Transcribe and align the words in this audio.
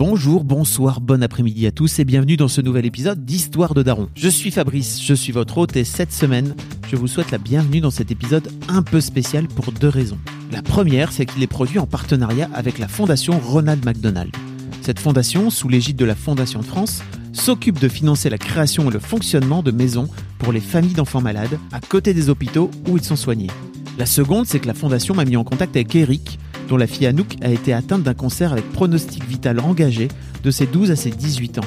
Bonjour, 0.00 0.44
bonsoir, 0.44 1.02
bon 1.02 1.22
après-midi 1.22 1.66
à 1.66 1.72
tous 1.72 1.98
et 1.98 2.06
bienvenue 2.06 2.38
dans 2.38 2.48
ce 2.48 2.62
nouvel 2.62 2.86
épisode 2.86 3.22
d'Histoire 3.22 3.74
de 3.74 3.82
Daron. 3.82 4.08
Je 4.14 4.30
suis 4.30 4.50
Fabrice, 4.50 4.98
je 5.04 5.12
suis 5.12 5.30
votre 5.30 5.58
hôte 5.58 5.76
et 5.76 5.84
cette 5.84 6.10
semaine, 6.10 6.54
je 6.88 6.96
vous 6.96 7.06
souhaite 7.06 7.30
la 7.30 7.36
bienvenue 7.36 7.82
dans 7.82 7.90
cet 7.90 8.10
épisode 8.10 8.50
un 8.68 8.80
peu 8.80 9.02
spécial 9.02 9.46
pour 9.46 9.72
deux 9.72 9.90
raisons. 9.90 10.16
La 10.52 10.62
première, 10.62 11.12
c'est 11.12 11.26
qu'il 11.26 11.42
est 11.42 11.46
produit 11.46 11.78
en 11.78 11.86
partenariat 11.86 12.48
avec 12.54 12.78
la 12.78 12.88
fondation 12.88 13.38
Ronald 13.38 13.84
McDonald. 13.84 14.34
Cette 14.80 15.00
fondation, 15.00 15.50
sous 15.50 15.68
l'égide 15.68 15.96
de 15.96 16.06
la 16.06 16.14
Fondation 16.14 16.60
de 16.60 16.64
France, 16.64 17.02
s'occupe 17.34 17.78
de 17.78 17.88
financer 17.88 18.30
la 18.30 18.38
création 18.38 18.88
et 18.88 18.94
le 18.94 19.00
fonctionnement 19.00 19.62
de 19.62 19.70
maisons 19.70 20.08
pour 20.38 20.54
les 20.54 20.60
familles 20.60 20.94
d'enfants 20.94 21.20
malades 21.20 21.58
à 21.72 21.80
côté 21.80 22.14
des 22.14 22.30
hôpitaux 22.30 22.70
où 22.88 22.96
ils 22.96 23.04
sont 23.04 23.16
soignés. 23.16 23.50
La 23.98 24.06
seconde, 24.06 24.46
c'est 24.46 24.60
que 24.60 24.66
la 24.66 24.72
fondation 24.72 25.14
m'a 25.14 25.26
mis 25.26 25.36
en 25.36 25.44
contact 25.44 25.76
avec 25.76 25.94
Eric, 25.94 26.38
dont 26.70 26.76
la 26.76 26.86
fille 26.86 27.06
Anouk 27.06 27.36
a 27.42 27.50
été 27.50 27.72
atteinte 27.72 28.04
d'un 28.04 28.14
cancer 28.14 28.52
avec 28.52 28.70
pronostic 28.72 29.24
vital 29.26 29.58
engagé 29.58 30.06
de 30.42 30.50
ses 30.52 30.66
12 30.66 30.92
à 30.92 30.96
ses 30.96 31.10
18 31.10 31.58
ans. 31.58 31.64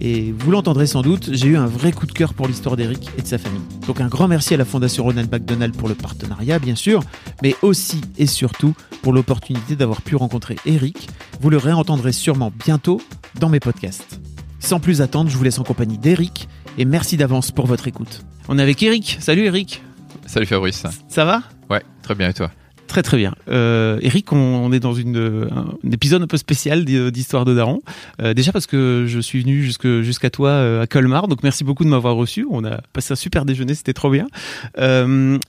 Et 0.00 0.32
vous 0.38 0.52
l'entendrez 0.52 0.86
sans 0.86 1.02
doute, 1.02 1.30
j'ai 1.32 1.48
eu 1.48 1.56
un 1.56 1.66
vrai 1.66 1.90
coup 1.90 2.06
de 2.06 2.12
cœur 2.12 2.32
pour 2.32 2.46
l'histoire 2.46 2.76
d'Eric 2.76 3.10
et 3.18 3.22
de 3.22 3.26
sa 3.26 3.38
famille. 3.38 3.62
Donc 3.88 4.00
un 4.00 4.06
grand 4.06 4.28
merci 4.28 4.54
à 4.54 4.56
la 4.56 4.64
Fondation 4.64 5.02
Ronald 5.02 5.32
McDonald 5.32 5.74
pour 5.74 5.88
le 5.88 5.94
partenariat, 5.94 6.60
bien 6.60 6.76
sûr, 6.76 7.02
mais 7.42 7.56
aussi 7.62 8.02
et 8.18 8.26
surtout 8.26 8.74
pour 9.02 9.12
l'opportunité 9.12 9.74
d'avoir 9.74 10.00
pu 10.00 10.14
rencontrer 10.14 10.56
Eric. 10.64 11.08
Vous 11.40 11.50
le 11.50 11.56
réentendrez 11.56 12.12
sûrement 12.12 12.52
bientôt 12.64 13.00
dans 13.40 13.48
mes 13.48 13.60
podcasts. 13.60 14.20
Sans 14.60 14.78
plus 14.78 15.02
attendre, 15.02 15.28
je 15.28 15.36
vous 15.36 15.44
laisse 15.44 15.58
en 15.58 15.64
compagnie 15.64 15.98
d'Eric 15.98 16.48
et 16.78 16.84
merci 16.84 17.16
d'avance 17.16 17.50
pour 17.50 17.66
votre 17.66 17.88
écoute. 17.88 18.22
On 18.48 18.60
est 18.60 18.62
avec 18.62 18.80
Eric. 18.82 19.16
Salut 19.18 19.46
Eric. 19.46 19.82
Salut 20.26 20.46
Fabrice. 20.46 20.84
Ça 21.08 21.24
va? 21.24 21.42
Ouais, 21.68 21.82
très 22.02 22.14
bien 22.14 22.28
et 22.28 22.34
toi? 22.34 22.52
Très 22.86 23.02
très 23.02 23.16
bien. 23.16 23.34
Euh, 23.48 23.98
Eric, 24.00 24.32
on, 24.32 24.36
on 24.36 24.72
est 24.72 24.80
dans 24.80 24.94
une, 24.94 25.48
un, 25.50 25.90
épisode 25.90 26.22
un 26.22 26.26
peu 26.26 26.36
spécial 26.36 26.84
d'Histoire 26.84 27.44
de 27.44 27.54
Daron. 27.54 27.82
Euh, 28.22 28.32
déjà 28.32 28.52
parce 28.52 28.66
que 28.66 29.04
je 29.06 29.18
suis 29.18 29.42
venu 29.42 29.62
jusqu'à 29.62 30.30
toi 30.30 30.50
euh, 30.50 30.82
à 30.82 30.86
Colmar, 30.86 31.28
donc 31.28 31.42
merci 31.42 31.64
beaucoup 31.64 31.84
de 31.84 31.88
m'avoir 31.88 32.14
reçu. 32.14 32.46
On 32.48 32.64
a 32.64 32.80
passé 32.92 33.12
un 33.12 33.16
super 33.16 33.44
déjeuner, 33.44 33.74
c'était 33.74 33.92
trop 33.92 34.10
bien. 34.10 34.26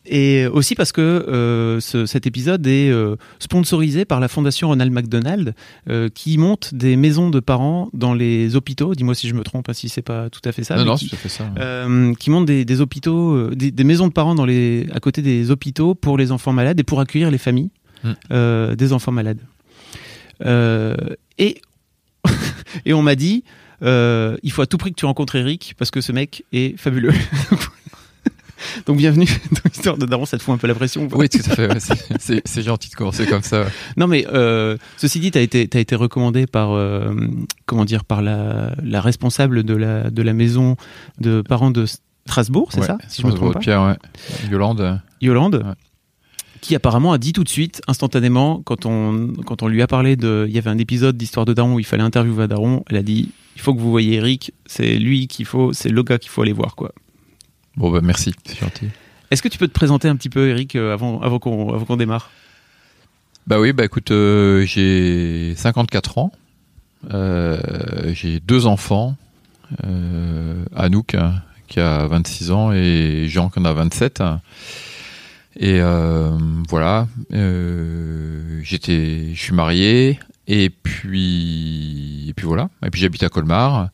Et 0.05 0.47
aussi 0.47 0.75
parce 0.75 0.91
que 0.91 1.77
ce, 1.81 2.05
cet 2.05 2.25
épisode 2.27 2.65
est 2.65 2.91
sponsorisé 3.39 4.05
par 4.05 4.19
la 4.19 4.27
Fondation 4.27 4.69
Ronald 4.69 4.91
McDonald, 4.91 5.53
qui 6.13 6.37
monte 6.37 6.73
des 6.73 6.95
maisons 6.95 7.29
de 7.29 7.39
parents 7.39 7.89
dans 7.93 8.13
les 8.13 8.55
hôpitaux. 8.55 8.95
Dis-moi 8.95 9.15
si 9.15 9.27
je 9.27 9.33
me 9.33 9.43
trompe, 9.43 9.69
hein, 9.69 9.73
si 9.73 9.89
c'est 9.89 10.01
pas 10.01 10.29
tout 10.29 10.41
à 10.45 10.51
fait 10.51 10.63
ça. 10.63 10.75
Non, 10.75 10.85
non, 10.85 10.95
qui, 10.95 11.05
c'est 11.05 11.09
tout 11.11 11.15
à 11.15 11.19
fait 11.19 11.29
ça. 11.29 11.45
qui 12.19 12.29
monte 12.29 12.45
des, 12.45 12.65
des 12.65 12.81
hôpitaux, 12.81 13.49
des, 13.51 13.71
des 13.71 13.83
maisons 13.83 14.07
de 14.07 14.13
parents 14.13 14.35
dans 14.35 14.45
les, 14.45 14.87
à 14.93 14.99
côté 14.99 15.21
des 15.21 15.51
hôpitaux 15.51 15.95
pour 15.95 16.17
les 16.17 16.31
enfants 16.31 16.53
malades 16.53 16.79
et 16.79 16.83
pour 16.83 16.99
accueillir 16.99 17.26
les 17.31 17.37
familles 17.37 17.69
Mm. 18.03 18.11
euh, 18.31 18.75
des 18.75 18.93
enfants 18.93 19.11
malades. 19.11 19.39
Euh, 20.45 20.95
et, 21.39 21.59
et 22.85 22.93
on 22.93 23.01
m'a 23.01 23.15
dit, 23.15 23.43
euh, 23.81 24.37
il 24.43 24.51
faut 24.51 24.61
à 24.61 24.67
tout 24.67 24.77
prix 24.77 24.91
que 24.91 24.95
tu 24.99 25.05
rencontres 25.07 25.35
Eric 25.35 25.73
parce 25.79 25.89
que 25.89 25.99
ce 26.01 26.11
mec 26.11 26.43
est 26.53 26.77
fabuleux. 26.79 27.11
Donc 28.87 28.97
bienvenue 28.97 29.25
dans 29.51 29.61
l'histoire 29.65 29.97
de 29.97 30.05
Daron, 30.05 30.25
ça 30.25 30.37
te 30.37 30.43
fout 30.43 30.53
un 30.53 30.57
peu 30.57 30.67
la 30.67 30.73
pression. 30.75 31.07
Oui, 31.11 31.29
tout 31.29 31.39
à 31.49 31.55
fait. 31.55 31.67
ouais, 31.71 31.79
c'est- 32.45 32.61
gentil 32.61 32.89
de 32.89 32.95
commencer 32.95 33.25
comme 33.25 33.41
ça. 33.43 33.61
ouais. 33.61 33.67
Non 33.97 34.07
mais 34.07 34.25
euh, 34.33 34.77
ceci 34.97 35.19
dit, 35.19 35.31
tu 35.31 35.37
as 35.37 35.41
été, 35.41 35.67
t'as 35.67 35.79
été 35.79 35.95
recommandé 35.95 36.45
par, 36.47 36.71
euh, 36.73 37.13
comment 37.65 37.85
dire, 37.85 38.03
par 38.05 38.21
la, 38.21 38.73
la 38.83 39.01
responsable 39.01 39.63
de 39.63 39.75
la, 39.75 40.09
de 40.09 40.21
la 40.21 40.33
maison 40.33 40.75
de 41.19 41.41
parents 41.41 41.71
de 41.71 41.85
Strasbourg, 42.27 42.69
c'est 42.71 42.81
Ouais, 42.81 42.87
ça? 42.87 42.97
Si 43.07 43.21
je 43.21 43.27
me 43.27 43.31
Strasbourg 43.31 43.35
trompe 43.35 43.49
de 43.49 43.53
pas 43.53 43.59
Pierre. 43.59 43.97
Yolande. 44.51 45.01
Yolande. 45.21 45.75
Qui 46.61 46.75
apparemment 46.75 47.13
a 47.13 47.17
dit 47.17 47.33
tout 47.33 47.43
de 47.43 47.49
suite, 47.49 47.81
instantanément, 47.87 48.61
quand 48.63 48.85
on, 48.85 49.33
quand 49.45 49.63
on 49.63 49.67
lui 49.67 49.81
a 49.81 49.87
parlé 49.87 50.15
de. 50.15 50.45
Il 50.47 50.53
y 50.53 50.57
avait 50.57 50.69
un 50.69 50.77
épisode 50.77 51.17
d'Histoire 51.17 51.45
de 51.45 51.53
Daron 51.53 51.75
où 51.75 51.79
il 51.79 51.85
fallait 51.85 52.03
interviewer 52.03 52.47
Daron, 52.47 52.83
elle 52.89 52.97
a 52.97 53.03
dit 53.03 53.31
il 53.55 53.61
faut 53.61 53.73
que 53.73 53.79
vous 53.79 53.89
voyez 53.89 54.15
Eric, 54.17 54.53
c'est 54.67 54.97
lui 54.97 55.27
qu'il 55.27 55.45
faut, 55.45 55.73
c'est 55.73 55.89
le 55.89 56.03
gars 56.03 56.19
qu'il 56.19 56.29
faut 56.29 56.43
aller 56.43 56.53
voir, 56.53 56.75
quoi. 56.75 56.91
Bon, 57.75 57.89
bah 57.91 58.01
merci, 58.03 58.33
c'est 58.45 58.59
gentil. 58.59 58.87
Est-ce 59.31 59.41
que 59.41 59.47
tu 59.47 59.57
peux 59.57 59.67
te 59.67 59.73
présenter 59.73 60.07
un 60.07 60.15
petit 60.15 60.29
peu, 60.29 60.49
Eric, 60.49 60.75
euh, 60.75 60.93
avant, 60.93 61.21
avant 61.21 61.39
qu'on 61.39 61.73
avant 61.73 61.85
qu'on 61.85 61.97
démarre? 61.97 62.29
Bah 63.47 63.59
oui, 63.59 63.73
bah 63.73 63.85
écoute, 63.85 64.11
euh, 64.11 64.65
j'ai 64.65 65.53
54 65.55 66.17
ans. 66.17 66.31
Euh, 67.13 67.59
j'ai 68.13 68.39
deux 68.39 68.67
enfants. 68.67 69.15
Euh, 69.85 70.65
Anouk, 70.75 71.15
hein, 71.15 71.41
qui 71.67 71.79
a 71.79 72.07
26 72.07 72.51
ans, 72.51 72.71
et 72.73 73.25
Jean, 73.27 73.49
qui 73.49 73.59
en 73.59 73.65
a 73.65 73.73
27. 73.73 74.21
Et 75.59 75.81
euh, 75.81 76.37
voilà, 76.69 77.07
euh, 77.33 78.59
j'étais, 78.63 79.33
je 79.33 79.41
suis 79.41 79.53
marié, 79.53 80.19
et 80.47 80.69
puis, 80.69 82.29
et 82.29 82.33
puis 82.33 82.45
voilà. 82.45 82.69
Et 82.85 82.89
puis 82.91 83.01
j'habite 83.01 83.23
à 83.23 83.29
Colmar. 83.29 83.89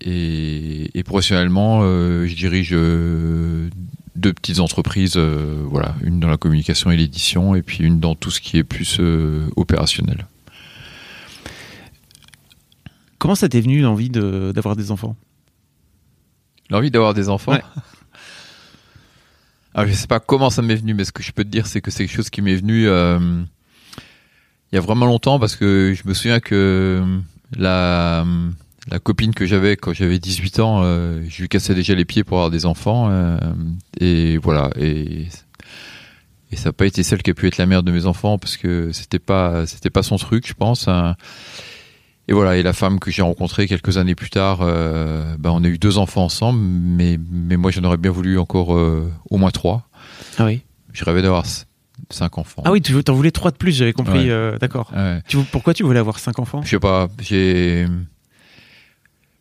Et, 0.00 0.96
et 0.96 1.02
professionnellement, 1.02 1.80
euh, 1.82 2.26
je 2.26 2.36
dirige 2.36 2.70
euh, 2.72 3.68
deux 4.16 4.32
petites 4.32 4.60
entreprises, 4.60 5.14
euh, 5.16 5.62
voilà, 5.68 5.94
une 6.02 6.20
dans 6.20 6.28
la 6.28 6.36
communication 6.36 6.90
et 6.90 6.96
l'édition, 6.96 7.54
et 7.54 7.62
puis 7.62 7.82
une 7.82 7.98
dans 8.00 8.14
tout 8.14 8.30
ce 8.30 8.40
qui 8.40 8.58
est 8.58 8.64
plus 8.64 8.98
euh, 9.00 9.48
opérationnel. 9.56 10.26
Comment 13.18 13.34
ça 13.34 13.48
t'est 13.48 13.60
venu 13.62 13.80
l'envie 13.80 14.10
de- 14.10 14.52
d'avoir 14.54 14.76
des 14.76 14.90
enfants? 14.90 15.16
L'envie 16.70 16.90
d'avoir 16.90 17.14
des 17.14 17.28
enfants? 17.28 17.52
Ouais. 17.52 17.62
Alors, 19.74 19.88
je 19.88 19.94
sais 19.94 20.06
pas 20.06 20.20
comment 20.20 20.50
ça 20.50 20.62
m'est 20.62 20.76
venu, 20.76 20.94
mais 20.94 21.04
ce 21.04 21.12
que 21.12 21.22
je 21.22 21.32
peux 21.32 21.44
te 21.44 21.48
dire, 21.48 21.66
c'est 21.66 21.80
que 21.80 21.90
c'est 21.90 22.06
quelque 22.06 22.16
chose 22.16 22.30
qui 22.30 22.42
m'est 22.42 22.54
venu 22.56 22.86
euh, 22.86 23.18
il 24.72 24.74
y 24.74 24.78
a 24.78 24.80
vraiment 24.80 25.06
longtemps, 25.06 25.38
parce 25.38 25.56
que 25.56 25.94
je 25.96 26.08
me 26.08 26.14
souviens 26.14 26.40
que 26.40 27.02
la, 27.56 28.24
la 28.90 28.98
copine 28.98 29.34
que 29.34 29.46
j'avais 29.46 29.76
quand 29.76 29.92
j'avais 29.92 30.18
18 30.18 30.60
ans, 30.60 30.82
euh, 30.84 31.22
je 31.28 31.42
lui 31.42 31.48
cassais 31.48 31.74
déjà 31.74 31.94
les 31.94 32.04
pieds 32.04 32.22
pour 32.24 32.38
avoir 32.38 32.50
des 32.50 32.66
enfants, 32.66 33.08
euh, 33.10 33.36
et 34.00 34.36
voilà. 34.38 34.70
Et, 34.78 35.26
et 36.52 36.56
ça 36.56 36.68
n'a 36.68 36.72
pas 36.72 36.86
été 36.86 37.02
celle 37.02 37.22
qui 37.22 37.30
a 37.30 37.34
pu 37.34 37.48
être 37.48 37.58
la 37.58 37.66
mère 37.66 37.82
de 37.82 37.90
mes 37.90 38.06
enfants, 38.06 38.38
parce 38.38 38.56
que 38.56 38.92
c'était 38.92 39.18
pas, 39.18 39.66
c'était 39.66 39.90
pas 39.90 40.02
son 40.04 40.16
truc, 40.16 40.46
je 40.46 40.54
pense. 40.54 40.86
hein. 40.86 41.16
Et 42.26 42.32
voilà, 42.32 42.56
et 42.56 42.62
la 42.62 42.72
femme 42.72 43.00
que 43.00 43.10
j'ai 43.10 43.22
rencontrée 43.22 43.66
quelques 43.66 43.98
années 43.98 44.14
plus 44.14 44.30
tard, 44.30 44.60
euh, 44.62 45.36
bah, 45.38 45.50
on 45.52 45.62
a 45.62 45.68
eu 45.68 45.76
deux 45.76 45.98
enfants 45.98 46.24
ensemble, 46.24 46.58
mais, 46.60 47.18
mais 47.30 47.56
moi 47.56 47.70
j'en 47.70 47.84
aurais 47.84 47.98
bien 47.98 48.10
voulu 48.10 48.38
encore 48.38 48.74
euh, 48.74 49.10
au 49.28 49.36
moins 49.36 49.50
trois. 49.50 49.88
Ah 50.38 50.46
oui. 50.46 50.62
Je 50.92 51.04
rêvais 51.04 51.20
d'avoir 51.20 51.44
cinq 52.10 52.38
enfants. 52.38 52.62
Ah 52.64 52.72
oui, 52.72 52.80
tu 52.80 52.94
t'en 53.04 53.12
voulais 53.14 53.30
trois 53.30 53.50
de 53.50 53.56
plus, 53.56 53.72
j'avais 53.76 53.92
compris. 53.92 54.20
Ouais. 54.20 54.30
euh, 54.30 54.58
D'accord. 54.58 54.90
Ouais. 54.96 55.20
Pourquoi 55.52 55.74
tu 55.74 55.82
voulais 55.82 55.98
avoir 55.98 56.18
cinq 56.18 56.38
enfants? 56.38 56.62
Je 56.62 56.70
sais 56.70 56.78
pas, 56.78 57.08
j'ai. 57.20 57.86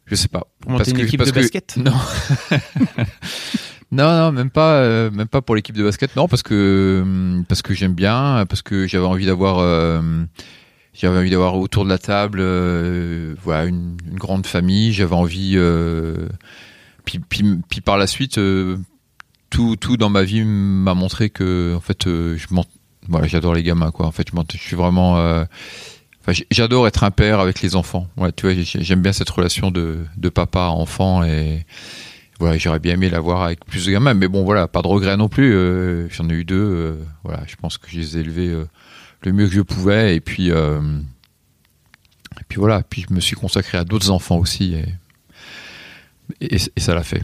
Je 0.05 0.15
sais 0.15 0.27
pas. 0.27 0.43
Pour 0.59 0.71
monter 0.71 0.91
une 0.91 0.99
équipe 0.99 1.23
de 1.23 1.31
basket? 1.31 1.77
Non. 1.77 1.93
non, 3.91 4.17
non, 4.17 4.31
même 4.33 4.49
pas, 4.49 4.73
euh, 4.75 5.09
même 5.11 5.27
pas 5.27 5.41
pour 5.41 5.55
l'équipe 5.55 5.77
de 5.77 5.83
basket. 5.83 6.15
Non, 6.17 6.27
parce 6.27 6.43
que 6.43 7.41
parce 7.47 7.61
que 7.61 7.73
j'aime 7.73 7.93
bien, 7.93 8.45
parce 8.49 8.61
que 8.61 8.87
j'avais 8.87 9.05
envie 9.05 9.25
d'avoir, 9.25 9.59
j'avais 10.93 11.17
envie 11.17 11.31
d'avoir 11.31 11.57
autour 11.57 11.85
de 11.85 11.89
la 11.89 11.97
table, 11.97 12.39
euh, 12.41 13.35
voilà, 13.43 13.65
une, 13.65 13.97
grande 14.13 14.45
famille. 14.45 14.93
J'avais 14.93 15.15
envie, 15.15 15.53
euh, 15.55 16.27
puis, 17.03 17.81
par 17.83 17.97
la 17.97 18.05
suite, 18.05 18.37
euh, 18.37 18.77
tout, 19.49 19.75
tout 19.75 19.97
dans 19.97 20.09
ma 20.09 20.23
vie 20.23 20.43
m'a 20.43 20.93
montré 20.93 21.29
que, 21.29 21.73
en 21.75 21.81
fait, 21.81 22.07
voilà, 23.09 23.27
j'adore 23.27 23.55
les 23.55 23.63
gamins. 23.63 23.91
En 23.97 24.11
fait, 24.11 24.27
je, 24.53 24.57
suis 24.57 24.75
vraiment. 24.75 25.45
j'adore 26.51 26.87
être 26.87 27.03
un 27.03 27.11
père 27.11 27.39
avec 27.39 27.61
les 27.61 27.75
enfants. 27.75 28.07
Tu 28.35 28.45
vois, 28.45 28.53
j'ai- 28.53 28.83
j'aime 28.83 29.01
bien 29.01 29.13
cette 29.13 29.29
relation 29.29 29.71
de, 29.71 30.05
papa 30.29 30.61
à 30.61 30.69
enfant 30.69 31.23
et 31.23 31.65
voilà, 32.39 32.57
j'aurais 32.57 32.79
bien 32.79 32.93
aimé 32.93 33.09
l'avoir 33.09 33.43
avec 33.43 33.65
plus 33.65 33.85
de 33.85 33.91
gamins, 33.91 34.13
mais 34.13 34.27
bon, 34.27 34.43
voilà, 34.43 34.67
pas 34.67 34.81
de 34.81 34.87
regret 34.87 35.17
non 35.17 35.27
plus. 35.27 36.09
J'en 36.11 36.29
ai 36.29 36.33
eu 36.33 36.45
deux. 36.45 36.99
voilà, 37.23 37.43
je 37.47 37.55
pense 37.55 37.79
que 37.79 37.89
je 37.89 37.97
les 37.97 38.17
ai 38.17 38.21
élevés 38.21 38.55
le 39.25 39.33
mieux 39.33 39.47
que 39.47 39.53
je 39.53 39.61
pouvais 39.61 40.15
et 40.15 40.19
puis 40.19 40.51
euh, 40.51 40.81
et 42.39 42.43
puis 42.47 42.59
voilà. 42.59 42.83
Puis 42.83 43.05
je 43.07 43.13
me 43.13 43.19
suis 43.19 43.35
consacré 43.35 43.77
à 43.77 43.83
d'autres 43.83 44.09
enfants 44.09 44.37
aussi 44.37 44.75
et 44.75 44.85
et, 46.41 46.57
et 46.75 46.79
ça 46.79 46.95
l'a 46.95 47.03
fait. 47.03 47.23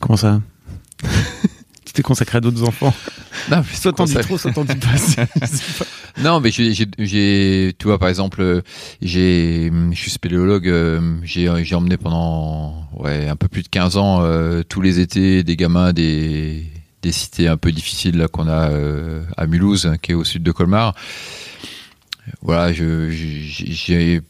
Comment 0.00 0.16
ça? 0.16 0.40
Tu 1.84 1.92
t'es 1.92 2.02
consacré 2.02 2.38
à 2.38 2.40
d'autres 2.40 2.62
enfants? 2.64 2.94
Non, 3.50 3.58
mais 3.58 3.76
Soit 3.76 3.92
t'en 3.92 4.04
dis 4.04 4.14
trop, 4.14 4.38
soit 4.38 4.52
t'en 4.52 4.64
dis 4.64 4.74
pas. 4.76 5.84
Non, 6.22 6.40
mais 6.40 6.50
j'ai, 6.50 7.74
tu 7.78 7.86
vois, 7.86 7.98
par 7.98 8.08
exemple, 8.08 8.62
j'ai, 9.02 9.70
je 9.90 9.96
suis 9.96 10.10
spéléologue, 10.10 10.68
euh, 10.68 11.16
j'ai, 11.24 11.50
j'ai 11.64 11.74
emmené 11.74 11.96
pendant, 11.96 12.88
ouais, 12.96 13.28
un 13.28 13.36
peu 13.36 13.48
plus 13.48 13.62
de 13.62 13.68
15 13.68 13.96
ans, 13.96 14.22
euh, 14.22 14.62
tous 14.62 14.80
les 14.80 15.00
étés, 15.00 15.42
des 15.42 15.56
gamins 15.56 15.92
des, 15.92 16.64
des 17.04 17.12
cités 17.12 17.48
un 17.48 17.58
peu 17.58 17.70
difficiles, 17.70 18.16
là, 18.16 18.28
qu'on 18.28 18.48
a, 18.48 18.70
euh, 18.70 19.22
à 19.36 19.46
Mulhouse, 19.46 19.86
hein, 19.86 19.96
qui 20.00 20.12
est 20.12 20.14
au 20.14 20.24
sud 20.24 20.42
de 20.42 20.52
Colmar. 20.52 20.94
Voilà, 22.40 22.72
j'ai, 22.72 24.22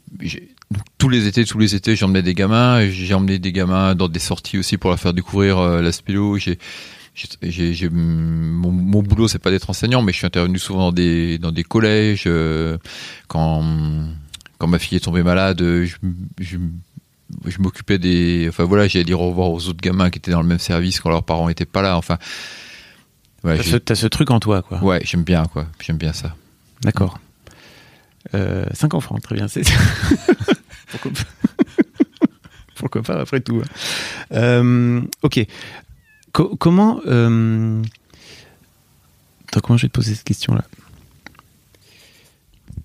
tous 0.98 1.08
les 1.08 1.28
étés, 1.28 1.44
tous 1.44 1.58
les 1.58 1.76
étés, 1.76 1.94
j'emmenais 1.94 2.22
des 2.22 2.34
gamins, 2.34 2.84
j'ai 2.88 3.14
emmené 3.14 3.38
des 3.38 3.52
gamins 3.52 3.94
dans 3.94 4.08
des 4.08 4.18
sorties 4.18 4.58
aussi 4.58 4.76
pour 4.76 4.90
leur 4.90 4.98
faire 4.98 5.14
découvrir 5.14 5.58
euh, 5.58 5.80
la 5.80 5.92
spélo, 5.92 6.36
mon, 7.92 8.72
mon 8.72 9.02
boulot, 9.04 9.28
c'est 9.28 9.38
pas 9.38 9.52
d'être 9.52 9.70
enseignant, 9.70 10.02
mais 10.02 10.10
je 10.10 10.16
suis 10.16 10.26
intervenu 10.26 10.58
souvent 10.58 10.80
dans 10.86 10.92
des 10.92 11.38
dans 11.38 11.52
des 11.52 11.62
collèges 11.62 12.24
euh, 12.26 12.76
quand 13.28 13.62
quand 14.58 14.66
ma 14.66 14.80
fille 14.80 14.96
est 14.96 15.04
tombée 15.04 15.22
malade, 15.22 15.60
je, 15.60 15.94
je, 16.40 16.58
je 17.46 17.60
m'occupais 17.60 17.98
des. 17.98 18.46
Enfin 18.48 18.64
voilà, 18.64 18.86
j'ai 18.88 19.04
dire 19.04 19.20
au 19.20 19.28
revoir 19.28 19.50
aux 19.50 19.68
autres 19.68 19.80
gamins 19.80 20.10
qui 20.10 20.18
étaient 20.18 20.30
dans 20.30 20.42
le 20.42 20.48
même 20.48 20.58
service 20.58 21.00
quand 21.00 21.10
leurs 21.10 21.24
parents 21.24 21.48
étaient 21.48 21.64
pas 21.64 21.82
là. 21.82 21.96
Enfin. 21.96 22.18
Ouais, 23.42 23.58
t'as, 23.58 23.94
ce, 23.94 24.02
ce, 24.02 24.06
truc 24.06 24.30
en 24.30 24.40
toi, 24.40 24.62
quoi. 24.62 24.82
Ouais, 24.82 25.00
j'aime 25.04 25.22
bien, 25.22 25.44
quoi. 25.44 25.66
J'aime 25.78 25.98
bien 25.98 26.14
ça. 26.14 26.34
D'accord. 26.80 27.18
Euh, 28.34 28.64
cinq 28.72 28.94
enfants, 28.94 29.18
très 29.18 29.34
bien. 29.34 29.48
C'est... 29.48 29.62
Pourquoi 30.88 31.10
pas? 31.10 31.64
Pourquoi 32.76 33.02
pas, 33.02 33.20
après 33.20 33.40
tout. 33.40 33.62
Hein. 33.62 33.68
Euh, 34.32 35.00
ok. 35.22 35.46
comment. 36.32 37.00
Euh... 37.06 37.82
Attends, 39.48 39.60
comment 39.60 39.76
je 39.76 39.82
vais 39.82 39.88
te 39.88 39.94
poser 39.94 40.14
cette 40.14 40.24
question-là? 40.24 40.64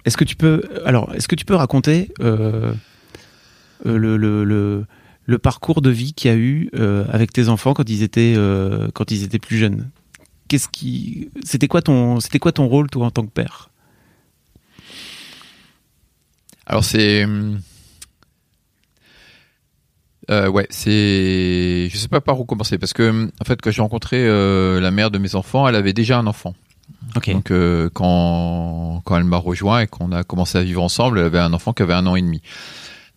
Est-ce 0.06 0.18
que 0.18 0.26
tu 0.26 0.36
peux. 0.36 0.64
Alors, 0.86 1.14
est-ce 1.16 1.28
que 1.28 1.36
tu 1.36 1.46
peux 1.46 1.56
raconter. 1.56 2.12
Euh, 2.20 2.74
euh, 3.86 3.98
le, 3.98 4.18
le, 4.18 4.86
le, 5.26 5.38
parcours 5.38 5.82
de 5.82 5.90
vie 5.90 6.14
qu'il 6.14 6.30
y 6.30 6.34
a 6.34 6.38
eu 6.38 6.70
euh, 6.76 7.06
avec 7.12 7.32
tes 7.32 7.48
enfants 7.48 7.74
quand 7.74 7.90
ils 7.90 8.04
étaient, 8.04 8.34
euh, 8.36 8.90
quand 8.94 9.12
ils 9.12 9.24
étaient 9.24 9.40
plus 9.40 9.58
jeunes. 9.58 9.90
Qu'est-ce 10.48 10.68
qui, 10.68 11.30
c'était 11.44 11.68
quoi 11.68 11.82
ton, 11.82 12.20
c'était 12.20 12.40
quoi 12.40 12.52
ton 12.52 12.68
rôle 12.68 12.90
toi 12.90 13.06
en 13.06 13.12
tant 13.12 13.24
que 13.24 13.32
père? 13.32 13.70
Alors 16.66 16.84
c'est, 16.84 17.26
ouais, 20.30 20.68
c'est, 20.70 21.90
je 21.90 21.98
sais 21.98 22.08
pas 22.08 22.22
par 22.22 22.40
où 22.40 22.46
commencer 22.46 22.78
parce 22.78 22.94
que 22.94 23.30
en 23.40 23.46
fait 23.46 23.60
quand 23.62 23.72
j'ai 23.72 23.82
rencontré 23.82 24.28
la 24.28 24.92
mère 24.92 25.10
de 25.10 25.18
mes 25.20 25.36
enfants, 25.36 25.68
elle 25.68 25.76
avait 25.76 25.94
déjà 25.94 26.20
un 26.20 26.28
enfant. 26.28 26.54
Donc 27.16 27.52
quand 27.94 29.02
quand 29.04 29.18
elle 29.18 29.24
m'a 29.24 29.38
rejoint 29.38 29.82
et 29.82 29.88
qu'on 29.88 30.12
a 30.12 30.24
commencé 30.24 30.58
à 30.58 30.64
vivre 30.64 30.84
ensemble, 30.84 31.20
elle 31.20 31.26
avait 31.26 31.40
un 31.40 31.54
enfant 31.54 31.74
qui 31.74 31.82
avait 31.82 31.94
un 31.94 32.06
an 32.06 32.16
et 32.16 32.22
demi. 32.22 32.42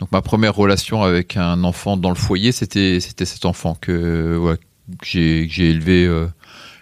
Donc 0.03 0.11
ma 0.11 0.21
première 0.21 0.57
relation 0.57 1.05
avec 1.05 1.37
un 1.37 1.63
enfant 1.63 1.97
dans 1.97 2.09
le 2.09 2.17
foyer, 2.17 2.51
c'était 2.51 2.99
c'était 2.99 3.25
cet 3.25 3.45
enfant 3.45 3.79
que, 3.81 4.37
ouais, 4.37 4.57
j'ai 5.05 5.71
élevé 5.71 6.07
euh, 6.07 6.27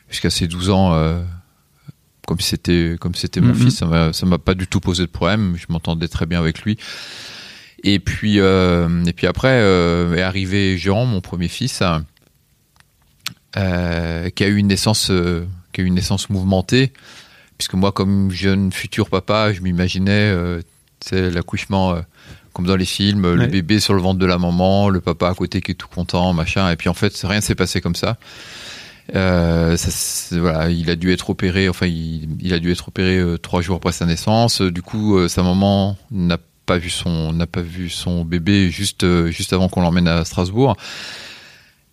jusqu'à 0.08 0.30
ses 0.30 0.46
12 0.46 0.70
ans 0.70 0.94
euh, 0.94 1.22
comme 2.26 2.40
c'était 2.40 2.96
comme 2.98 3.14
c'était 3.14 3.42
mon 3.42 3.48
mhm. 3.48 3.56
fils. 3.56 3.84
Ça 4.12 4.26
m'a 4.26 4.38
pas 4.38 4.54
du 4.54 4.66
tout 4.66 4.80
posé 4.80 5.02
de 5.02 5.10
problème. 5.10 5.54
Je 5.58 5.66
m'entendais 5.68 6.08
très 6.08 6.24
bien 6.24 6.38
avec 6.38 6.62
lui. 6.62 6.78
Et 7.84 7.98
puis 7.98 8.40
euh, 8.40 9.04
et 9.04 9.12
puis 9.12 9.26
après 9.26 9.50
est 9.50 10.22
arrivé 10.22 10.78
Jean, 10.78 11.04
mon 11.04 11.20
premier 11.20 11.48
fils, 11.48 11.82
qui 13.52 13.60
a 13.60 14.30
eu 14.48 14.56
une 14.56 14.68
naissance 14.68 15.12
qui 15.74 15.80
a 15.82 15.84
eu 15.84 15.86
une 15.86 15.94
naissance 15.94 16.30
mouvementée 16.30 16.94
puisque 17.58 17.74
moi 17.74 17.92
comme 17.92 18.30
jeune 18.30 18.72
futur 18.72 19.10
papa, 19.10 19.52
je 19.52 19.60
m'imaginais 19.60 20.34
c'est 21.00 21.30
l'accouchement 21.30 22.00
comme 22.52 22.66
dans 22.66 22.76
les 22.76 22.84
films, 22.84 23.34
le 23.34 23.46
bébé 23.46 23.80
sur 23.80 23.94
le 23.94 24.00
ventre 24.00 24.18
de 24.18 24.26
la 24.26 24.38
maman, 24.38 24.88
le 24.88 25.00
papa 25.00 25.28
à 25.28 25.34
côté 25.34 25.60
qui 25.60 25.72
est 25.72 25.74
tout 25.74 25.88
content, 25.88 26.32
machin. 26.32 26.70
Et 26.70 26.76
puis 26.76 26.88
en 26.88 26.94
fait, 26.94 27.16
rien 27.22 27.40
s'est 27.40 27.54
passé 27.54 27.80
comme 27.80 27.94
ça. 27.94 28.18
Euh, 29.14 29.76
ça 29.76 30.38
voilà, 30.38 30.70
il 30.70 30.90
a 30.90 30.96
dû 30.96 31.12
être 31.12 31.30
opéré. 31.30 31.68
Enfin, 31.68 31.86
il, 31.86 32.52
a 32.52 32.58
dû 32.58 32.70
être 32.70 32.88
opéré 32.88 33.18
euh, 33.18 33.38
trois 33.38 33.60
jours 33.62 33.76
après 33.76 33.92
sa 33.92 34.06
naissance. 34.06 34.60
Du 34.60 34.82
coup, 34.82 35.16
euh, 35.16 35.28
sa 35.28 35.42
maman 35.42 35.96
n'a 36.10 36.38
pas 36.66 36.78
vu 36.78 36.90
son 36.90 37.32
n'a 37.32 37.46
pas 37.46 37.62
vu 37.62 37.90
son 37.90 38.24
bébé 38.24 38.70
juste 38.70 39.04
juste 39.30 39.52
avant 39.52 39.68
qu'on 39.68 39.82
l'emmène 39.82 40.08
à 40.08 40.24
Strasbourg. 40.24 40.76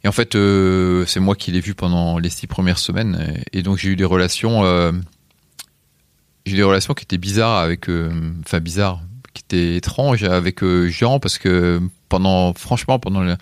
Et 0.04 0.08
en 0.08 0.12
fait, 0.12 0.38
c'est 1.08 1.20
moi 1.20 1.36
qui 1.36 1.52
l'ai 1.52 1.60
vu 1.60 1.74
pendant 1.74 2.20
les 2.20 2.30
six 2.30 2.48
premières 2.48 2.78
semaines. 2.78 3.42
Et, 3.52 3.64
donc 3.64 3.78
j'ai 3.78 3.90
eu 3.90 3.96
des 3.96 4.06
relations 4.06 4.64
j'ai 6.46 6.56
des 6.56 6.64
relations 6.64 6.94
qui 6.94 7.04
étaient 7.04 7.18
bizarres 7.18 7.58
avec 7.58 7.88
enfin 8.46 8.60
bizarres 8.60 9.02
était 9.42 9.76
étrange 9.76 10.24
avec 10.24 10.64
euh, 10.64 10.90
Jean 10.90 11.20
parce 11.20 11.38
que 11.38 11.82
pendant, 12.10 12.54
franchement, 12.54 13.00
pendant 13.00 13.22
la, 13.22 13.38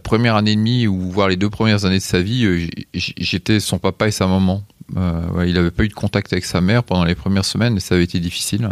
première 0.00 0.36
année 0.36 0.52
et 0.52 0.56
demie 0.56 0.86
ou 0.86 1.10
voire 1.10 1.28
les 1.28 1.36
deux 1.36 1.50
premières 1.50 1.84
années 1.84 1.98
de 1.98 2.02
sa 2.02 2.20
vie, 2.20 2.44
euh, 2.44 2.66
j'étais 2.94 3.60
son 3.60 3.78
papa 3.78 4.08
et 4.08 4.10
sa 4.10 4.26
maman. 4.26 4.62
Euh, 4.96 5.44
il 5.46 5.54
n'avait 5.54 5.70
pas 5.70 5.84
eu 5.84 5.88
de 5.88 5.94
contact 5.94 6.32
avec 6.32 6.44
sa 6.44 6.60
mère 6.60 6.82
pendant 6.82 7.04
les 7.04 7.14
premières 7.14 7.44
semaines 7.44 7.76
et 7.76 7.80
ça 7.80 7.94
avait 7.94 8.04
été 8.04 8.20
difficile. 8.20 8.70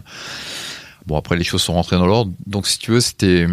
Bon, 1.07 1.17
après, 1.17 1.37
les 1.37 1.45
choses 1.45 1.63
sont 1.63 1.75
rentrées 1.75 1.97
dans 1.97 2.07
l'ordre. 2.07 2.33
Donc, 2.47 2.67
si 2.67 2.79
tu 2.79 2.91
veux, 2.91 3.01
c'était 3.01 3.47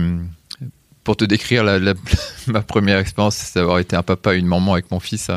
pour 1.04 1.16
te 1.16 1.25
décrire 1.25 1.64
ma 2.48 2.62
première 2.62 3.00
expérience, 3.00 3.36
c'est 3.36 3.60
d'avoir 3.60 3.80
été 3.80 3.96
un 3.96 4.04
papa 4.04 4.36
et 4.36 4.40
une 4.40 4.48
maman 4.48 4.74
avec 4.74 4.92
mon 4.92 5.00
fils 5.00 5.31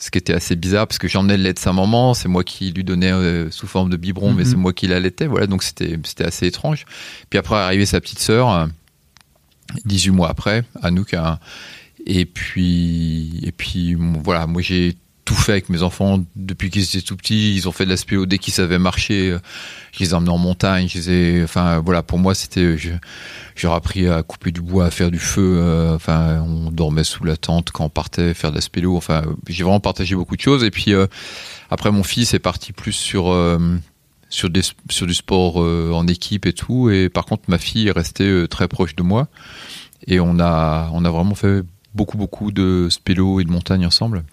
ce 0.00 0.10
qui 0.10 0.18
était 0.18 0.32
assez 0.32 0.56
bizarre 0.56 0.86
parce 0.86 0.98
que 0.98 1.06
j'emmenais 1.06 1.36
le 1.36 1.42
lait 1.44 1.52
de 1.52 1.58
sa 1.58 1.72
maman, 1.72 2.14
c'est 2.14 2.28
moi 2.28 2.42
qui 2.42 2.72
lui 2.72 2.84
donnais 2.84 3.12
euh, 3.12 3.50
sous 3.50 3.66
forme 3.66 3.90
de 3.90 3.96
biberon, 3.96 4.32
mais 4.32 4.44
c'est 4.44 4.56
mhm. 4.56 4.62
moi 4.62 4.72
qui 4.72 4.86
l'allaitais, 4.86 5.26
voilà, 5.26 5.46
donc 5.46 5.62
c'était 5.62 5.98
c'était 6.04 6.24
assez 6.24 6.46
étrange. 6.46 6.86
Puis 7.28 7.38
après 7.38 7.56
arrivé 7.56 7.84
sa 7.86 8.00
petite 8.00 8.18
sœur, 8.18 8.68
18 9.84 10.10
mois 10.10 10.30
après, 10.30 10.64
Anouk, 10.82 11.14
hein, 11.14 11.38
et 12.06 12.24
puis 12.24 13.40
et 13.42 13.52
puis 13.52 13.94
voilà, 13.94 14.46
moi 14.46 14.62
j'ai 14.62 14.96
tout 15.30 15.36
fait 15.36 15.52
avec 15.52 15.68
mes 15.68 15.84
enfants 15.84 16.24
depuis 16.34 16.70
qu'ils 16.70 16.82
étaient 16.82 17.02
tout 17.02 17.16
petits. 17.16 17.54
Ils 17.54 17.68
ont 17.68 17.72
fait 17.72 17.84
de 17.84 17.90
la 17.90 17.96
spéo 17.96 18.26
dès 18.26 18.38
qu'ils 18.38 18.52
savaient 18.52 18.80
marcher. 18.80 19.38
Je 19.92 20.00
les 20.00 20.10
ai 20.10 20.14
emmenés 20.14 20.32
en 20.32 20.38
montagne. 20.38 20.88
Je 20.88 20.98
les 20.98 21.10
ai, 21.10 21.44
enfin 21.44 21.78
voilà, 21.78 22.02
pour 22.02 22.18
moi 22.18 22.34
c'était, 22.34 22.76
j'ai 22.76 23.68
appris 23.68 24.08
à 24.08 24.24
couper 24.24 24.50
du 24.50 24.60
bois, 24.60 24.86
à 24.86 24.90
faire 24.90 25.12
du 25.12 25.20
feu. 25.20 25.58
Euh, 25.60 25.94
enfin, 25.94 26.40
on 26.40 26.72
dormait 26.72 27.04
sous 27.04 27.22
la 27.22 27.36
tente 27.36 27.70
quand 27.70 27.84
on 27.84 27.88
partait 27.88 28.34
faire 28.34 28.50
de 28.50 28.56
la 28.56 28.60
spélo. 28.60 28.96
Enfin, 28.96 29.22
j'ai 29.46 29.62
vraiment 29.62 29.78
partagé 29.78 30.16
beaucoup 30.16 30.34
de 30.34 30.40
choses. 30.40 30.64
Et 30.64 30.72
puis 30.72 30.94
euh, 30.94 31.06
après, 31.70 31.92
mon 31.92 32.02
fils 32.02 32.34
est 32.34 32.40
parti 32.40 32.72
plus 32.72 32.90
sur 32.90 33.30
euh, 33.30 33.78
sur 34.30 34.50
sur 34.90 35.06
du 35.06 35.14
sport 35.14 35.58
en 35.58 36.08
équipe 36.08 36.44
et 36.44 36.54
tout. 36.54 36.90
Et 36.90 37.08
par 37.08 37.24
contre, 37.24 37.44
ma 37.46 37.58
fille 37.58 37.86
est 37.86 37.92
restée 37.92 38.46
très 38.50 38.66
proche 38.66 38.96
de 38.96 39.04
moi. 39.04 39.28
Et 40.08 40.18
on 40.18 40.40
a 40.40 40.90
on 40.92 41.04
a 41.04 41.10
vraiment 41.10 41.36
fait 41.36 41.62
beaucoup 41.94 42.18
beaucoup 42.18 42.50
de 42.50 42.88
spélo 42.90 43.38
et 43.38 43.44
de 43.44 43.50
montagne 43.50 43.86
ensemble. 43.86 44.24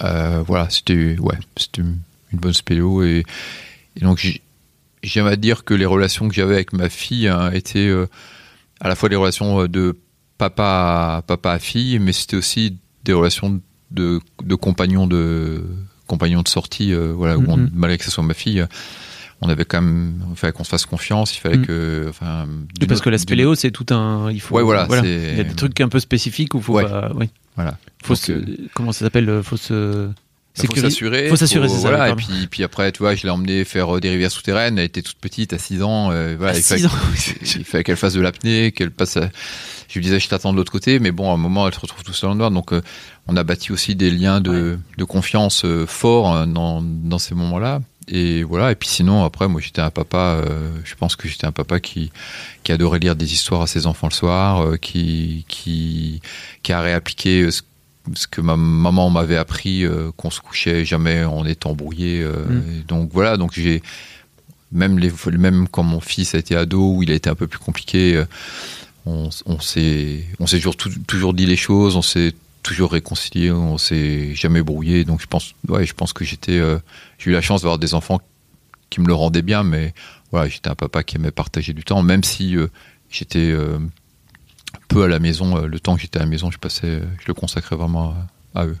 Euh, 0.00 0.42
voilà, 0.46 0.68
c'était 0.70 1.18
ouais, 1.18 1.38
une 1.76 1.98
bonne 2.32 2.52
spéléo 2.52 3.02
et, 3.02 3.24
donc 4.00 4.40
j'aime 5.02 5.26
à 5.26 5.36
dire 5.36 5.64
que 5.64 5.74
les 5.74 5.86
relations 5.86 6.28
que 6.28 6.34
j'avais 6.34 6.54
avec 6.54 6.72
ma 6.72 6.88
fille 6.88 7.28
hein, 7.28 7.50
étaient 7.52 7.88
euh, 7.88 8.06
à 8.80 8.88
la 8.88 8.94
fois 8.94 9.08
des 9.08 9.16
relations 9.16 9.62
euh, 9.62 9.68
de 9.68 9.96
papa 10.36 11.18
à, 11.18 11.22
papa 11.22 11.52
à 11.52 11.58
fille, 11.58 11.98
mais 11.98 12.12
c'était 12.12 12.36
aussi 12.36 12.76
des 13.04 13.12
relations 13.12 13.60
de, 13.90 14.20
de 14.42 14.54
compagnons 14.54 15.06
de 15.06 15.64
compagnons 16.06 16.42
de 16.42 16.48
sortie, 16.48 16.94
voilà, 16.94 17.36
mm-hmm. 17.36 17.70
malgré 17.74 17.98
que 17.98 18.04
ce 18.04 18.10
soit 18.10 18.24
ma 18.24 18.34
fille 18.34 18.64
on 19.40 19.48
avait 19.48 19.64
quand 19.64 19.80
même 19.80 20.22
il 20.30 20.36
fallait 20.36 20.52
qu'on 20.52 20.64
se 20.64 20.70
fasse 20.70 20.86
confiance 20.86 21.36
il 21.36 21.40
fallait 21.40 21.58
mm. 21.58 21.66
que 21.66 22.06
enfin 22.08 22.46
parce 22.88 23.00
que 23.00 23.10
la 23.10 23.18
spéléo 23.18 23.54
c'est 23.54 23.70
tout 23.70 23.86
un 23.90 24.30
il 24.30 24.40
faut 24.40 24.56
ouais, 24.56 24.62
voilà, 24.62 24.86
il 25.04 25.36
y 25.36 25.40
a 25.40 25.44
des 25.44 25.54
trucs 25.54 25.80
un 25.80 25.88
peu 25.88 26.00
spécifiques 26.00 26.54
où 26.54 26.60
faut 26.60 26.80
pas, 26.80 27.12
oui. 27.14 27.30
Voilà. 27.58 27.76
Faut 28.04 28.14
euh, 28.30 28.44
comment 28.72 28.92
ça 28.92 29.04
s'appelle 29.04 29.42
Faut 29.42 29.56
se 29.56 30.06
bah, 30.06 30.64
faut 30.64 30.80
s'assurer. 30.80 31.28
Faut 31.28 31.36
s'assurer, 31.36 31.68
c'est 31.68 31.80
ça. 31.80 32.08
Et 32.08 32.14
puis, 32.14 32.46
puis 32.48 32.62
après, 32.62 32.92
tu 32.92 33.00
vois, 33.00 33.16
je 33.16 33.24
l'ai 33.24 33.30
emmené 33.30 33.64
faire 33.64 33.96
euh, 33.96 34.00
des 34.00 34.10
rivières 34.10 34.30
souterraines. 34.30 34.78
Elle 34.78 34.84
était 34.84 35.02
toute 35.02 35.18
petite, 35.18 35.52
à 35.52 35.58
6 35.58 35.82
ans. 35.82 36.10
Euh, 36.12 36.36
voilà, 36.38 36.52
à 36.52 36.56
il 36.56 36.62
fallait, 36.62 36.86
ans. 36.86 36.90
il 37.42 37.64
fallait 37.64 37.82
qu'elle 37.82 37.96
fasse 37.96 38.14
de 38.14 38.20
l'apnée, 38.20 38.70
qu'elle 38.70 38.92
passe. 38.92 39.18
Je 39.88 39.94
lui 39.94 40.02
disais, 40.02 40.20
je 40.20 40.28
t'attends 40.28 40.52
de 40.52 40.56
l'autre 40.56 40.70
côté, 40.70 41.00
mais 41.00 41.10
bon, 41.10 41.30
à 41.30 41.34
un 41.34 41.36
moment, 41.36 41.66
elle 41.66 41.74
se 41.74 41.80
retrouve 41.80 42.04
tout 42.04 42.12
seule 42.12 42.30
en 42.30 42.34
noir. 42.36 42.52
Donc, 42.52 42.70
on 43.26 43.36
a 43.36 43.42
bâti 43.42 43.72
aussi 43.72 43.96
des 43.96 44.10
liens 44.12 44.40
de, 44.40 44.78
de 44.96 45.04
confiance 45.04 45.64
forts 45.86 46.46
dans, 46.46 46.80
dans 46.82 47.18
ces 47.18 47.34
moments-là 47.34 47.80
et 48.10 48.42
voilà. 48.42 48.72
Et 48.72 48.74
puis 48.74 48.88
sinon, 48.88 49.24
après, 49.24 49.48
moi, 49.48 49.60
j'étais 49.60 49.80
un 49.80 49.90
papa. 49.90 50.42
Euh, 50.46 50.70
je 50.84 50.94
pense 50.94 51.16
que 51.16 51.28
j'étais 51.28 51.46
un 51.46 51.52
papa 51.52 51.80
qui 51.80 52.10
qui 52.62 52.72
adorait 52.72 52.98
lire 52.98 53.16
des 53.16 53.32
histoires 53.32 53.62
à 53.62 53.66
ses 53.66 53.86
enfants 53.86 54.08
le 54.08 54.14
soir, 54.14 54.62
euh, 54.62 54.76
qui 54.76 55.44
qui 55.48 56.20
qui 56.62 56.72
a 56.72 56.80
réappliqué 56.80 57.42
euh, 57.42 57.50
ce, 57.50 57.62
ce 58.14 58.26
que 58.26 58.40
ma 58.40 58.56
maman 58.56 59.10
m'avait 59.10 59.36
appris, 59.36 59.84
qu'on 60.16 60.30
se 60.30 60.40
couchait 60.40 60.84
jamais 60.84 61.24
en 61.24 61.44
étant 61.44 61.74
brouillé. 61.74 62.24
Mm. 62.24 62.82
Donc 62.86 63.10
voilà. 63.12 63.36
Donc 63.36 63.52
j'ai 63.52 63.82
même 64.72 64.98
les 64.98 65.12
même 65.36 65.68
quand 65.68 65.82
mon 65.82 66.00
fils 66.00 66.34
a 66.34 66.38
été 66.38 66.56
ado, 66.56 66.94
où 66.94 67.02
il 67.02 67.10
a 67.10 67.14
été 67.14 67.28
un 67.28 67.34
peu 67.34 67.46
plus 67.46 67.58
compliqué. 67.58 68.22
on, 69.04 69.28
on 69.46 69.60
s'est 69.60 70.24
on 70.40 70.46
s'est 70.46 70.60
toujours 70.60 70.76
toujours 71.06 71.34
dit 71.34 71.46
les 71.46 71.56
choses. 71.56 71.96
On 71.96 72.02
s'est 72.02 72.34
toujours 72.68 72.92
réconcilié, 72.92 73.50
on 73.50 73.78
s'est 73.78 74.34
jamais 74.34 74.62
brouillé. 74.62 75.04
Donc 75.04 75.22
je 75.22 75.26
pense, 75.26 75.54
ouais, 75.68 75.86
je 75.86 75.94
pense 75.94 76.12
que 76.12 76.24
j'étais, 76.24 76.58
euh, 76.58 76.78
j'ai 77.18 77.30
eu 77.30 77.32
la 77.32 77.40
chance 77.40 77.62
d'avoir 77.62 77.78
des 77.78 77.94
enfants 77.94 78.20
qui 78.90 79.00
me 79.00 79.06
le 79.06 79.14
rendaient 79.14 79.42
bien, 79.42 79.62
mais 79.62 79.94
voilà, 80.30 80.48
j'étais 80.48 80.68
un 80.68 80.74
papa 80.74 81.02
qui 81.02 81.16
aimait 81.16 81.30
partager 81.30 81.72
du 81.72 81.82
temps, 81.82 82.02
même 82.02 82.22
si 82.22 82.56
euh, 82.56 82.68
j'étais 83.10 83.50
euh, 83.50 83.78
peu 84.88 85.02
à 85.02 85.08
la 85.08 85.18
maison. 85.18 85.64
le 85.64 85.80
temps 85.80 85.94
que 85.96 86.02
j'étais 86.02 86.18
à 86.18 86.22
la 86.22 86.28
maison, 86.28 86.50
je 86.50 86.58
passais, 86.58 87.00
je 87.20 87.26
le 87.26 87.34
consacrais 87.34 87.74
vraiment 87.74 88.14
à, 88.54 88.66
eux. 88.66 88.76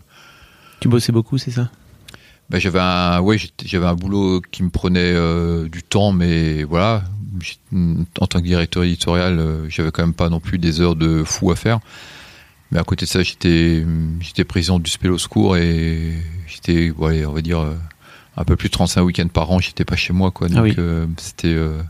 Tu 0.80 0.88
bossais 0.88 1.12
beaucoup, 1.12 1.38
c'est 1.38 1.50
ça? 1.50 1.70
Ben, 2.50 2.58
j'avais 2.58 2.80
un, 2.80 3.20
ouais, 3.20 3.38
j'avais 3.64 3.86
un 3.86 3.94
boulot 3.94 4.42
qui 4.50 4.62
me 4.62 4.70
prenait 4.70 5.14
du 5.68 5.82
temps, 5.82 6.12
mais 6.12 6.62
voilà, 6.64 7.04
en 8.20 8.26
tant 8.26 8.40
que 8.40 8.44
directeur 8.44 8.84
éditorial, 8.84 9.66
j'avais 9.68 9.90
quand 9.90 10.02
même 10.02 10.14
pas 10.14 10.28
non 10.28 10.40
plus 10.40 10.58
des 10.58 10.82
heures 10.82 10.96
de 10.96 11.24
fou 11.24 11.50
à 11.50 11.56
faire. 11.56 11.80
Mais 12.70 12.78
à 12.78 12.84
côté 12.84 13.06
de 13.06 13.10
ça, 13.10 13.22
j'étais 13.22 13.84
j'étais 14.20 14.44
président 14.44 14.78
du 14.78 14.90
Spélo 14.90 15.16
Secours 15.18 15.56
et 15.56 16.14
j'étais, 16.46 16.90
ouais, 16.90 17.24
on 17.24 17.32
va 17.32 17.40
dire, 17.40 17.60
euh, 17.60 17.74
un 18.36 18.44
peu 18.44 18.56
plus 18.56 18.68
de 18.68 18.72
35 18.72 19.02
week-ends 19.02 19.28
par 19.28 19.50
an. 19.50 19.58
J'étais 19.58 19.84
pas 19.84 19.96
chez 19.96 20.12
moi, 20.12 20.30
quoi. 20.30 20.48
Ah 20.50 20.54
donc 20.56 20.78
euh, 20.78 21.06
c'était. 21.16 21.48
Euh, 21.48 21.80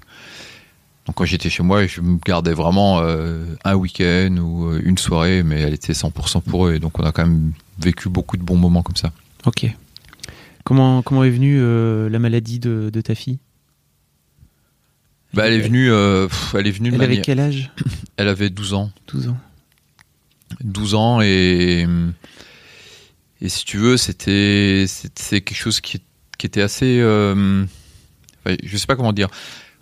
Donc 1.06 1.16
quand 1.16 1.25
j'étais 1.25 1.50
chez 1.50 1.62
moi, 1.64 1.87
je 1.87 2.00
me 2.00 2.18
gardais 2.25 2.52
vraiment 2.54 3.00
un 3.00 3.75
week-end 3.75 4.37
ou 4.38 4.76
une 4.76 4.99
soirée, 4.99 5.42
mais 5.42 5.61
elle 5.61 5.75
était 5.75 5.94
100% 5.94 6.42
pour 6.42 6.66
eux. 6.68 6.75
Et 6.75 6.78
donc 6.78 6.99
on 6.99 7.02
a 7.04 7.12
quand 7.12 7.26
même 7.26 7.52
vécu 7.80 8.08
beaucoup 8.08 8.37
de 8.37 8.42
bons 8.42 8.56
moments 8.56 8.82
comme 8.82 8.97
ça. 8.97 9.11
Ok. 9.47 9.66
Comment, 10.64 11.02
comment 11.02 11.25
est 11.25 11.30
venue 11.30 11.58
la 12.11 12.18
maladie 12.18 12.61
de, 12.61 12.90
de 12.92 13.00
ta 13.00 13.14
fille? 13.14 13.38
Bah, 15.35 15.47
elle 15.47 15.54
est 15.54 15.61
venue. 15.61 15.90
Elle 16.54 16.66
est 16.66 16.70
venue. 16.70 16.92
Elle 16.94 17.02
avait 17.02 17.20
quel 17.20 17.40
âge? 17.40 17.73
Elle 18.16 18.28
avait 18.28 18.50
12 18.50 18.75
ans. 18.75 18.90
12 19.08 19.28
ans. 19.28 19.37
12 20.62 20.95
ans 20.95 21.21
et 21.21 21.87
et 23.40 23.49
si 23.49 23.64
tu 23.64 23.76
veux, 23.76 23.97
c'était 23.97 24.87
quelque 25.31 25.55
chose 25.55 25.81
qui, 25.81 26.02
qui 26.38 26.47
était 26.47 26.62
assez. 26.62 26.99
Euh, 27.00 27.64
je 28.62 28.76
sais 28.76 28.87
pas 28.87 28.97
comment 28.97 29.12
dire. 29.12 29.28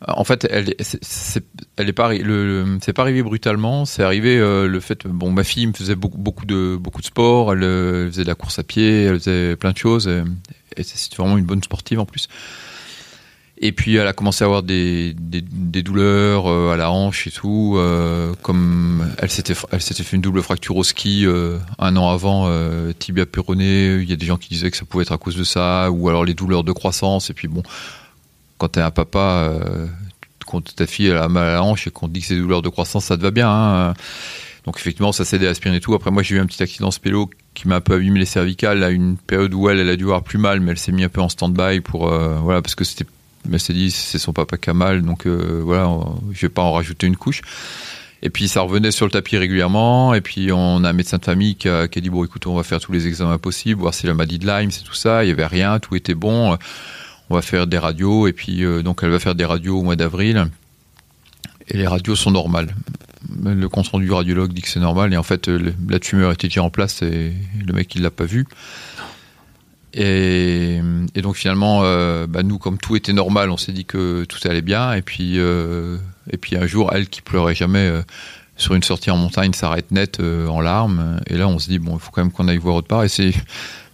En 0.06 0.24
fait, 0.24 0.46
elle 0.50 0.74
c'est 0.80 1.42
elle 1.76 1.88
est 1.88 1.94
pas 1.94 2.12
le, 2.12 2.78
c'est 2.82 2.92
pas 2.92 3.00
arrivé 3.02 3.22
brutalement. 3.22 3.86
C'est 3.86 4.02
arrivé 4.02 4.36
euh, 4.36 4.68
le 4.68 4.80
fait. 4.80 5.06
Bon, 5.06 5.30
ma 5.30 5.42
fille 5.42 5.66
me 5.66 5.72
faisait 5.72 5.94
beaucoup 5.94 6.18
beaucoup 6.18 6.44
de 6.44 6.76
beaucoup 6.78 7.00
de 7.00 7.06
sport. 7.06 7.54
Elle, 7.54 7.62
elle, 7.62 8.10
faisait 8.10 8.24
de 8.24 8.28
la 8.28 8.34
course 8.34 8.58
à 8.58 8.62
pied. 8.62 9.04
Elle 9.04 9.18
faisait 9.20 9.56
plein 9.56 9.72
de 9.72 9.78
choses. 9.78 10.06
Et, 10.06 10.22
et 10.76 10.82
c'était 10.82 11.16
vraiment 11.16 11.38
une 11.38 11.46
bonne 11.46 11.62
sportive 11.62 11.98
en 11.98 12.04
plus. 12.04 12.28
Et 13.58 13.72
puis 13.72 13.96
elle 13.96 14.06
a 14.06 14.12
commencé 14.12 14.44
à 14.44 14.46
avoir 14.46 14.62
des, 14.62 15.14
des, 15.16 15.82
douleurs 15.82 16.46
euh, 16.46 16.72
à 16.72 16.76
la 16.76 16.90
hanche 16.90 17.26
et 17.26 17.30
tout. 17.30 17.76
Euh, 17.76 18.34
comme 18.42 19.10
elle 19.18 19.30
s'était 19.30 19.54
elle 19.72 19.80
s'était 19.80 20.02
fait 20.02 20.16
une 20.16 20.22
double 20.22 20.42
fracture 20.42 20.76
au 20.76 20.84
ski 20.84 21.24
euh, 21.24 21.58
un 21.78 21.96
an 21.96 22.10
avant, 22.10 22.50
tibia 22.98 23.24
péroné. 23.24 23.94
Il 23.94 24.10
y 24.10 24.12
a 24.12 24.16
des 24.16 24.26
gens 24.26 24.36
qui 24.36 24.50
disaient 24.50 24.70
que 24.70 24.76
ça 24.76 24.84
pouvait 24.84 25.02
être 25.02 25.12
à 25.12 25.18
cause 25.18 25.36
de 25.36 25.44
ça, 25.44 25.90
ou 25.90 26.08
alors 26.10 26.24
les 26.24 26.34
douleurs 26.34 26.64
de 26.64 26.72
croissance. 26.72 27.30
Et 27.30 27.34
puis 27.34 27.48
bon, 27.48 27.62
quand 28.58 28.68
t'es 28.68 28.82
un 28.82 28.90
papa, 28.90 29.50
quand 30.46 30.74
ta 30.74 30.86
fille 30.86 31.10
a 31.10 31.28
mal 31.28 31.48
à 31.48 31.52
la 31.54 31.62
hanche 31.62 31.86
et 31.86 31.90
qu'on 31.90 32.08
te 32.08 32.12
dit 32.12 32.20
que 32.20 32.26
c'est 32.26 32.34
des 32.34 32.42
douleurs 32.42 32.62
de 32.62 32.68
croissance, 32.68 33.06
ça 33.06 33.16
te 33.16 33.22
va 33.22 33.30
bien. 33.30 33.48
Hein. 33.50 33.94
donc 34.66 34.76
effectivement, 34.78 35.12
ça 35.12 35.24
s'est 35.24 35.44
à 35.46 35.50
aspirer 35.50 35.76
et 35.76 35.80
tout. 35.80 35.94
Après 35.94 36.10
moi, 36.10 36.22
j'ai 36.22 36.36
eu 36.36 36.40
un 36.40 36.46
petit 36.46 36.62
accident 36.62 36.90
spélo 36.90 37.30
qui 37.54 37.68
m'a 37.68 37.76
un 37.76 37.80
peu 37.80 37.94
abîmé 37.94 38.18
les 38.18 38.26
cervicales 38.26 38.84
à 38.84 38.90
une 38.90 39.16
période 39.16 39.54
où 39.54 39.70
elle, 39.70 39.78
elle 39.78 39.88
a 39.88 39.96
dû 39.96 40.04
avoir 40.04 40.22
plus 40.22 40.38
mal, 40.38 40.60
mais 40.60 40.72
elle 40.72 40.78
s'est 40.78 40.92
mis 40.92 41.04
un 41.04 41.08
peu 41.08 41.22
en 41.22 41.30
stand-by 41.30 41.80
pour 41.80 42.10
voilà 42.10 42.60
parce 42.60 42.74
que 42.74 42.84
c'était 42.84 43.06
mais 43.48 43.58
s'est 43.58 43.72
dit 43.72 43.90
c'est 43.90 44.18
son 44.18 44.32
papa 44.32 44.56
qui 44.56 44.70
a 44.70 44.74
mal, 44.74 45.02
donc 45.02 45.26
euh, 45.26 45.60
voilà, 45.64 45.90
je 46.32 46.40
vais 46.42 46.48
pas 46.48 46.62
en 46.62 46.72
rajouter 46.72 47.06
une 47.06 47.16
couche. 47.16 47.42
Et 48.22 48.30
puis 48.30 48.48
ça 48.48 48.62
revenait 48.62 48.90
sur 48.90 49.06
le 49.06 49.12
tapis 49.12 49.36
régulièrement. 49.36 50.14
Et 50.14 50.20
puis 50.20 50.50
on 50.52 50.84
a 50.84 50.90
un 50.90 50.92
médecin 50.92 51.18
de 51.18 51.24
famille 51.24 51.54
qui 51.54 51.68
a, 51.68 51.86
qui 51.86 51.98
a 51.98 52.02
dit 52.02 52.10
bon 52.10 52.24
écoute 52.24 52.46
on 52.46 52.54
va 52.54 52.62
faire 52.62 52.80
tous 52.80 52.92
les 52.92 53.06
examens 53.06 53.38
possibles, 53.38 53.80
voir 53.80 53.94
si 53.94 54.06
la 54.06 54.14
maladie 54.14 54.38
de 54.38 54.46
Lyme, 54.46 54.70
c'est 54.70 54.84
tout 54.84 54.94
ça. 54.94 55.24
Il 55.24 55.28
y 55.28 55.32
avait 55.32 55.46
rien, 55.46 55.78
tout 55.78 55.94
était 55.94 56.14
bon. 56.14 56.56
On 57.28 57.34
va 57.34 57.42
faire 57.42 57.66
des 57.66 57.78
radios 57.78 58.26
et 58.26 58.32
puis 58.32 58.64
euh, 58.64 58.82
donc 58.82 59.00
elle 59.02 59.10
va 59.10 59.18
faire 59.18 59.34
des 59.34 59.44
radios 59.44 59.78
au 59.78 59.82
mois 59.82 59.96
d'avril. 59.96 60.48
Et 61.68 61.76
les 61.76 61.86
radios 61.86 62.16
sont 62.16 62.30
normales. 62.30 62.74
Le 63.44 63.68
compte 63.68 63.88
rendu 63.88 64.06
du 64.06 64.12
radiologue 64.12 64.52
dit 64.52 64.62
que 64.62 64.68
c'est 64.68 64.80
normal 64.80 65.12
et 65.12 65.16
en 65.16 65.24
fait 65.24 65.48
la 65.48 65.98
tumeur 65.98 66.32
était 66.32 66.46
déjà 66.46 66.62
en 66.62 66.70
place 66.70 67.02
et 67.02 67.32
le 67.64 67.72
mec 67.72 67.94
il 67.94 68.02
l'a 68.02 68.10
pas 68.10 68.24
vu. 68.24 68.46
Et, 69.96 70.80
donc 71.22 71.36
finalement, 71.36 71.80
euh, 71.82 72.26
bah 72.26 72.42
nous, 72.42 72.58
comme 72.58 72.76
tout 72.76 72.96
était 72.96 73.14
normal, 73.14 73.50
on 73.50 73.56
s'est 73.56 73.72
dit 73.72 73.86
que 73.86 74.24
tout 74.24 74.38
allait 74.46 74.62
bien. 74.62 74.92
Et 74.92 75.02
puis, 75.02 75.38
euh, 75.38 75.96
et 76.30 76.36
puis 76.36 76.56
un 76.56 76.66
jour, 76.66 76.90
elle 76.92 77.08
qui 77.08 77.22
pleurait 77.22 77.54
jamais 77.54 77.86
euh, 77.86 78.02
sur 78.56 78.74
une 78.74 78.82
sortie 78.82 79.10
en 79.10 79.16
montagne 79.16 79.54
s'arrête 79.54 79.90
net 79.90 80.20
en 80.20 80.60
larmes. 80.60 81.20
Et 81.28 81.36
là, 81.36 81.48
on 81.48 81.58
se 81.58 81.68
dit 81.68 81.78
bon, 81.78 81.94
il 81.94 82.00
faut 82.00 82.10
quand 82.12 82.22
même 82.22 82.30
qu'on 82.30 82.46
aille 82.46 82.58
voir 82.58 82.76
autre 82.76 82.88
part. 82.88 83.04
Et 83.04 83.08
c'est 83.08 83.32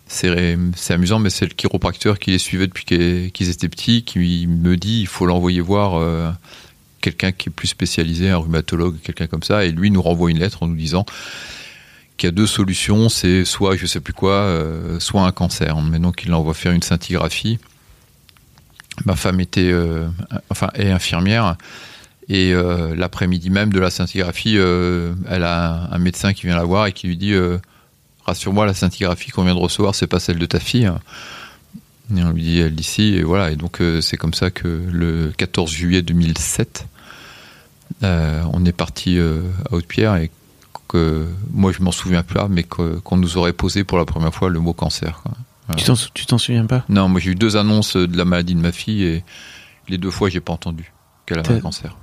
c'est 0.08 0.92
amusant, 0.92 1.20
mais 1.20 1.30
c'est 1.30 1.46
le 1.46 1.54
chiropracteur 1.54 2.18
qui 2.18 2.32
les 2.32 2.38
suivait 2.38 2.66
depuis 2.66 2.84
qu'ils 2.84 3.48
étaient 3.48 3.68
petits 3.68 4.02
qui 4.02 4.46
me 4.46 4.76
dit 4.76 5.00
il 5.00 5.06
faut 5.06 5.24
l'envoyer 5.24 5.62
voir 5.62 6.36
quelqu'un 7.00 7.32
qui 7.32 7.48
est 7.48 7.52
plus 7.52 7.68
spécialisé, 7.68 8.28
un 8.28 8.36
rhumatologue, 8.36 9.00
quelqu'un 9.02 9.26
comme 9.26 9.42
ça. 9.42 9.64
Et 9.64 9.72
lui 9.72 9.90
nous 9.90 10.02
renvoie 10.02 10.30
une 10.30 10.38
lettre 10.38 10.64
en 10.64 10.66
nous 10.66 10.76
disant 10.76 11.06
il 12.22 12.26
y 12.26 12.28
a 12.28 12.32
deux 12.32 12.46
solutions, 12.46 13.08
c'est 13.08 13.44
soit 13.44 13.76
je 13.76 13.86
sais 13.86 14.00
plus 14.00 14.12
quoi, 14.12 14.32
euh, 14.32 15.00
soit 15.00 15.22
un 15.22 15.32
cancer. 15.32 15.80
Mais 15.80 15.98
donc 15.98 16.22
il 16.24 16.30
l'envoie 16.30 16.54
faire 16.54 16.72
une 16.72 16.82
scintigraphie. 16.82 17.58
Ma 19.06 19.16
femme 19.16 19.40
était, 19.40 19.72
euh, 19.72 20.06
enfin, 20.50 20.68
est 20.74 20.90
infirmière. 20.90 21.56
Et 22.28 22.52
euh, 22.52 22.94
l'après-midi 22.94 23.50
même 23.50 23.72
de 23.72 23.80
la 23.80 23.90
scintigraphie, 23.90 24.56
elle 24.56 25.42
a 25.42 25.88
un, 25.90 25.98
médecin 25.98 26.32
qui 26.32 26.46
vient 26.46 26.56
la 26.56 26.64
voir 26.64 26.86
et 26.86 26.92
qui 26.92 27.08
lui 27.08 27.16
dit 27.16 27.34
Rassure-moi, 28.24 28.66
la 28.66 28.74
scintigraphie 28.74 29.30
qu'on 29.30 29.44
vient 29.44 29.54
de 29.54 29.60
recevoir, 29.60 29.94
c'est 29.94 30.06
pas 30.06 30.20
celle 30.20 30.38
de 30.38 30.46
ta 30.46 30.60
fille. 30.60 30.90
Et 32.14 32.22
on 32.22 32.30
lui 32.30 32.42
dit 32.42 32.60
Elle 32.60 32.74
d'ici, 32.74 33.14
et 33.14 33.22
voilà. 33.22 33.50
Et 33.50 33.56
donc 33.56 33.80
c'est 34.00 34.16
comme 34.16 34.34
ça 34.34 34.50
que 34.50 34.68
le 34.68 35.32
14 35.36 35.70
juillet 35.70 36.02
2007, 36.02 36.86
on 38.02 38.64
est 38.64 38.72
parti 38.72 39.18
à 39.18 39.74
Haute-Pierre 39.74 40.16
et 40.16 40.30
moi 41.50 41.72
je 41.72 41.82
m'en 41.82 41.92
souviens 41.92 42.22
pas, 42.22 42.48
mais 42.48 42.62
qu'on 42.62 43.16
nous 43.16 43.36
aurait 43.36 43.52
posé 43.52 43.84
pour 43.84 43.98
la 43.98 44.04
première 44.04 44.34
fois 44.34 44.48
le 44.48 44.60
mot 44.60 44.72
cancer. 44.72 45.22
Tu 45.76 46.26
t'en 46.26 46.38
souviens 46.38 46.66
pas? 46.66 46.84
Non, 46.88 47.08
moi 47.08 47.20
j'ai 47.20 47.30
eu 47.30 47.34
deux 47.34 47.56
annonces 47.56 47.96
de 47.96 48.16
la 48.16 48.24
maladie 48.24 48.54
de 48.54 48.60
ma 48.60 48.72
fille 48.72 49.04
et 49.04 49.24
les 49.88 49.98
deux 49.98 50.10
fois 50.10 50.28
j'ai 50.28 50.40
pas 50.40 50.52
entendu 50.52 50.92
qu'elle 51.26 51.38
avait 51.38 51.54
un 51.54 51.60
cancer. 51.60 51.96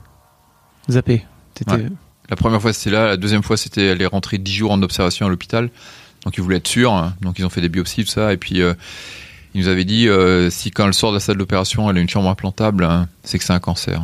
Zappé. 0.89 1.25
La 2.29 2.35
première 2.35 2.61
fois 2.61 2.73
c'était 2.73 2.91
là, 2.91 3.07
la 3.07 3.17
deuxième 3.17 3.43
fois 3.43 3.57
c'était 3.57 3.87
elle 3.87 4.01
est 4.01 4.05
rentrée 4.05 4.37
dix 4.37 4.53
jours 4.53 4.71
en 4.71 4.81
observation 4.81 5.25
à 5.25 5.29
l'hôpital, 5.29 5.69
donc 6.23 6.37
ils 6.37 6.41
voulaient 6.41 6.57
être 6.57 6.67
sûrs, 6.67 6.93
hein. 6.93 7.15
donc 7.21 7.39
ils 7.39 7.45
ont 7.45 7.49
fait 7.49 7.61
des 7.61 7.69
biopsies 7.69 8.05
tout 8.05 8.11
ça 8.11 8.33
et 8.33 8.37
puis 8.37 8.61
euh, 8.61 8.73
ils 9.53 9.61
nous 9.61 9.67
avaient 9.67 9.85
dit 9.85 10.07
euh, 10.07 10.49
si 10.49 10.71
quand 10.71 10.85
elle 10.85 10.93
sort 10.93 11.11
de 11.11 11.15
la 11.17 11.19
salle 11.19 11.37
d'opération 11.37 11.89
elle 11.89 11.97
a 11.97 11.99
une 11.99 12.09
chambre 12.09 12.29
implantable, 12.29 12.83
hein, 12.83 13.07
c'est 13.23 13.39
que 13.39 13.43
c'est 13.43 13.53
un 13.53 13.59
cancer. 13.59 14.03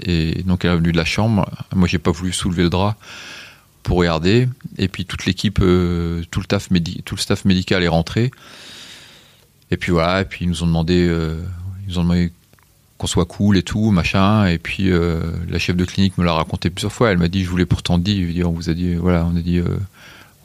Et 0.00 0.42
donc 0.44 0.64
elle 0.64 0.70
est 0.70 0.76
venue 0.76 0.92
de 0.92 0.96
la 0.96 1.04
chambre, 1.04 1.48
moi 1.74 1.88
j'ai 1.88 1.98
pas 1.98 2.12
voulu 2.12 2.32
soulever 2.32 2.62
le 2.62 2.70
drap 2.70 2.96
pour 3.88 3.98
regarder. 3.98 4.48
Et 4.76 4.86
puis 4.86 5.06
toute 5.06 5.24
l'équipe, 5.24 5.60
euh, 5.62 6.22
tout, 6.30 6.40
le 6.40 6.44
staff 6.44 6.68
tout 7.04 7.14
le 7.14 7.20
staff 7.20 7.46
médical 7.46 7.82
est 7.82 7.88
rentré. 7.88 8.30
Et 9.70 9.78
puis 9.78 9.92
voilà, 9.92 10.20
et 10.20 10.24
puis 10.26 10.44
ils 10.44 10.48
nous 10.48 10.62
ont 10.62 10.66
demandé, 10.66 11.06
euh, 11.08 11.42
ils 11.88 11.98
ont 11.98 12.02
demandé 12.02 12.30
qu'on 12.98 13.06
soit 13.06 13.24
cool 13.24 13.56
et 13.56 13.62
tout, 13.62 13.90
machin. 13.90 14.46
Et 14.46 14.58
puis 14.58 14.90
euh, 14.90 15.22
la 15.48 15.58
chef 15.58 15.74
de 15.74 15.86
clinique 15.86 16.18
me 16.18 16.24
l'a 16.24 16.34
raconté 16.34 16.68
plusieurs 16.68 16.92
fois. 16.92 17.10
Elle 17.10 17.18
m'a 17.18 17.28
dit, 17.28 17.42
je 17.44 17.48
voulais 17.48 17.64
pourtant 17.64 17.96
dire, 17.98 18.48
on 18.48 18.52
vous 18.52 18.68
a 18.68 18.74
dit, 18.74 18.94
voilà, 18.94 19.24
on 19.24 19.34
a 19.34 19.40
dit, 19.40 19.60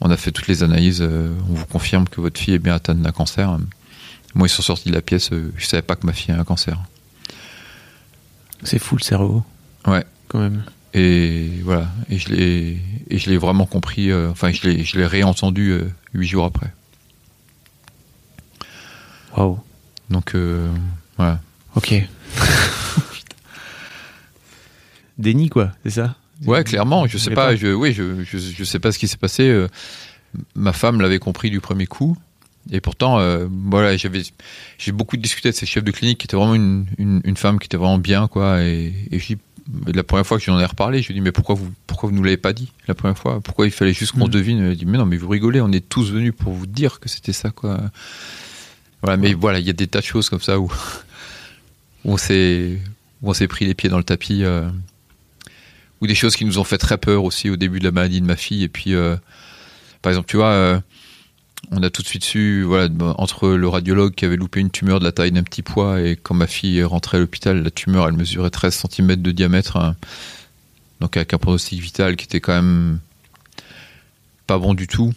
on 0.00 0.10
a 0.10 0.16
fait 0.16 0.32
toutes 0.32 0.48
les 0.48 0.62
analyses, 0.62 1.02
on 1.02 1.52
vous 1.52 1.66
confirme 1.66 2.08
que 2.08 2.22
votre 2.22 2.40
fille 2.40 2.54
est 2.54 2.58
bien 2.58 2.74
atteinte 2.74 3.02
d'un 3.02 3.12
cancer. 3.12 3.58
Moi, 4.34 4.46
ils 4.46 4.50
sont 4.50 4.62
sortis 4.62 4.88
de 4.88 4.94
la 4.94 5.02
pièce, 5.02 5.30
je 5.56 5.66
savais 5.66 5.82
pas 5.82 5.96
que 5.96 6.06
ma 6.06 6.14
fille 6.14 6.34
a 6.34 6.40
un 6.40 6.44
cancer. 6.44 6.82
C'est 8.62 8.78
fou 8.78 8.96
le 8.96 9.02
cerveau. 9.02 9.44
Ouais. 9.86 10.04
Quand 10.28 10.38
même. 10.38 10.64
Et 10.94 11.50
voilà, 11.64 11.88
et 12.08 12.18
je 12.18 12.28
l'ai, 12.28 12.78
et 13.10 13.18
je 13.18 13.28
l'ai 13.28 13.36
vraiment 13.36 13.66
compris. 13.66 14.12
Euh, 14.12 14.30
enfin, 14.30 14.52
je 14.52 14.62
l'ai, 14.62 14.84
je 14.84 14.96
l'ai 14.96 15.06
réentendu 15.06 15.70
euh, 15.70 15.90
huit 16.14 16.28
jours 16.28 16.44
après. 16.44 16.72
Waouh. 19.36 19.58
Donc 20.08 20.36
euh, 20.36 20.70
voilà. 21.16 21.40
Ok. 21.74 21.92
Déni 25.18 25.48
quoi, 25.48 25.72
c'est 25.82 25.90
ça? 25.90 26.14
Ouais, 26.46 26.62
clairement. 26.62 27.08
Je 27.08 27.18
sais 27.18 27.34
pas, 27.34 27.56
Je, 27.56 27.68
oui, 27.68 27.92
je, 27.92 28.22
je, 28.22 28.38
je, 28.38 28.64
sais 28.64 28.78
pas 28.78 28.92
ce 28.92 28.98
qui 28.98 29.08
s'est 29.08 29.16
passé. 29.16 29.66
ma 30.54 30.72
femme 30.72 31.00
l'avait 31.00 31.18
compris 31.18 31.50
du 31.50 31.60
premier 31.60 31.86
coup. 31.86 32.16
Et 32.70 32.80
pourtant, 32.80 33.18
voilà, 33.68 33.96
j'avais, 33.96 34.22
j'ai 34.78 34.92
beaucoup 34.92 35.16
discuté 35.16 35.50
de 35.50 35.54
ces 35.54 35.66
chefs 35.66 35.84
de 35.84 35.90
clinique 35.92 36.18
qui 36.18 36.26
étaient 36.26 36.36
vraiment 36.36 36.54
une, 36.54 36.86
une, 36.98 37.20
une 37.24 37.36
femme 37.36 37.58
qui 37.60 37.66
était 37.66 37.76
vraiment 37.76 37.98
bien, 37.98 38.26
quoi. 38.26 38.62
Et, 38.62 38.92
et 39.12 39.18
je 39.20 39.26
dis, 39.26 39.38
la 39.86 40.02
première 40.02 40.26
fois 40.26 40.38
que 40.38 40.44
j'en 40.44 40.58
ai 40.58 40.64
reparlé, 40.64 41.00
je 41.00 41.08
lui 41.08 41.14
ai 41.14 41.16
dit 41.16 41.20
mais 41.20 41.32
pourquoi 41.32 41.54
vous 41.54 41.72
pourquoi 41.86 42.08
vous 42.08 42.14
nous 42.14 42.22
l'avez 42.22 42.36
pas 42.36 42.52
dit 42.52 42.72
la 42.86 42.94
première 42.94 43.18
fois? 43.18 43.40
Pourquoi 43.40 43.66
il 43.66 43.72
fallait 43.72 43.92
juste 43.92 44.12
qu'on 44.12 44.26
mm. 44.26 44.30
devine? 44.30 44.58
Il 44.58 44.70
a 44.70 44.74
dit 44.74 44.86
mais 44.86 44.98
non 44.98 45.06
mais 45.06 45.16
vous 45.16 45.28
rigolez, 45.28 45.60
on 45.60 45.72
est 45.72 45.86
tous 45.88 46.10
venus 46.10 46.34
pour 46.36 46.52
vous 46.52 46.66
dire 46.66 47.00
que 47.00 47.08
c'était 47.08 47.32
ça 47.32 47.50
quoi. 47.50 47.80
Voilà, 49.02 49.18
mais 49.18 49.34
voilà, 49.34 49.58
il 49.58 49.66
y 49.66 49.70
a 49.70 49.74
des 49.74 49.86
tas 49.86 50.00
de 50.00 50.04
choses 50.04 50.30
comme 50.30 50.40
ça 50.40 50.58
où, 50.58 50.72
on 52.06 52.16
s'est 52.16 52.78
on 53.22 53.34
s'est 53.34 53.48
pris 53.48 53.66
les 53.66 53.74
pieds 53.74 53.90
dans 53.90 53.98
le 53.98 54.04
tapis 54.04 54.44
euh, 54.44 54.68
ou 56.00 56.06
des 56.06 56.14
choses 56.14 56.36
qui 56.36 56.44
nous 56.44 56.58
ont 56.58 56.64
fait 56.64 56.78
très 56.78 56.98
peur 56.98 57.24
aussi 57.24 57.48
au 57.50 57.56
début 57.56 57.78
de 57.78 57.84
la 57.84 57.90
maladie 57.90 58.20
de 58.20 58.26
ma 58.26 58.36
fille 58.36 58.62
et 58.62 58.68
puis 58.68 58.94
euh, 58.94 59.16
par 60.02 60.10
exemple 60.10 60.28
tu 60.28 60.36
vois 60.36 60.48
euh, 60.48 60.80
on 61.70 61.82
a 61.82 61.90
tout 61.90 62.02
de 62.02 62.06
suite 62.06 62.24
su, 62.24 62.62
voilà, 62.62 62.88
entre 63.18 63.48
le 63.48 63.68
radiologue 63.68 64.14
qui 64.14 64.24
avait 64.24 64.36
loupé 64.36 64.60
une 64.60 64.70
tumeur 64.70 65.00
de 65.00 65.04
la 65.04 65.12
taille 65.12 65.32
d'un 65.32 65.42
petit 65.42 65.62
pois 65.62 66.00
et 66.00 66.16
quand 66.16 66.34
ma 66.34 66.46
fille 66.46 66.82
rentrée 66.82 67.18
à 67.18 67.20
l'hôpital, 67.20 67.62
la 67.62 67.70
tumeur, 67.70 68.08
elle 68.08 68.14
mesurait 68.14 68.50
13 68.50 68.86
cm 68.90 69.16
de 69.16 69.30
diamètre, 69.30 69.76
hein. 69.76 69.96
donc 71.00 71.16
avec 71.16 71.34
un 71.34 71.38
pronostic 71.38 71.80
vital 71.80 72.16
qui 72.16 72.24
était 72.24 72.40
quand 72.40 72.54
même 72.54 72.98
pas 74.46 74.58
bon 74.58 74.74
du 74.74 74.86
tout. 74.86 75.12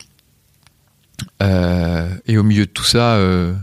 Euh, 1.42 2.10
et 2.28 2.38
au 2.38 2.44
milieu 2.44 2.66
de 2.66 2.72
tout 2.72 2.84
ça, 2.84 3.16
euh, 3.16 3.54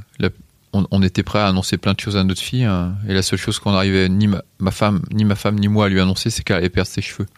on, 0.90 1.02
était 1.02 1.22
prêt 1.22 1.38
à 1.38 1.46
annoncer 1.46 1.76
plein 1.76 1.92
de 1.92 2.00
choses 2.00 2.16
à 2.16 2.24
notre 2.24 2.40
fille, 2.40 2.64
hein. 2.64 2.96
et 3.08 3.14
la 3.14 3.22
seule 3.22 3.38
chose 3.38 3.58
qu'on 3.58 3.74
arrivait 3.74 4.08
ni 4.08 4.26
ma, 4.26 4.70
femme, 4.70 5.02
ni 5.12 5.24
ma 5.24 5.36
femme, 5.36 5.58
ni 5.58 5.68
moi 5.68 5.86
à 5.86 5.88
lui 5.88 6.00
annoncer, 6.00 6.30
c'est 6.30 6.42
qu'elle 6.42 6.56
allait 6.56 6.68
perdre 6.68 6.90
ses 6.90 7.00
cheveux. 7.00 7.28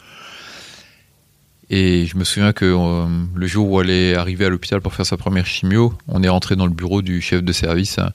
Et 1.69 2.07
je 2.07 2.17
me 2.17 2.25
souviens 2.25 2.53
que 2.53 2.65
euh, 2.65 3.07
le 3.35 3.47
jour 3.47 3.71
où 3.71 3.81
elle 3.81 3.91
est 3.91 4.15
arrivée 4.15 4.45
à 4.45 4.49
l'hôpital 4.49 4.81
pour 4.81 4.95
faire 4.95 5.07
sa 5.07 5.17
première 5.17 5.47
chimio, 5.47 5.93
on 6.07 6.23
est 6.23 6.29
rentré 6.29 6.55
dans 6.55 6.67
le 6.67 6.73
bureau 6.73 7.03
du 7.03 7.21
chef 7.21 7.43
de 7.43 7.53
service. 7.53 7.99
Hein. 7.99 8.13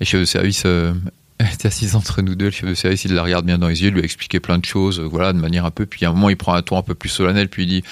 Et 0.00 0.04
le 0.04 0.06
chef 0.06 0.20
de 0.20 0.24
service, 0.24 0.62
euh, 0.64 0.94
était 1.52 1.66
assise 1.68 1.96
entre 1.96 2.22
nous 2.22 2.34
deux, 2.34 2.46
le 2.46 2.50
chef 2.50 2.68
de 2.68 2.74
service, 2.74 3.04
il 3.04 3.14
la 3.14 3.22
regarde 3.22 3.44
bien 3.44 3.58
dans 3.58 3.68
les 3.68 3.82
yeux, 3.82 3.88
il 3.88 3.94
lui 3.94 4.00
a 4.00 4.04
expliqué 4.04 4.38
plein 4.38 4.58
de 4.58 4.64
choses, 4.64 5.00
voilà, 5.00 5.32
de 5.32 5.38
manière 5.38 5.64
un 5.64 5.70
peu. 5.70 5.86
Puis 5.86 6.04
à 6.04 6.10
un 6.10 6.12
moment, 6.12 6.28
il 6.28 6.36
prend 6.36 6.54
un 6.54 6.62
ton 6.62 6.78
un 6.78 6.82
peu 6.82 6.94
plus 6.94 7.08
solennel, 7.08 7.48
puis 7.48 7.64
il 7.64 7.68
dit 7.68 7.84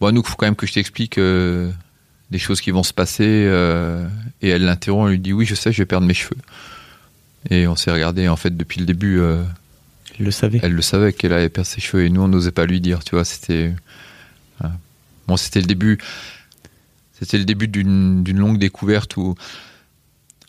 Bon, 0.00 0.14
nous, 0.14 0.20
il 0.20 0.26
faut 0.26 0.36
quand 0.36 0.46
même 0.46 0.56
que 0.56 0.66
je 0.66 0.72
t'explique 0.74 1.18
euh, 1.18 1.70
des 2.30 2.38
choses 2.38 2.60
qui 2.60 2.70
vont 2.70 2.82
se 2.82 2.92
passer. 2.92 3.24
euh, 3.26 4.06
et 4.42 4.50
elle 4.50 4.64
l'interrompt, 4.64 5.06
elle 5.06 5.12
lui 5.12 5.18
dit 5.18 5.32
Oui, 5.32 5.46
je 5.46 5.54
sais, 5.54 5.72
je 5.72 5.78
vais 5.78 5.86
perdre 5.86 6.06
mes 6.06 6.14
cheveux. 6.14 6.36
Et 7.50 7.66
on 7.66 7.76
s'est 7.76 7.90
regardé, 7.90 8.28
en 8.28 8.36
fait, 8.36 8.56
depuis 8.56 8.80
le 8.80 8.86
début, 8.86 9.20
euh, 10.18 10.22
Il 10.22 10.24
le 10.24 10.30
savait. 10.30 10.60
elle 10.62 10.72
le 10.72 10.82
savait 10.82 11.12
qu'elle 11.12 11.32
allait 11.32 11.48
perdre 11.48 11.68
ses 11.68 11.80
cheveux, 11.80 12.04
et 12.04 12.10
nous, 12.10 12.20
on 12.22 12.28
n'osait 12.28 12.52
pas 12.52 12.66
lui 12.66 12.80
dire, 12.80 13.04
tu 13.04 13.14
vois, 13.14 13.24
c'était. 13.24 13.72
voilà. 14.58 14.76
Bon, 15.26 15.36
c'était 15.36 15.60
le 15.60 15.66
début. 15.66 15.98
C'était 17.18 17.38
le 17.38 17.44
début 17.44 17.66
d'une 17.68 18.38
longue 18.38 18.58
découverte 18.58 19.16
où, 19.16 19.34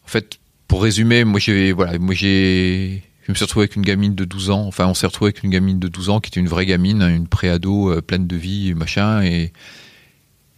en 0.04 0.08
fait, 0.08 0.40
pour 0.68 0.84
résumer, 0.84 1.24
moi 1.24 1.40
j'ai 1.40 1.72
voilà, 1.72 1.98
moi 1.98 2.14
j'ai 2.14 3.02
je 3.26 3.32
me 3.32 3.36
suis 3.36 3.44
retrouvé 3.46 3.64
avec 3.64 3.76
une 3.76 3.82
gamine 3.82 4.14
de 4.14 4.24
12 4.24 4.52
ans, 4.52 4.66
enfin 4.68 4.86
on 4.86 4.94
s'est 4.94 5.08
retrouvé 5.08 5.30
avec 5.30 5.44
une 5.44 5.50
gamine 5.50 5.80
de 5.80 5.88
12 5.88 6.10
ans 6.10 6.20
qui 6.20 6.30
était 6.30 6.40
une 6.40 6.48
vraie 6.48 6.68
gamine, 6.68 7.02
une 7.02 7.28
préado 7.28 7.92
euh, 7.92 8.02
pleine 8.04 8.28
de 8.28 8.36
vie, 8.36 8.76
machin 8.76 9.24
et 9.24 9.52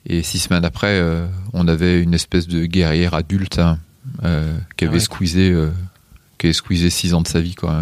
et 0.05 0.21
six 0.23 0.39
semaines 0.39 0.65
après, 0.65 0.99
euh, 0.99 1.27
on 1.53 1.67
avait 1.69 2.01
une 2.01 2.13
espèce 2.13 2.47
de 2.47 2.65
guerrière 2.65 3.13
adulte 3.13 3.59
hein, 3.59 3.79
euh, 4.25 4.57
qui 4.75 4.83
Ah 4.83 4.87
avait 4.89 4.95
ouais. 4.97 4.99
squeezé 4.99 5.49
euh, 5.51 5.69
qui 6.37 6.47
avait 6.47 6.53
squeezé 6.53 6.89
6 6.89 7.13
ans 7.13 7.21
de 7.21 7.27
sa 7.27 7.39
vie 7.39 7.55
quoi. 7.55 7.81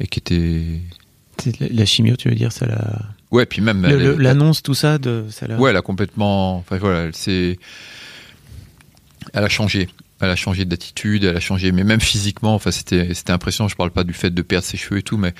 Et 0.00 0.06
qui 0.06 0.18
était 0.20 0.80
C'est 1.38 1.60
la- 1.60 1.68
La 1.68 1.86
chimio, 1.86 2.16
tu 2.16 2.28
veux 2.28 2.34
dire, 2.34 2.52
ça 2.52 2.66
l'a. 2.66 3.02
ouais, 3.30 3.46
puis 3.46 3.60
même 3.60 3.82
L'annonce, 3.82 4.62
tout 4.62 4.74
ça, 4.74 4.98
de, 4.98 5.24
ça 5.30 5.46
l'a. 5.46 5.56
Ouais, 5.58 5.70
elle 5.70 5.76
a 5.76 5.82
complètement. 5.82 6.56
Enfin 6.58 6.78
voilà, 6.78 7.00
elle 7.04 7.14
s'est. 7.14 7.58
Elle 9.32 9.44
a 9.44 9.48
changé. 9.48 9.88
Elle 10.20 10.30
a 10.30 10.36
changé 10.36 10.64
d'attitude, 10.64 11.24
elle 11.24 11.36
a 11.36 11.40
changé, 11.40 11.72
mais 11.72 11.84
même 11.84 12.00
physiquement, 12.00 12.54
enfin 12.54 12.70
c'était 12.70 13.12
c'était 13.12 13.32
impressionnant. 13.32 13.68
Je 13.68 13.76
parle 13.76 13.90
pas 13.90 14.02
du 14.04 14.14
fait 14.14 14.30
de 14.30 14.40
perdre 14.42 14.64
ses 14.66 14.78
cheveux 14.78 14.98
et 15.00 15.02
tout, 15.02 15.18
mais 15.18 15.34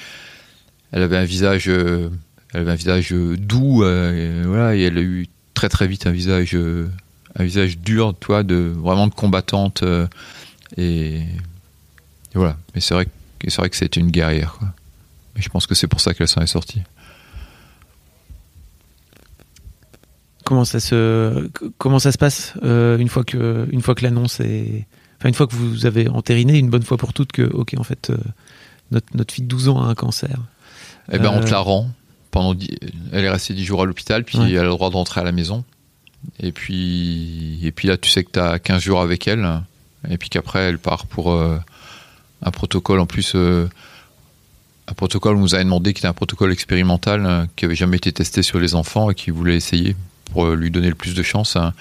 elle 0.92 1.02
avait 1.02 1.16
un 1.16 1.24
visage, 1.24 1.64
euh, 1.68 2.10
elle 2.52 2.60
avait 2.60 2.72
un 2.72 2.76
visage 2.76 3.10
euh, 3.14 3.36
doux, 3.38 3.82
euh, 3.84 4.42
et 4.42 4.46
voilà, 4.46 4.76
et 4.76 4.82
elle 4.82 4.98
a 4.98 5.00
eu 5.00 5.28
très 5.54 5.70
très 5.70 5.86
vite 5.86 6.06
un 6.06 6.10
visage, 6.10 6.54
euh, 6.54 6.88
un 7.38 7.44
visage 7.44 7.78
dur, 7.78 8.14
toi, 8.20 8.42
de 8.42 8.56
vraiment 8.76 9.06
de 9.06 9.14
combattante, 9.14 9.82
et, 10.76 10.82
et 11.16 11.24
voilà. 12.34 12.58
Mais 12.74 12.82
c'est 12.82 12.92
vrai, 12.92 13.06
que- 13.06 13.10
c'est 13.48 13.56
vrai 13.56 13.70
que 13.70 13.76
c'était 13.76 14.00
une 14.00 14.10
guerrière, 14.10 14.54
quoi. 14.58 14.68
Et 15.36 15.42
je 15.42 15.48
pense 15.48 15.66
que 15.66 15.74
c'est 15.74 15.86
pour 15.86 16.00
ça 16.00 16.14
qu'elle 16.14 16.28
s'en 16.28 16.40
est 16.40 16.46
sortie. 16.46 16.82
Comment 20.44 20.64
ça 20.64 20.78
se 20.78 21.50
comment 21.78 21.98
ça 21.98 22.12
se 22.12 22.18
passe 22.18 22.54
euh, 22.62 22.98
une 22.98 23.08
fois 23.08 23.24
que 23.24 23.66
une 23.72 23.82
fois 23.82 23.96
que 23.96 24.04
l'annonce 24.04 24.38
est 24.38 24.86
enfin 25.18 25.28
une 25.28 25.34
fois 25.34 25.48
que 25.48 25.56
vous 25.56 25.86
avez 25.86 26.08
entériné 26.08 26.56
une 26.56 26.70
bonne 26.70 26.84
fois 26.84 26.96
pour 26.98 27.12
toutes 27.12 27.32
que 27.32 27.42
ok 27.42 27.74
en 27.78 27.82
fait 27.82 28.10
euh, 28.10 28.16
notre 28.92 29.06
notre 29.14 29.34
fille 29.34 29.42
de 29.44 29.48
12 29.48 29.68
ans 29.70 29.82
a 29.82 29.86
un 29.86 29.94
cancer. 29.96 30.38
Eh 31.10 31.18
ben, 31.18 31.30
on 31.34 31.40
Euh, 31.40 31.44
te 31.44 31.50
la 31.50 31.58
rend. 31.58 31.90
Pendant 32.30 32.54
Elle 33.12 33.24
est 33.24 33.30
restée 33.30 33.54
10 33.54 33.64
jours 33.64 33.82
à 33.82 33.86
l'hôpital, 33.86 34.22
puis 34.24 34.38
Ouais. 34.38 34.50
elle 34.52 34.58
a 34.58 34.62
le 34.62 34.68
droit 34.68 34.90
de 34.90 34.94
rentrer 34.94 35.20
à 35.20 35.24
la 35.24 35.32
maison. 35.32 35.64
Et 36.40 36.52
puis, 36.52 37.58
et 37.62 37.72
puis 37.72 37.88
là, 37.88 37.96
tu 37.96 38.10
sais 38.10 38.24
que 38.24 38.30
tu 38.32 38.38
as 38.40 38.58
15 38.58 38.82
jours 38.82 39.00
avec 39.00 39.26
elle. 39.26 39.62
Et 40.10 40.18
puis 40.18 40.28
qu'après, 40.28 40.60
elle 40.64 40.78
part 40.78 41.06
pour 41.06 41.32
euh, 41.32 41.58
un 42.42 42.50
protocole. 42.50 43.00
En 43.00 43.06
plus, 43.06 43.32
euh, 43.34 43.68
un 44.88 44.94
protocole, 44.94 45.36
on 45.36 45.40
nous 45.40 45.54
avait 45.54 45.64
demandé 45.64 45.92
qui 45.92 46.00
était 46.00 46.08
un 46.08 46.12
protocole 46.12 46.52
expérimental 46.52 47.26
euh, 47.26 47.46
qui 47.56 47.64
avait 47.64 47.74
jamais 47.74 47.96
été 47.96 48.12
testé 48.12 48.42
sur 48.42 48.58
les 48.58 48.74
enfants 48.74 49.10
et 49.10 49.14
qui 49.14 49.30
voulait 49.30 49.56
essayer 49.56 49.96
pour 50.32 50.46
euh, 50.46 50.54
lui 50.56 50.70
donner 50.70 50.88
le 50.88 50.94
plus 50.94 51.14
de 51.14 51.22
chance. 51.22 51.56
hein. 51.56 51.72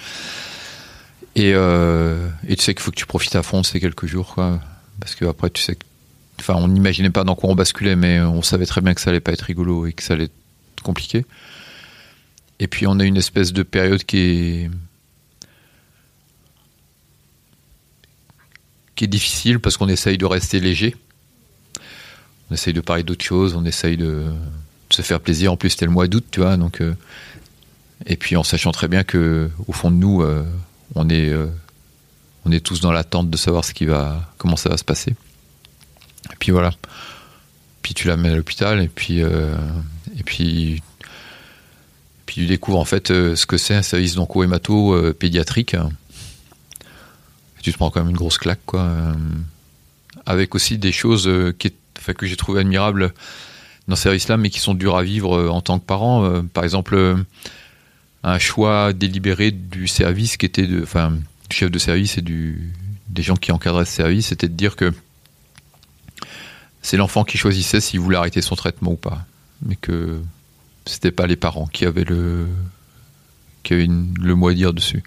Et, 1.36 1.52
tu 1.52 2.56
sais 2.64 2.74
qu'il 2.74 2.82
faut 2.82 2.92
que 2.92 2.96
tu 2.96 3.06
profites 3.06 3.36
à 3.36 3.44
fond 3.44 3.62
ces 3.64 3.80
quelques 3.82 4.06
jours, 4.06 4.36
quoi. 4.36 4.62
Parce 5.02 5.16
que 5.16 5.26
après, 5.26 5.50
tu 5.50 5.62
sais 5.62 5.78
enfin, 6.40 6.56
on 6.56 6.68
n'imaginait 6.70 7.10
pas 7.10 7.24
dans 7.24 7.36
quoi 7.36 7.50
on 7.50 7.56
basculait, 7.56 7.96
mais 7.96 8.22
on 8.22 8.42
savait 8.42 8.66
très 8.66 8.82
bien 8.82 8.94
que 8.94 9.02
ça 9.02 9.10
allait 9.10 9.20
pas 9.20 9.34
être 9.34 9.42
rigolo 9.42 9.86
et 9.86 9.94
que 9.94 10.04
ça 10.04 10.14
allait 10.14 10.26
être 10.26 10.84
compliqué. 10.84 11.26
Et 12.60 12.68
puis 12.68 12.88
on 12.88 13.00
a 13.00 13.04
une 13.04 13.18
espèce 13.18 13.52
de 13.52 13.63
période 13.63 14.04
qui 14.04 14.18
est 14.18 14.70
qui 18.95 19.03
est 19.03 19.08
difficile 19.08 19.60
parce 19.60 19.77
qu'on 19.77 19.89
essaye 19.89 20.17
de 20.17 20.25
rester 20.25 20.60
léger. 20.60 20.95
On 22.49 22.53
essaye 22.53 22.73
de 22.73 22.81
parler 22.81 23.03
d'autres 23.03 23.25
choses, 23.25 23.55
on 23.55 23.65
essaye 23.65 23.97
de, 23.97 24.25
se 24.89 25.01
faire 25.01 25.19
plaisir. 25.19 25.51
En 25.51 25.58
plus, 25.58 25.71
c'était 25.71 25.86
le 25.86 25.91
mois 25.91 26.08
d'août, 26.08 26.25
tu 26.31 26.39
vois, 26.41 26.58
donc. 26.58 26.81
euh, 26.81 26.95
et 28.05 28.17
puis 28.17 28.36
en 28.36 28.43
sachant 28.43 28.71
très 28.71 28.89
bien 28.89 29.03
que 29.03 29.49
au 29.67 29.71
fond 29.71 29.89
de 29.89 29.95
nous, 29.95 30.21
euh, 30.21 30.43
on 30.95 31.10
est 31.10 31.29
euh, 31.29 31.47
on 32.43 32.51
est 32.51 32.60
tous 32.60 32.81
dans 32.81 32.91
l'attente 32.91 33.29
de 33.29 33.38
savoir 33.38 33.63
ce 33.63 33.73
qui 33.73 33.86
va, 33.86 34.31
comment 34.38 34.58
ça 34.58 34.69
va 34.69 34.77
se 34.77 34.84
passer. 34.84 35.15
Et 36.31 36.36
puis 36.38 36.51
voilà. 36.51 36.71
Puis 37.81 37.93
tu 37.93 38.08
l'amènes 38.08 38.34
à 38.34 38.36
l'hôpital 38.36 38.81
et 38.81 38.89
puis 38.89 39.19
et 39.19 40.23
puis 40.25 40.84
puis 42.25 42.36
tu 42.36 42.45
découvres 42.47 42.79
en 42.79 42.86
fait 42.86 43.08
ce 43.08 43.45
que 43.45 43.58
c'est 43.58 43.75
un 43.75 43.81
service 43.81 44.15
d'onco-hémato 44.15 45.13
pédiatrique. 45.13 45.75
Tu 47.65 47.71
te 47.71 47.78
prends 47.78 47.89
quand 47.89 48.01
même 48.01 48.12
une 48.12 48.15
grosse 48.15 48.38
claque 48.38 48.63
quoi. 48.67 48.82
euh, 48.82 49.13
avec 50.28 50.54
aussi 50.54 50.78
des 50.78 50.91
choses 50.91 51.28
euh, 51.28 51.51
que 51.51 52.28
j'ai 52.28 52.36
trouvé 52.36 52.62
admirables 52.62 53.12
dans 53.88 53.95
ce 53.95 54.04
service-là, 54.04 54.38
mais 54.38 54.51
qui 54.51 54.60
sont 54.60 54.75
dures 54.75 54.95
à 54.95 55.01
vivre 55.01 55.36
euh, 55.36 55.49
en 55.49 55.62
tant 55.62 55.80
que 55.80 55.84
parent. 55.84 56.43
Par 56.54 56.63
exemple, 56.63 57.17
un 58.23 58.38
choix 58.38 58.93
délibéré 58.93 59.49
du 59.49 59.88
service 59.88 60.38
qui 60.38 60.45
était 60.45 60.67
de, 60.67 60.84
enfin, 60.84 61.17
du 61.49 61.56
chef 61.56 61.71
de 61.71 61.80
service 61.80 62.19
et 62.19 62.21
du, 62.21 62.71
des 63.10 63.23
gens 63.23 63.36
qui 63.36 63.51
encadraient 63.51 63.86
ce 63.86 63.93
service, 63.93 64.28
c'était 64.28 64.47
de 64.47 64.54
dire 64.54 64.75
que 64.75 64.93
c'est 66.84 66.97
l'enfant 66.97 67.23
qui 67.23 67.39
choisissait 67.39 67.82
s'il 67.82 67.99
voulait 67.99 68.17
arrêter 68.17 68.43
son 68.43 68.56
traitement 68.56 68.91
ou 68.91 68.95
pas, 68.95 69.25
mais 69.63 69.75
que 69.75 70.21
c'était 70.86 71.10
pas 71.10 71.25
les 71.25 71.36
parents 71.36 71.65
qui 71.65 71.88
avaient 71.88 72.04
le 72.04 72.45
qui 73.63 73.73
avaient 73.73 73.88
le 73.88 74.36
mot 74.36 74.49
à 74.49 74.54
dire 74.54 74.71
dessus. 74.71 75.01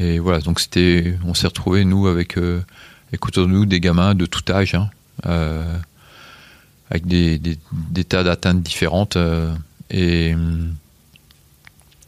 Et 0.00 0.18
voilà, 0.18 0.40
donc 0.40 0.58
c'était, 0.58 1.16
on 1.24 1.34
s'est 1.34 1.46
retrouvés 1.46 1.84
nous 1.84 2.08
avec, 2.08 2.38
euh, 2.38 2.60
autour 3.20 3.46
de 3.46 3.52
nous 3.52 3.66
des 3.66 3.80
gamins 3.80 4.14
de 4.14 4.26
tout 4.26 4.42
âge, 4.50 4.74
hein, 4.74 4.90
euh, 5.26 5.76
avec 6.90 7.06
des, 7.06 7.38
des, 7.38 8.04
tas 8.04 8.24
d'atteintes 8.24 8.62
différentes 8.62 9.16
euh, 9.16 9.54
et 9.90 10.34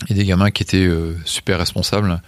et 0.09 0.15
des 0.15 0.25
gamins 0.25 0.51
qui 0.51 0.63
étaient 0.63 0.87
euh, 0.87 1.15
super 1.25 1.59
responsables. 1.59 2.21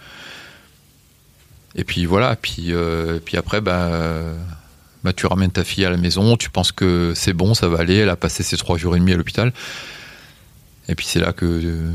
Et 1.75 1.83
puis 1.83 2.05
voilà, 2.05 2.35
puis, 2.35 2.67
euh, 2.69 3.19
puis 3.23 3.37
après, 3.37 3.59
euh, 3.65 4.37
bah, 5.03 5.13
tu 5.13 5.25
ramènes 5.25 5.51
ta 5.51 5.63
fille 5.63 5.83
à 5.83 5.89
la 5.89 5.97
maison, 5.97 6.37
tu 6.37 6.49
penses 6.49 6.71
que 6.71 7.13
c'est 7.15 7.33
bon, 7.33 7.53
ça 7.53 7.67
va 7.67 7.79
aller, 7.79 7.97
elle 7.97 8.09
a 8.09 8.15
passé 8.15 8.43
ses 8.43 8.57
trois 8.57 8.77
jours 8.77 8.95
et 8.95 8.99
demi 8.99 9.11
à 9.11 9.17
l'hôpital. 9.17 9.51
Et 10.87 10.95
puis 10.95 11.05
c'est 11.05 11.19
là 11.19 11.33
que 11.33 11.45
euh, 11.45 11.91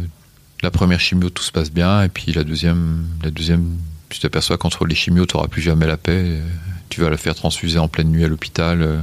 la 0.62 0.70
première 0.70 1.00
chimio, 1.00 1.30
tout 1.30 1.42
se 1.42 1.52
passe 1.52 1.70
bien, 1.70 2.02
et 2.02 2.08
puis 2.08 2.32
la 2.32 2.44
deuxième, 2.44 3.04
la 3.22 3.30
deuxième 3.30 3.76
tu 4.08 4.18
t'aperçois 4.18 4.58
qu'entre 4.58 4.86
les 4.86 4.94
chimios, 4.96 5.24
tu 5.26 5.36
n'auras 5.36 5.48
plus 5.48 5.62
jamais 5.62 5.86
la 5.86 5.96
paix. 5.96 6.22
euh, 6.24 6.40
Tu 6.88 7.00
vas 7.00 7.10
la 7.10 7.16
faire 7.16 7.34
transfuser 7.36 7.78
en 7.78 7.86
pleine 7.86 8.08
nuit 8.10 8.24
à 8.24 8.28
l'hôpital. 8.28 8.82
euh. 8.82 9.00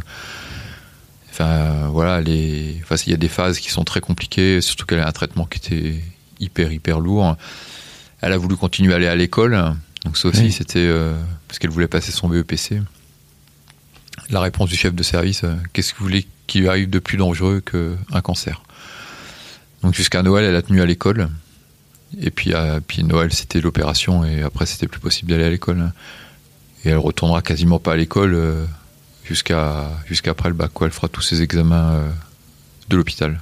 Enfin, 1.32 1.88
voilà, 1.90 2.20
les... 2.20 2.78
enfin, 2.84 2.96
il 3.06 3.12
y 3.12 3.14
a 3.14 3.18
des 3.18 3.30
phases 3.30 3.60
qui 3.60 3.70
sont 3.72 3.84
très 3.84 4.02
compliquées, 4.02 4.60
surtout 4.60 4.86
qu'elle 4.86 5.00
a 5.00 5.08
un 5.08 5.12
traitement 5.12 5.46
qui 5.46 5.60
était 5.60 6.04
hyper, 6.40 6.72
hyper 6.74 7.00
lourd. 7.00 7.38
Elle 8.22 8.34
a 8.34 8.38
voulu 8.38 8.56
continuer 8.58 8.94
à 8.94 8.96
aller 8.98 9.08
à 9.08 9.16
l'école. 9.16 9.58
Donc, 10.04 10.18
ça 10.18 10.28
aussi, 10.30 10.42
Oui. 10.42 10.52
c'était 10.52 10.80
euh, 10.80 11.16
parce 11.48 11.60
qu'elle 11.60 11.70
voulait 11.70 11.88
passer 11.88 12.12
son 12.12 12.28
BEPC. 12.28 12.82
La 14.30 14.42
réponse 14.42 14.70
du 14.70 14.76
chef 14.76 14.94
de 14.94 15.04
service, 15.04 15.44
euh, 15.44 15.56
qu'est-ce 15.74 15.94
que 15.94 16.00
vous 16.00 16.06
voulez 16.06 16.28
qui 16.48 16.60
lui 16.60 16.68
arrive 16.70 16.90
de 16.90 17.00
plus 17.00 17.18
dangereux 17.18 17.62
qu'un 17.62 18.22
cancer? 18.22 18.62
Donc, 19.84 19.94
jusqu'à 19.94 20.22
Noël, 20.24 20.44
elle 20.44 20.56
a 20.56 20.62
tenu 20.64 20.82
à 20.82 20.86
l'école. 20.86 21.30
Et 22.22 22.32
puis, 22.32 22.54
à, 22.54 22.80
puis 22.86 23.04
Noël, 23.04 23.34
c'était 23.34 23.60
l'opération, 23.62 24.24
et 24.24 24.42
après, 24.42 24.66
c'était 24.66 24.88
plus 24.88 25.00
possible 25.00 25.32
d'aller 25.32 25.44
à 25.46 25.50
l'école. 25.50 25.92
Et 26.86 26.90
elle 26.90 26.98
retournera 26.98 27.42
quasiment 27.42 27.80
pas 27.80 27.94
à 27.94 27.96
l'école 27.96 28.34
euh, 28.34 28.66
jusqu'à 29.26 29.90
jusqu'après 30.06 30.50
le 30.50 30.56
bac. 30.56 30.72
Quoi. 30.74 30.88
Elle 30.88 30.94
fera 30.94 31.08
tous 31.10 31.22
ses 31.22 31.42
examens 31.42 31.92
euh, 31.96 32.10
de 32.90 32.96
l'hôpital. 32.98 33.42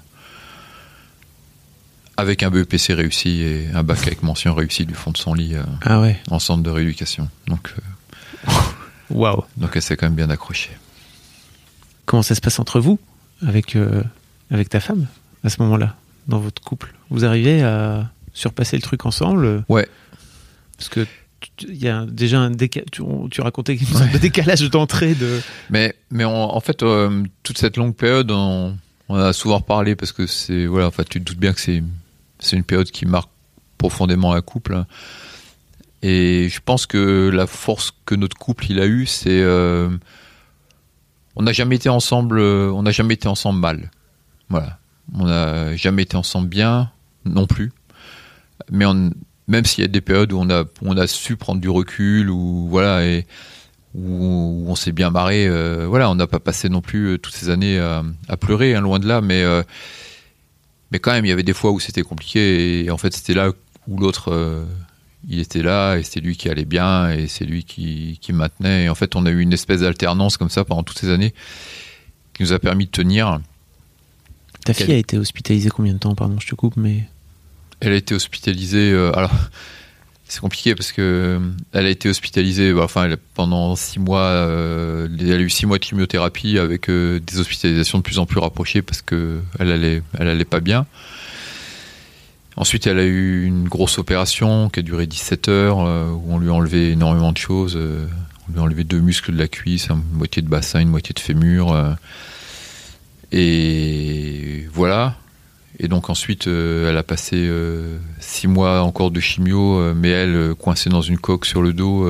Avec 2.18 2.44
un 2.44 2.50
BEPC 2.50 2.94
réussi 2.94 3.42
et 3.42 3.68
un 3.74 3.84
bac 3.84 4.00
avec 4.08 4.24
mention 4.24 4.54
réussie 4.56 4.86
du 4.86 4.94
fond 4.94 5.12
de 5.12 5.18
son 5.18 5.34
lit 5.34 5.54
euh, 5.56 5.64
Ah 5.82 6.00
ouais. 6.00 6.18
en 6.32 6.40
centre 6.40 6.64
de 6.64 6.70
rééducation. 6.70 7.30
Donc, 7.48 7.74
euh, 8.48 8.52
Waouh. 9.10 9.44
donc 9.58 9.72
elle 9.76 9.82
s'est 9.82 9.98
quand 9.98 10.06
même 10.08 10.16
bien 10.16 10.30
accrochée. 10.30 10.72
Comment 12.06 12.24
ça 12.24 12.34
se 12.34 12.42
passe 12.42 12.58
entre 12.60 12.80
vous 12.80 13.00
avec 13.46 13.76
euh, 13.76 14.02
avec 14.50 14.70
ta 14.70 14.80
femme 14.80 15.08
à 15.44 15.50
ce 15.50 15.62
moment-là 15.62 15.96
dans 16.28 16.40
votre 16.40 16.62
couple? 16.62 16.94
Vous 17.10 17.26
arrivez 17.26 17.62
à 17.64 18.10
surpasser 18.36 18.76
le 18.78 18.84
truc 18.84 19.08
ensemble 19.08 19.66
Ouais. 19.70 19.90
Parce 20.78 20.90
que 20.90 21.08
tu- 21.40 21.66
il 21.68 21.82
y 21.84 21.88
a 21.90 22.06
déjà 22.06 22.40
un 22.40 22.52
décalage. 22.52 22.90
Tu, 22.92 23.02
on- 23.02 23.28
tu 23.30 23.42
racontais 23.42 23.74
une 23.76 23.86
sorte 23.88 24.12
de 24.12 24.18
décalage 24.20 24.70
d'entrée 24.70 25.16
de. 25.16 25.42
Mais, 25.72 25.96
mais 26.12 26.26
on- 26.26 26.56
en 26.56 26.60
fait, 26.60 26.84
euh, 26.84 27.24
toute 27.44 27.58
cette 27.58 27.78
longue 27.78 27.96
période, 27.96 28.30
on, 28.32 28.78
on 29.10 29.16
a 29.16 29.34
souvent 29.34 29.58
reparlé 29.58 29.96
parce 29.96 30.12
que 30.12 30.28
c'est 30.28 30.66
voilà, 30.68 30.88
enfin, 30.88 31.04
tu 31.10 31.20
te 31.20 31.26
doutes 31.26 31.40
bien 31.40 31.54
que 31.54 31.60
c'est 31.62 31.82
c'est 32.40 32.56
une 32.58 32.64
période 32.64 32.92
qui 32.92 33.06
marque 33.06 33.30
profondément 33.78 34.34
un 34.34 34.42
couple. 34.42 34.84
Et 36.04 36.50
je 36.50 36.60
pense 36.64 36.86
que 36.86 37.30
la 37.34 37.48
force 37.48 37.92
que 38.06 38.14
notre 38.16 38.38
couple 38.38 38.66
il 38.70 38.80
a 38.80 38.86
eu, 38.86 39.06
c'est 39.06 39.42
euh, 39.42 39.90
on 41.36 41.44
n'a 41.44 41.54
jamais 41.54 41.78
été 41.78 41.90
ensemble, 41.90 42.40
on 42.40 42.84
n'a 42.84 42.92
jamais 42.92 43.14
été 43.16 43.28
ensemble 43.28 43.60
mal. 43.60 43.90
Voilà, 44.50 44.78
on 45.14 45.26
n'a 45.26 45.76
jamais 45.76 46.04
été 46.04 46.16
ensemble 46.18 46.48
bien 46.48 46.92
non 47.26 47.48
plus. 47.48 47.72
Mais 48.72 48.86
on, 48.86 49.12
même 49.48 49.66
s'il 49.66 49.84
y 49.84 49.86
a 49.86 49.88
des 49.88 50.02
périodes 50.02 50.34
où 50.34 50.40
on 50.40 50.50
a 50.50 50.66
on 50.82 50.98
a 50.98 51.08
su 51.08 51.36
prendre 51.36 51.62
du 51.62 51.70
recul 51.70 52.30
ou 52.30 52.68
voilà 52.70 53.06
et 53.06 53.26
où, 53.94 54.66
on 54.68 54.76
s'est 54.76 54.92
bien 54.92 55.10
marré, 55.10 55.48
euh, 55.48 55.86
voilà, 55.88 56.10
on 56.10 56.16
n'a 56.16 56.28
pas 56.28 56.40
passé 56.40 56.68
non 56.68 56.82
plus 56.82 57.18
toutes 57.20 57.34
ces 57.34 57.50
années 57.50 57.80
à, 57.80 58.04
à 58.28 58.36
pleurer, 58.36 58.76
hein, 58.76 58.82
loin 58.82 59.00
de 59.00 59.08
là, 59.08 59.22
mais 59.22 59.44
mais 60.92 61.00
quand 61.00 61.12
même 61.12 61.26
il 61.26 61.30
y 61.30 61.32
avait 61.32 61.44
des 61.44 61.54
fois 61.54 61.72
où 61.72 61.80
c'était 61.80 62.04
compliqué 62.04 62.86
et 62.86 62.92
en 62.92 62.98
fait 62.98 63.14
c'était 63.14 63.34
là 63.34 63.52
où 63.88 63.98
l'autre 63.98 64.66
il 65.28 65.40
était 65.40 65.62
là 65.62 65.96
et 65.96 66.04
c'est 66.04 66.20
lui 66.20 66.38
qui 66.38 66.50
allait 66.50 66.66
bien 66.66 67.10
et 67.12 67.28
c'est 67.28 67.46
lui 67.46 67.64
qui, 67.64 68.20
qui 68.22 68.34
maintenait. 68.34 68.86
Et 68.86 68.90
en 68.90 68.96
fait, 68.96 69.16
on 69.16 69.26
a 69.26 69.30
eu 69.30 69.40
une 69.40 69.54
espèce 69.54 69.82
d'alternance 69.82 70.38
comme 70.38 70.50
ça 70.50 70.66
pendant 70.66 70.84
toutes 70.84 71.00
ces 71.00 71.10
années 71.10 71.34
qui 72.34 72.44
nous 72.44 72.54
a 72.54 72.60
permis 72.60 72.86
de 72.86 72.92
tenir. 72.92 73.40
Ta 74.66 74.74
fille 74.74 74.92
a 74.92 74.98
été 74.98 75.18
hospitalisée 75.18 75.70
combien 75.70 75.94
de 75.94 76.00
temps? 76.00 76.16
Pardon, 76.16 76.40
je 76.40 76.48
te 76.48 76.56
coupe, 76.56 76.76
mais. 76.78 77.08
Elle 77.80 77.94
a 77.94 77.96
été 77.96 78.16
hospitalisée. 78.16 78.92
Euh, 78.92 79.12
alors, 79.16 79.32
c'est 80.28 80.40
compliqué 80.40 80.76
parce 80.76 80.92
que 80.92 81.02
euh, 81.02 81.40
elle 81.74 81.86
a 81.86 81.90
été 81.90 82.10
hospitalisée. 82.10 82.74
Bah, 82.74 82.84
enfin, 82.84 83.10
pendant 83.34 83.76
six 83.76 84.00
mois, 84.00 84.22
euh, 84.22 85.08
elle 85.20 85.32
a 85.34 85.40
eu 85.40 85.50
six 85.50 85.66
mois 85.66 85.78
de 85.78 85.84
chimiothérapie 85.84 86.58
avec 86.58 86.90
des 86.90 87.40
hospitalisations 87.40 88.00
de 88.00 88.04
plus 88.04 88.20
en 88.20 88.26
plus 88.26 88.40
rapprochées 88.40 88.82
parce 88.82 89.02
que 89.02 89.40
elle 89.60 89.72
allait, 89.72 90.02
elle 90.18 90.28
allait 90.28 90.46
pas 90.46 90.60
bien. 90.60 90.86
Ensuite, 92.58 92.88
elle 92.88 93.00
a 93.00 93.04
eu 93.04 93.44
une 93.44 93.68
grosse 93.68 93.98
opération 93.98 94.70
qui 94.70 94.80
a 94.80 94.84
duré 94.84 95.08
17 95.08 95.50
heures, 95.50 95.80
où 95.80 96.34
on 96.34 96.40
lui 96.40 96.48
a 96.48 96.54
enlevé 96.54 96.92
énormément 96.92 97.34
de 97.34 97.38
choses. 97.38 97.76
On 97.76 98.52
lui 98.54 98.60
a 98.60 98.62
enlevé 98.62 98.86
deux 98.86 99.02
muscles 99.02 99.34
de 99.34 99.38
la 99.38 99.50
cuisse, 99.50 99.90
une 99.90 100.02
moitié 100.14 100.42
de 100.42 100.48
bassin, 100.48 100.80
une 100.80 100.88
moitié 100.88 101.12
de 101.14 101.20
fémur. 101.20 101.76
Et 103.34 104.66
voilà. 104.72 105.18
Et 105.80 105.88
donc 105.88 106.10
ensuite, 106.10 106.48
elle 106.48 106.98
a 106.98 107.04
passé 107.04 107.52
six 108.20 108.48
mois 108.48 108.82
encore 108.82 109.12
de 109.12 109.20
chimio, 109.20 109.94
mais 109.94 110.10
elle 110.10 110.56
coincée 110.56 110.90
dans 110.90 111.02
une 111.02 111.18
coque 111.18 111.46
sur 111.46 111.62
le 111.62 111.74
dos, 111.74 112.10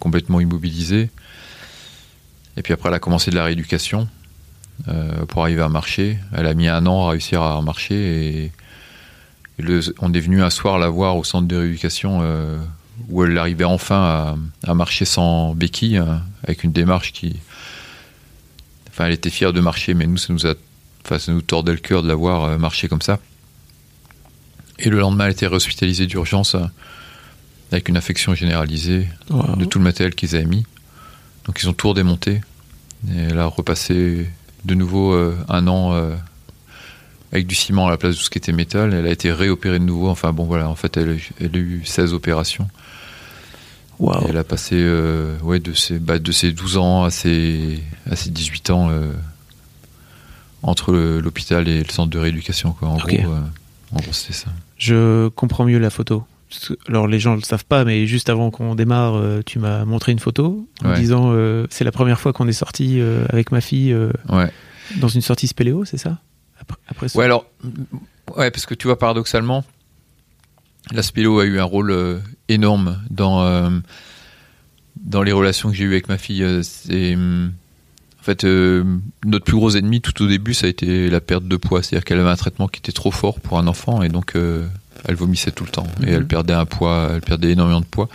complètement 0.00 0.40
immobilisée. 0.40 1.10
Et 2.56 2.62
puis 2.62 2.72
après, 2.72 2.88
elle 2.88 2.94
a 2.94 2.98
commencé 2.98 3.30
de 3.30 3.36
la 3.36 3.44
rééducation 3.44 4.08
pour 5.28 5.42
arriver 5.42 5.62
à 5.62 5.68
marcher. 5.68 6.18
Elle 6.32 6.46
a 6.46 6.54
mis 6.54 6.66
un 6.66 6.86
an 6.86 7.06
à 7.06 7.10
réussir 7.10 7.40
à 7.40 7.62
marcher 7.62 7.94
et 7.94 8.52
on 10.00 10.12
est 10.12 10.20
venu 10.20 10.42
un 10.42 10.50
soir 10.50 10.78
la 10.78 10.88
voir 10.88 11.16
au 11.16 11.24
centre 11.24 11.46
de 11.46 11.56
rééducation 11.56 12.20
euh, 12.22 12.58
où 13.08 13.24
elle 13.24 13.36
arrivait 13.38 13.64
enfin 13.64 14.36
à, 14.66 14.74
marcher 14.74 15.04
sans 15.04 15.54
béquille, 15.54 15.98
hein, 15.98 16.22
avec 16.42 16.64
une 16.64 16.72
démarche 16.72 17.12
qui. 17.12 17.36
Enfin, 18.88 19.06
elle 19.06 19.12
était 19.12 19.30
fière 19.30 19.52
de 19.52 19.60
marcher, 19.60 19.94
mais 19.94 20.06
nous, 20.06 20.16
ça 20.16 20.32
nous 20.32 20.46
a. 20.46 20.54
Enfin, 21.04 21.18
ça 21.18 21.32
nous 21.32 21.42
tordait 21.42 21.72
le 21.72 21.78
cœur 21.78 22.02
de 22.02 22.08
la 22.08 22.14
voir 22.14 22.44
euh, 22.44 22.58
marcher 22.58 22.88
comme 22.88 23.02
ça. 23.02 23.18
Et 24.78 24.88
le 24.88 24.98
lendemain, 24.98 25.26
elle 25.26 25.32
était 25.32 25.46
hospitalisée 25.46 26.06
d'urgence 26.06 26.54
euh, 26.54 26.64
avec 27.72 27.88
une 27.88 27.96
infection 27.96 28.34
généralisée 28.34 29.08
de 29.30 29.64
tout 29.64 29.78
le 29.78 29.84
matériel 29.84 30.14
qu'ils 30.14 30.36
avaient 30.36 30.44
mis. 30.44 30.64
Donc, 31.46 31.60
ils 31.62 31.68
ont 31.68 31.72
tout 31.72 31.88
redémonté. 31.88 32.40
Et 33.08 33.18
elle 33.30 33.38
a 33.38 33.46
repassé 33.46 34.28
de 34.64 34.74
nouveau 34.74 35.12
un 35.48 35.66
an 35.66 35.92
avec 37.34 37.48
du 37.48 37.56
ciment 37.56 37.88
à 37.88 37.90
la 37.90 37.96
place 37.96 38.16
de 38.16 38.20
ce 38.20 38.30
qui 38.30 38.38
était 38.38 38.52
métal. 38.52 38.94
Elle 38.94 39.06
a 39.06 39.10
été 39.10 39.32
réopérée 39.32 39.80
de 39.80 39.84
nouveau. 39.84 40.08
Enfin 40.08 40.32
bon, 40.32 40.44
voilà, 40.44 40.68
en 40.68 40.76
fait, 40.76 40.96
elle, 40.96 41.18
a 41.40 41.58
eu 41.58 41.82
16 41.84 42.14
opérations. 42.14 42.68
elle 44.28 44.36
a 44.36 44.44
passé 44.44 44.76
euh, 44.78 45.36
ouais, 45.40 45.58
de, 45.58 45.72
ses, 45.72 45.98
bah, 45.98 46.20
de 46.20 46.32
ses 46.32 46.52
12 46.52 46.76
ans 46.76 47.02
à 47.02 47.10
ses, 47.10 47.82
à 48.08 48.14
ses 48.14 48.30
18 48.30 48.70
ans 48.70 48.88
euh, 48.90 49.12
entre 50.64 50.92
l'hôpital 50.92 51.68
et 51.68 51.82
le 51.82 51.90
centre 51.90 52.10
de 52.10 52.18
rééducation. 52.18 52.72
Quoi. 52.72 52.88
En, 52.88 52.96
gros, 52.96 53.08
euh, 53.08 53.40
en 53.92 54.00
gros, 54.00 54.12
c'était 54.12 54.32
ça. 54.32 54.48
Je 54.78 55.28
comprends 55.28 55.64
mieux 55.64 55.78
la 55.78 55.90
photo. 55.90 56.24
Alors 56.88 57.08
les 57.08 57.18
gens 57.18 57.32
ne 57.32 57.38
le 57.38 57.42
savent 57.42 57.64
pas, 57.64 57.84
mais 57.84 58.06
juste 58.06 58.28
avant 58.28 58.50
qu'on 58.50 58.74
démarre, 58.74 59.20
tu 59.44 59.58
m'as 59.58 59.84
montré 59.84 60.12
une 60.12 60.20
photo 60.20 60.68
en 60.84 60.94
disant 60.94 61.32
c'est 61.68 61.82
la 61.82 61.90
première 61.90 62.20
fois 62.20 62.32
qu'on 62.32 62.46
est 62.46 62.52
sorti 62.52 63.00
avec 63.28 63.50
ma 63.50 63.60
fille 63.60 63.96
dans 65.00 65.08
une 65.08 65.20
sortie 65.20 65.46
spéléo, 65.46 65.84
c'est 65.84 65.98
ça? 65.98 66.18
Après, 66.88 67.06
Ouais, 67.14 67.24
alors, 67.24 67.46
ouais, 68.36 68.50
parce 68.50 68.66
que 68.66 68.74
tu 68.74 68.86
vois, 68.86 68.98
paradoxalement, 68.98 69.64
la 70.92 71.02
spélo 71.02 71.40
a 71.40 71.44
eu 71.44 71.58
un 71.58 71.64
rôle 71.64 71.90
euh, 71.90 72.18
énorme 72.48 73.00
dans, 73.10 73.42
euh, 73.42 73.70
dans 74.96 75.22
les 75.22 75.32
relations 75.32 75.70
que 75.70 75.76
j'ai 75.76 75.84
eues 75.84 75.92
avec 75.92 76.08
ma 76.08 76.18
fille. 76.18 76.42
Euh, 76.42 76.62
c'est, 76.62 77.16
en 78.24 78.26
fait, 78.26 78.44
notre 78.44 79.44
plus 79.44 79.56
gros 79.56 79.70
ennemi 79.70 80.00
tout 80.00 80.22
au 80.22 80.26
début, 80.26 80.54
ça 80.54 80.66
a 80.66 80.70
été 80.70 81.10
la 81.10 81.20
perte 81.20 81.44
de 81.44 81.56
poids. 81.56 81.82
C'est-à-dire 81.82 82.04
qu'elle 82.04 82.20
avait 82.20 82.30
un 82.30 82.36
traitement 82.36 82.68
qui 82.68 82.78
était 82.78 82.92
trop 82.92 83.10
fort 83.10 83.38
pour 83.38 83.58
un 83.58 83.66
enfant 83.66 84.02
et 84.02 84.08
donc 84.08 84.32
elle 84.34 85.14
vomissait 85.14 85.50
tout 85.50 85.64
le 85.64 85.70
temps. 85.70 85.86
Et 86.06 86.10
elle 86.10 86.20
mhm. 86.20 86.28
perdait 86.28 86.54
un 86.54 86.64
poids, 86.64 87.10
elle 87.14 87.20
perdait 87.20 87.50
énormément 87.50 87.82
de 87.82 87.86
poids. 87.86 88.08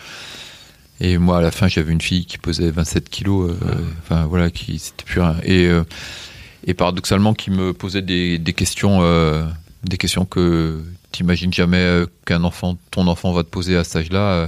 Et 1.00 1.20
moi, 1.20 1.38
à 1.38 1.42
la 1.42 1.52
fin, 1.52 1.68
j'avais 1.68 1.94
une 1.94 2.02
fille 2.02 2.26
qui 2.26 2.40
pesait 2.40 2.72
27 2.72 3.08
kilos. 3.08 3.56
Enfin, 4.02 4.26
voilà, 4.26 4.50
qui 4.50 4.80
c'était 4.80 5.06
plus 5.06 5.22
rien. 5.22 5.36
Et 5.44 5.70
et 6.66 6.74
paradoxalement 6.74 7.34
qui 7.34 7.52
me 7.52 7.74
posait 7.74 8.02
des, 8.02 8.54
questions, 8.54 9.00
euh, 9.02 9.46
des 9.84 9.98
questions 9.98 10.26
que 10.26 10.84
tu 11.12 11.24
n'imagines 11.24 11.54
jamais 11.54 11.78
euh, 11.78 12.06
qu'un 12.26 12.44
enfant, 12.44 12.78
ton 12.92 13.08
enfant 13.08 13.32
va 13.32 13.44
te 13.44 13.50
poser 13.50 13.78
à 13.78 13.84
cet 13.84 13.96
âge-là, 13.96 14.20
euh, 14.20 14.48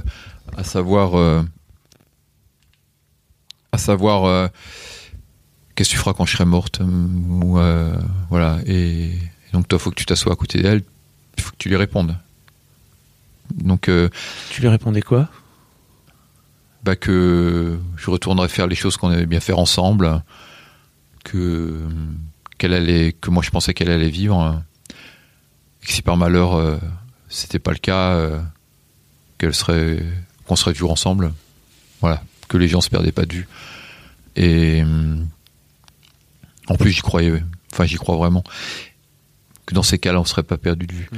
à 0.56 0.64
savoir, 0.64 1.42
à 3.72 3.78
savoir, 3.78 4.50
qu'est-ce 5.74 5.90
que 5.90 5.94
tu 5.94 5.98
feras 5.98 6.14
quand 6.14 6.26
je 6.26 6.36
serai 6.36 6.44
morte, 6.44 6.80
ou, 6.80 7.58
voilà. 8.28 8.58
Et, 8.66 9.12
donc 9.52 9.68
toi, 9.68 9.78
faut 9.78 9.90
que 9.90 9.96
tu 9.96 10.06
t'assoies 10.06 10.32
à 10.32 10.36
côté 10.36 10.62
d'elle, 10.62 10.82
il 11.36 11.42
faut 11.42 11.50
que 11.50 11.56
tu 11.58 11.68
lui 11.68 11.76
répondes. 11.76 12.16
Donc, 13.54 13.90
tu 14.50 14.60
lui 14.60 14.68
répondais 14.68 15.02
quoi? 15.02 15.28
Bah 16.82 16.96
que 16.96 17.78
je 17.96 18.10
retournerai 18.10 18.48
faire 18.48 18.66
les 18.66 18.74
choses 18.74 18.96
qu'on 18.96 19.10
avait 19.10 19.26
bien 19.26 19.38
faire 19.38 19.58
ensemble, 19.58 20.22
que 21.22 21.86
qu'elle 22.58 22.74
allait, 22.74 23.12
que 23.12 23.30
moi 23.30 23.42
je 23.42 23.50
pensais 23.50 23.74
qu'elle 23.74 23.90
allait 23.90 24.10
vivre, 24.10 24.62
et 25.82 25.86
que 25.86 25.92
si 25.92 26.02
par 26.02 26.16
malheur 26.16 26.54
euh, 26.54 26.78
c'était 27.28 27.58
pas 27.58 27.72
le 27.72 27.78
cas, 27.78 28.14
euh, 28.14 28.40
qu'elle 29.38 29.54
serait, 29.54 30.04
qu'on 30.46 30.56
serait 30.56 30.72
toujours 30.72 30.90
ensemble, 30.90 31.32
voilà, 32.00 32.22
que 32.48 32.56
les 32.56 32.68
gens 32.68 32.80
se 32.80 32.90
perdaient 32.90 33.12
pas 33.12 33.26
de 33.26 33.32
vue. 33.32 33.48
Et 34.34 34.82
en 36.68 36.76
plus 36.76 36.90
j'y 36.90 37.00
croyais, 37.00 37.42
enfin 37.72 37.84
j'y 37.84 37.96
crois 37.96 38.16
vraiment, 38.16 38.44
que 39.66 39.74
dans 39.74 39.82
ces 39.82 39.98
cas-là 39.98 40.20
on 40.20 40.24
serait 40.24 40.42
pas 40.42 40.58
perdu 40.58 40.86
de 40.86 40.92
vue. 40.92 41.10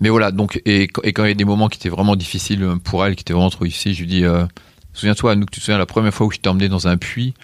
Mais 0.00 0.08
voilà, 0.08 0.30
donc 0.30 0.60
et, 0.66 0.88
quand 0.88 1.24
il 1.24 1.28
y 1.28 1.30
a 1.30 1.34
des 1.34 1.44
moments 1.44 1.68
qui 1.68 1.78
étaient 1.78 1.88
vraiment 1.88 2.16
difficiles 2.16 2.66
pour 2.84 3.04
elle, 3.04 3.16
qui 3.16 3.22
étaient 3.22 3.32
vraiment 3.32 3.50
trop 3.50 3.64
difficiles, 3.64 3.94
je 3.94 4.00
lui 4.00 4.06
dis, 4.06 4.24
euh, 4.24 4.44
souviens-toi, 4.92 5.36
nous, 5.36 5.46
tu 5.46 5.60
te 5.60 5.64
souviens 5.64 5.78
la 5.78 5.86
première 5.86 6.12
fois 6.12 6.26
où 6.26 6.30
je 6.30 6.38
t'ai 6.38 6.48
emmené 6.48 6.68
dans 6.68 6.86
un 6.86 6.96
puits? 6.96 7.34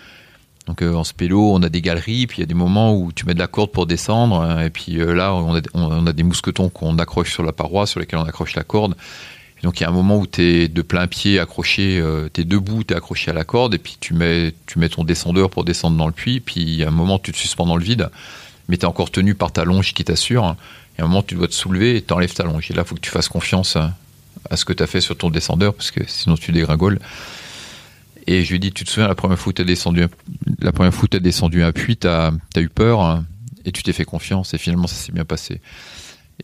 Donc 0.67 0.83
euh, 0.83 0.95
en 0.95 1.05
spélo, 1.05 1.53
on 1.53 1.63
a 1.63 1.69
des 1.69 1.81
galeries, 1.81 2.27
puis 2.27 2.39
il 2.39 2.41
y 2.41 2.43
a 2.43 2.47
des 2.47 2.55
moments 2.55 2.97
où 2.97 3.13
tu 3.13 3.25
mets 3.25 3.35
de 3.35 3.39
la 3.39 3.47
corde 3.47 3.71
pour 3.71 3.87
descendre, 3.87 4.41
hein, 4.41 4.65
et 4.65 4.71
puis 4.71 5.01
euh, 5.01 5.15
là, 5.15 5.33
on 5.33 6.07
a, 6.07 6.13
des 6.13 6.23
mousquetons 6.25 6.69
qu'on 6.69 6.99
accroche 6.99 7.33
sur 7.33 7.45
la 7.45 7.53
paroi, 7.53 7.87
sur 7.87 8.01
lesquels 8.01 8.19
on 8.19 8.25
accroche 8.25 8.57
la 8.57 8.65
corde. 8.65 8.97
Donc 9.63 9.81
il 9.81 9.85
y 9.85 9.87
a 9.87 9.89
un 9.89 9.93
moment 9.93 10.19
où 10.19 10.27
tu 10.27 10.43
es 10.43 10.69
de 10.69 10.83
plein 10.83 11.07
pied 11.07 11.39
accroché, 11.39 11.99
euh, 11.99 12.29
tu 12.33 12.43
es 12.43 12.45
debout, 12.45 12.85
tu 12.85 12.95
es 12.95 12.97
accroché 12.97 13.31
à 13.31 13.35
la 13.35 13.45
corde, 13.45 13.75
et 13.75 13.79
puis 13.79 13.97
tu 13.99 14.15
mets, 14.15 14.55
tu 14.67 14.79
mets 14.79 14.89
ton 14.89 15.05
descendeur 15.05 15.51
pour 15.51 15.65
descendre 15.65 15.97
dans 15.97 16.07
le 16.07 16.13
puits, 16.13 16.41
puis 16.41 16.61
il 16.61 16.75
y 16.75 16.85
a 16.85 16.89
un 16.89 16.93
moment 16.93 17.17
où 17.17 17.21
tu 17.21 17.33
te 17.33 17.39
suspends 17.39 17.67
dans 17.67 17.77
le 17.77 17.85
vide, 17.85 18.11
mais 18.69 18.77
tu 18.77 18.83
es 18.83 18.87
encore 18.87 19.11
tenu 19.11 19.35
par 19.35 19.53
ta 19.53 19.65
longe 19.65 19.95
qui 19.95 20.05
t'assure. 20.05 20.57
Et 20.99 21.03
à 21.03 21.05
un 21.05 21.09
moment, 21.09 21.23
tu 21.23 21.35
dois 21.35 21.49
te 21.49 21.55
soulever 21.55 21.97
et 21.97 22.03
t'enlèves 22.03 22.33
ta 22.33 22.45
longe. 22.45 22.71
Et 22.71 22.75
là, 22.75 22.83
il 22.83 22.89
faut 22.89 22.95
que 22.95 23.01
tu 23.01 23.11
fasses 23.11 23.29
confiance 23.29 23.77
à 23.77 24.57
ce 24.57 24.65
que 24.65 24.73
tu 24.73 24.83
as 24.83 24.87
fait 24.87 25.01
sur 25.01 25.17
ton 25.17 25.31
descendeur, 25.31 25.75
parce 25.75 25.91
que 25.91 26.01
sinon 26.07 26.37
tu 26.37 26.53
dégringoles. 26.53 26.99
Et 28.27 28.45
je 28.45 28.51
lui 28.51 28.57
ai 28.57 28.59
dit, 28.59 28.73
tu 28.73 28.85
te 28.85 28.91
souviens, 28.91 29.09
la 29.09 29.15
première 29.15 29.39
fois 29.39 29.51
où 29.51 29.53
tu 29.53 29.63
as 29.63 29.65
descendu, 29.65 30.07
la 30.61 30.73
première 30.73 30.93
fois 30.93 31.09
as 31.13 31.19
descendu 31.19 31.63
un 31.63 31.73
puits, 31.73 31.97
tu 31.97 32.09
as, 32.09 32.33
eu 32.57 32.69
peur 32.69 33.01
hein, 33.01 33.25
et 33.65 33.73
tu 33.73 33.83
t'es 33.83 33.93
fait 33.93 34.05
confiance 34.05 34.53
et 34.53 34.59
finalement 34.59 34.89
ça 34.89 34.97
s'est 34.97 35.13
bien 35.13 35.25
passé. 35.25 35.61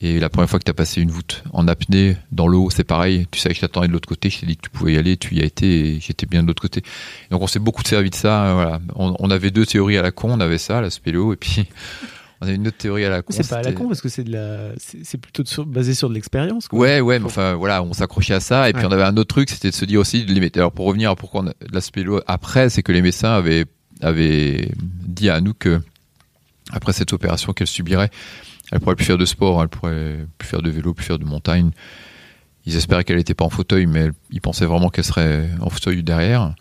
Et 0.01 0.19
la 0.19 0.31
première 0.31 0.49
fois 0.49 0.59
que 0.59 0.65
tu 0.65 0.71
as 0.71 0.75
passé 0.75 1.03
une 1.03 1.11
voûte 1.11 1.45
en 1.53 1.69
apnée 1.69 2.17
dans 2.31 2.49
l'eau, 2.49 2.71
c'est 2.71 2.85
pareil. 2.85 3.27
Tu 3.31 3.39
savais 3.39 3.55
que 3.55 3.57
je 3.57 3.61
t'attendais 3.61 3.89
de 3.89 3.93
l'autre 3.93 4.09
côté, 4.09 4.31
je 4.31 4.41
t'ai 4.41 4.47
dit 4.47 4.57
que 4.57 4.63
tu 4.63 4.71
pouvais 4.71 4.95
y 4.95 4.97
aller, 4.97 5.17
tu 5.17 5.35
y 5.35 5.43
as 5.43 5.45
été 5.45 5.97
et 5.97 6.01
j'étais 6.01 6.27
bien 6.27 6.43
de 6.43 6.49
l'autre 6.49 6.63
côté. 6.63 6.83
Donc 7.31 7.43
on 7.43 7.47
s'est 7.47 7.59
beaucoup 7.59 7.83
servi 7.85 8.09
de 8.09 8.15
ça. 8.15 8.55
Voilà. 8.55 8.81
On, 8.97 9.31
avait 9.31 9.51
deux 9.51 9.67
théories 9.67 9.99
à 9.99 10.03
la 10.03 10.11
con, 10.11 10.31
on 10.33 10.41
avait 10.41 10.59
ça, 10.59 10.81
la 10.81 10.89
spéléo, 10.89 11.35
et 11.35 11.37
puis 11.37 11.67
on 12.41 12.47
a 12.47 12.53
une 12.53 12.67
autre 12.67 12.79
théorie 12.79 13.05
à 13.05 13.11
la 13.11 13.21
con. 13.21 13.35
C'est 13.37 13.49
pas 13.49 13.59
à 13.59 13.63
la 13.63 13.73
con 13.73 13.87
parce 13.87 14.01
que 14.01 14.09
c'est 14.09 14.25
de 14.25 14.33
la, 14.33 14.71
c'est 14.79 15.19
plutôt 15.19 15.45
basé 15.67 15.93
sur 15.93 16.09
de 16.09 16.15
l'expérience. 16.15 16.69
Ouais, 16.73 17.01
ouais, 17.01 17.19
mais 17.19 17.27
enfin 17.27 17.55
voilà, 17.55 17.83
on 17.83 17.93
s'accrochait 17.93 18.35
à 18.35 18.41
ça 18.41 18.71
et 18.71 18.73
puis 18.73 18.87
on 18.87 18.93
avait 18.93 19.03
un 19.03 19.17
autre 19.19 19.35
truc, 19.35 19.51
c'était 19.51 19.71
de 19.71 19.75
se 19.75 19.85
dire 19.85 20.01
aussi 20.01 20.25
de 20.25 20.33
limiter. 20.33 20.61
Alors 20.61 20.73
pour 20.73 20.87
revenir 20.87 21.11
à 21.11 21.17
pourquoi 21.17 21.43
on 21.43 21.47
a 21.49 21.51
de 21.51 21.75
l'aspect 21.75 22.05
après, 22.27 22.71
c'est 22.71 22.83
que 22.83 22.93
les 22.93 23.03
médecins 23.03 23.33
avaient 23.33 23.67
avaient 24.01 24.71
dit 24.81 25.29
à 25.29 25.41
nous 25.43 25.53
que 25.53 25.81
après 26.73 26.95
cette 26.95 27.13
opération 27.13 27.53
qu'elle 27.53 27.67
subirait, 27.67 28.11
elle 28.73 28.81
pourrait 28.81 28.97
plus 28.97 29.05
faire 29.05 29.19
de 29.19 29.27
sport, 29.27 29.63
elle 29.63 29.69
pourrait 29.69 30.27
plus 30.39 30.49
faire 30.49 30.63
de 30.63 30.71
vélo, 30.71 30.95
plus 30.95 31.05
faire 31.05 31.19
de 31.19 31.25
montagne. 31.25 31.71
ils 32.65 32.77
espéraient 32.77 33.05
qu'elle 33.05 33.19
n'était 33.19 33.35
pas 33.35 33.45
en 33.45 33.51
fauteuil, 33.51 33.87
mais 33.87 34.09
ils 34.31 34.41
pensaient 34.41 34.65
vraiment 34.65 34.89
qu'elle 34.89 35.05
serait 35.05 35.49
en 35.61 35.69
fauteuil 35.69 36.03
derrière. 36.03 36.55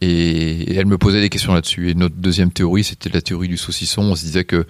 Et, 0.00 0.74
elle 0.74 0.86
me 0.86 0.96
posait 0.96 1.20
des 1.20 1.28
questions 1.28 1.52
là-dessus. 1.52 1.90
Et 1.90 1.94
notre 1.94 2.16
deuxième 2.16 2.50
théorie, 2.50 2.84
c'était 2.84 3.10
la 3.10 3.20
théorie 3.20 3.48
du 3.48 3.58
saucisson. 3.58 4.02
On 4.02 4.14
se 4.14 4.24
disait 4.24 4.44
que 4.44 4.66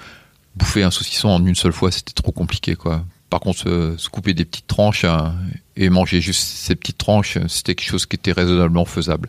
bouffer 0.57 0.83
un 0.83 0.91
saucisson 0.91 1.29
en 1.29 1.47
une 1.47 1.55
seule 1.55 1.73
fois, 1.73 1.93
c'était 1.93 2.13
trop 2.13 2.33
compliqué, 2.33 2.75
quoi. 2.75 3.05
Par 3.29 3.39
contre, 3.39 3.61
se, 3.97 4.09
couper 4.09 4.35
des 4.35 4.45
petites 4.45 4.67
tranches 4.67 5.05
hein, 5.05 5.37
et 5.77 5.89
manger 5.89 6.21
juste 6.21 6.43
ces 6.43 6.75
petites 6.75 6.99
tranches, 6.99 7.39
c'était 7.47 7.77
quelque 7.77 7.89
chose 7.89 8.07
qui 8.07 8.17
était 8.17 8.33
raisonnablement 8.33 8.85
faisable. 8.85 9.29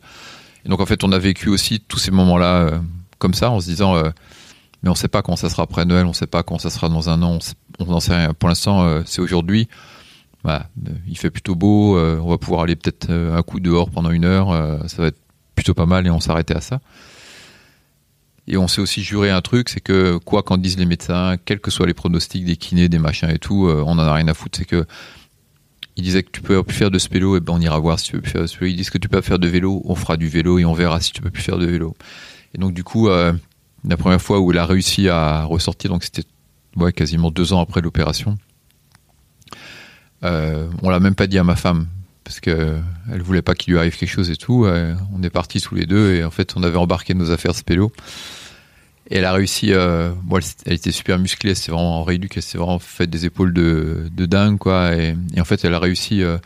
Et 0.65 0.69
donc, 0.69 0.79
en 0.79 0.87
fait, 0.87 1.03
on 1.03 1.11
a 1.11 1.19
vécu 1.19 1.49
aussi 1.49 1.79
tous 1.79 1.99
ces 1.99 2.09
moments-là 2.09 2.61
euh, 2.61 2.79
comme 3.19 3.35
ça, 3.35 3.51
en 3.51 3.59
se 3.59 3.67
disant, 3.67 3.95
euh, 3.95 4.09
mais 4.81 4.89
on 4.89 4.93
ne 4.93 4.97
sait 4.97 5.07
pas 5.07 5.21
quand 5.21 5.35
ça 5.35 5.49
sera 5.49 5.63
après 5.63 5.85
Noël, 5.85 6.05
on 6.05 6.09
ne 6.09 6.13
sait 6.13 6.27
pas 6.27 6.43
quand 6.43 6.57
ça 6.57 6.69
sera 6.69 6.89
dans 6.89 7.09
un 7.09 7.21
an, 7.21 7.39
on 7.79 7.85
n'en 7.85 7.99
sait 7.99 8.15
rien. 8.15 8.33
Pour 8.33 8.49
l'instant, 8.49 8.83
euh, 8.83 9.01
c'est 9.05 9.21
aujourd'hui. 9.21 9.67
Bah, 10.43 10.67
il 11.07 11.17
fait 11.17 11.29
plutôt 11.29 11.53
beau, 11.53 11.99
on 11.99 12.27
va 12.27 12.39
pouvoir 12.39 12.63
aller 12.63 12.75
peut-être 12.75 13.11
un 13.11 13.43
coup 13.43 13.59
dehors 13.59 13.91
pendant 13.91 14.09
une 14.09 14.25
heure, 14.25 14.49
ça 14.89 15.03
va 15.03 15.09
être 15.09 15.19
plutôt 15.53 15.75
pas 15.75 15.85
mal 15.85 16.07
et 16.07 16.09
on 16.09 16.19
s'arrêtait 16.19 16.55
à 16.55 16.61
ça. 16.61 16.79
Et 18.47 18.57
on 18.57 18.67
s'est 18.67 18.81
aussi 18.81 19.03
juré 19.03 19.29
un 19.29 19.41
truc, 19.41 19.69
c'est 19.69 19.79
que 19.79 20.17
quoi 20.17 20.43
qu'en 20.43 20.57
disent 20.57 20.77
les 20.77 20.85
médecins, 20.85 21.37
quels 21.45 21.59
que 21.59 21.71
soient 21.71 21.85
les 21.85 21.93
pronostics 21.93 22.43
des 22.43 22.57
kinés, 22.57 22.89
des 22.89 22.97
machins 22.97 23.29
et 23.29 23.39
tout, 23.39 23.67
euh, 23.67 23.83
on 23.85 23.91
en 23.91 23.99
a 23.99 24.13
rien 24.13 24.27
à 24.27 24.33
foutre. 24.33 24.57
C'est 24.57 24.65
que 24.65 24.85
ils 25.95 26.03
disaient 26.03 26.23
que 26.23 26.31
tu 26.31 26.41
peux 26.41 26.63
plus 26.63 26.75
faire 26.75 26.89
de 26.89 26.97
vélo, 27.11 27.37
et 27.37 27.39
ben 27.39 27.53
on 27.53 27.61
ira 27.61 27.77
voir 27.79 27.99
si 27.99 28.07
tu 28.07 28.11
peux 28.13 28.21
plus 28.21 28.31
faire 28.31 28.41
de 28.41 28.47
vélo. 28.47 28.71
Ils 28.71 28.75
disent 28.75 28.89
que 28.89 28.97
tu 28.97 29.09
peux 29.09 29.21
faire 29.21 29.39
de 29.39 29.47
vélo, 29.47 29.81
on 29.85 29.95
fera 29.95 30.17
du 30.17 30.27
vélo 30.27 30.57
et 30.57 30.65
on 30.65 30.73
verra 30.73 30.99
si 31.01 31.11
tu 31.11 31.21
peux 31.21 31.29
plus 31.29 31.43
faire 31.43 31.59
de 31.59 31.65
vélo. 31.65 31.95
Et 32.55 32.57
donc 32.57 32.73
du 32.73 32.83
coup, 32.83 33.09
euh, 33.09 33.33
la 33.83 33.97
première 33.97 34.21
fois 34.21 34.39
où 34.39 34.51
il 34.51 34.57
a 34.57 34.65
réussi 34.65 35.09
à 35.09 35.43
ressortir, 35.43 35.89
donc 35.89 36.03
c'était 36.03 36.23
quasiment 36.95 37.31
deux 37.31 37.53
ans 37.53 37.61
après 37.61 37.81
l'opération, 37.81 38.37
euh, 40.23 40.67
on 40.81 40.89
l'a 40.89 40.99
même 40.99 41.15
pas 41.15 41.27
dit 41.27 41.37
à 41.37 41.43
ma 41.43 41.55
femme 41.55 41.87
parce 42.23 42.39
que 42.39 42.77
elle 43.11 43.21
voulait 43.21 43.41
pas 43.41 43.55
qu'il 43.55 43.73
lui 43.73 43.79
arrive 43.79 43.97
quelque 43.97 44.09
chose 44.09 44.29
et 44.29 44.37
tout. 44.37 44.65
Euh, 44.65 44.95
on 45.13 45.21
est 45.23 45.29
partis 45.29 45.59
tous 45.59 45.75
les 45.75 45.85
deux 45.85 46.15
et 46.15 46.23
en 46.23 46.31
fait 46.31 46.55
on 46.55 46.63
avait 46.63 46.77
embarqué 46.77 47.13
nos 47.13 47.31
affaires 47.31 47.55
spélo. 47.55 47.91
Et 49.09 49.17
elle 49.17 49.25
a 49.25 49.33
réussi. 49.33 49.73
Euh, 49.73 50.11
elle, 50.65 50.73
était 50.73 50.91
super 50.91 51.19
musclée, 51.19 51.55
c'est 51.55 51.71
vraiment 51.71 51.99
en 51.99 52.03
réduc, 52.03 52.37
elle 52.37 52.43
s'est 52.43 52.57
vraiment 52.57 52.79
fait 52.79 53.07
des 53.07 53.25
épaules 53.25 53.53
de, 53.53 54.09
de 54.15 54.25
dingue 54.25 54.57
quoi. 54.57 54.95
Et, 54.95 55.15
en 55.37 55.43
fait 55.43 55.65
elle 55.65 55.73
a 55.73 55.79
réussi 55.79 56.23
euh, 56.23 56.37